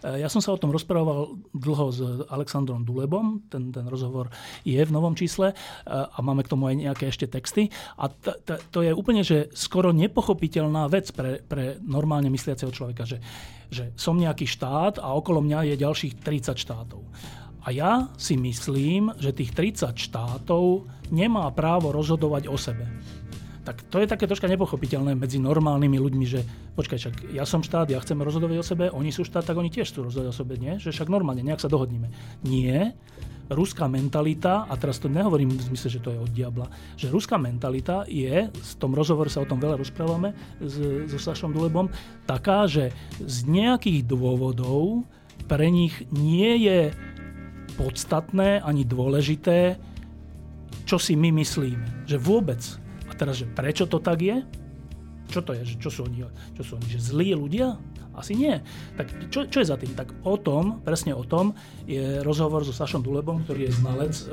[0.00, 1.98] e, ja som sa o tom rozprával dlho s
[2.30, 4.30] Alexandrom Dulebom, ten, ten rozhovor
[4.62, 5.54] je v novom čísle e,
[5.90, 7.68] a máme k tomu aj nejaké ešte texty.
[7.98, 13.04] A t- t- to je úplne, že skoro nepochopiteľná vec pre, pre normálne mysliaceho človeka,
[13.04, 13.18] že,
[13.68, 17.02] že som nejaký štát a okolo mňa je ďalších 30 štátov.
[17.64, 22.84] A ja si myslím, že tých 30 štátov nemá právo rozhodovať o sebe.
[23.64, 26.44] tak to je také troška nepochopiteľné medzi normálnymi ľuďmi, že
[26.76, 29.72] počkaj, však ja som štát, ja chcem rozhodovať o sebe, oni sú štát, tak oni
[29.72, 30.76] tiež chcú rozhodovať o sebe, nie?
[30.76, 32.12] Že však normálne, nejak sa dohodneme.
[32.44, 32.92] Nie,
[33.48, 36.68] ruská mentalita, a teraz to nehovorím v zmysle, že to je od diabla,
[37.00, 41.56] že ruská mentalita je, v tom rozhovore sa o tom veľa rozprávame s, so Sašom
[41.56, 41.88] Dulebom,
[42.28, 42.92] taká, že
[43.24, 45.08] z nejakých dôvodov
[45.48, 46.92] pre nich nie je
[47.76, 49.78] podstatné ani dôležité,
[50.84, 52.06] čo si my myslíme.
[52.06, 52.60] Že vôbec
[53.08, 54.42] a teraz, že prečo to tak je?
[55.30, 55.62] Čo to je?
[55.64, 56.26] Že čo sú oni?
[56.58, 56.86] Čo sú oni?
[56.90, 57.78] Že zlí ľudia?
[58.14, 58.62] Asi nie.
[58.94, 59.90] Tak čo, čo je za tým?
[59.98, 64.24] Tak o tom, presne o tom, je rozhovor so Sašom Dulebom, ktorý je znalec e,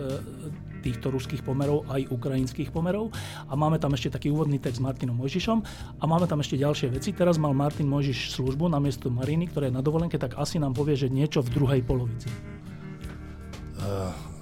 [0.85, 3.09] týchto ruských pomerov, aj ukrajinských pomerov.
[3.49, 5.59] A máme tam ešte taký úvodný text s Martinom Mojžišom
[5.97, 7.09] a máme tam ešte ďalšie veci.
[7.13, 10.77] Teraz mal Martin Mojžiš službu na miesto Mariny, ktorá je na dovolenke, tak asi nám
[10.77, 12.29] povie, že niečo v druhej polovici.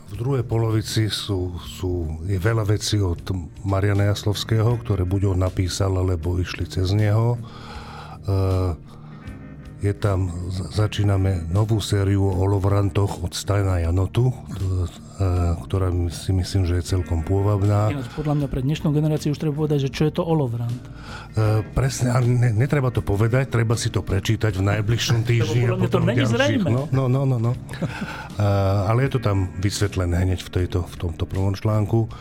[0.10, 3.22] V druhej polovici sú, sú, je veľa vecí od
[3.62, 7.38] Mariana Jaslovského, ktoré buď on napísal, alebo išli cez neho.
[8.26, 8.74] Uh,
[9.80, 14.36] je tam, začíname novú sériu o Lovrantoch od Stajna Janotu,
[15.64, 17.88] ktorá si myslím, že je celkom pôvabná.
[18.12, 20.76] Podľa mňa pre dnešnú generáciu už treba povedať, že čo je to Olovrant.
[21.32, 25.72] Uh, presne, ale ne, netreba to povedať, treba si to prečítať v najbližšom týždni.
[25.72, 26.68] a potom to není zrejme.
[26.68, 27.38] No, no, no, no.
[27.40, 27.52] no.
[27.56, 32.12] Uh, ale je to tam vysvetlené hneď v, tejto, v tomto prvom článku.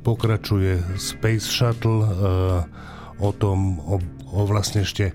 [0.00, 2.08] Pokračuje Space Shuttle uh,
[3.20, 4.00] o tom, o,
[4.32, 5.12] o vlastne ešte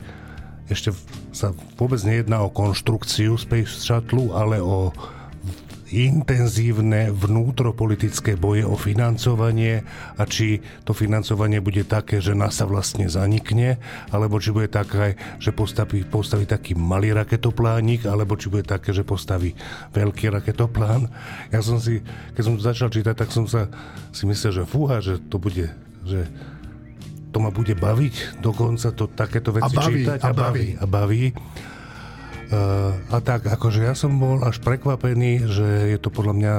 [0.68, 0.91] ešte
[1.38, 4.89] sa vôbec nejedná o konštrukciu Space Shuttle, ale o
[5.88, 9.88] intenzívne vnútropolitické boje o financovanie
[10.19, 13.80] a či to financovanie bude také, že NASA vlastne zanikne,
[14.11, 19.07] alebo či bude také, že postaví, postaví taký malý raketoplánik, alebo či bude také, že
[19.07, 19.55] postaví
[19.95, 21.07] veľký raketoplán.
[21.55, 22.03] Ja som si,
[22.35, 23.72] keď som začal čítať, tak som sa
[24.11, 25.72] si myslel, že fúha, že to bude,
[26.03, 26.27] že
[27.38, 30.68] to ma bude baviť, dokonca to takéto veci a baví, čítať a, a baví.
[30.73, 31.23] A baví.
[32.49, 36.55] Uh, a tak, akože ja som bol až prekvapený, že je to podľa mňa,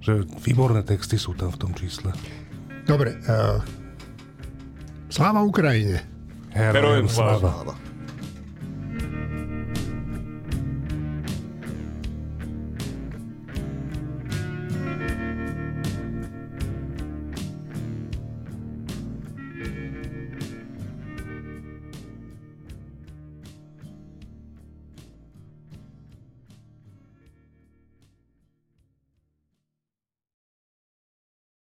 [0.00, 2.16] že výborné texty sú tam v tom čísle.
[2.88, 3.20] Dobre.
[3.28, 3.60] Uh,
[5.12, 6.00] sláva Ukrajine.
[6.56, 7.52] Herojem sláva.
[7.52, 7.91] sláva.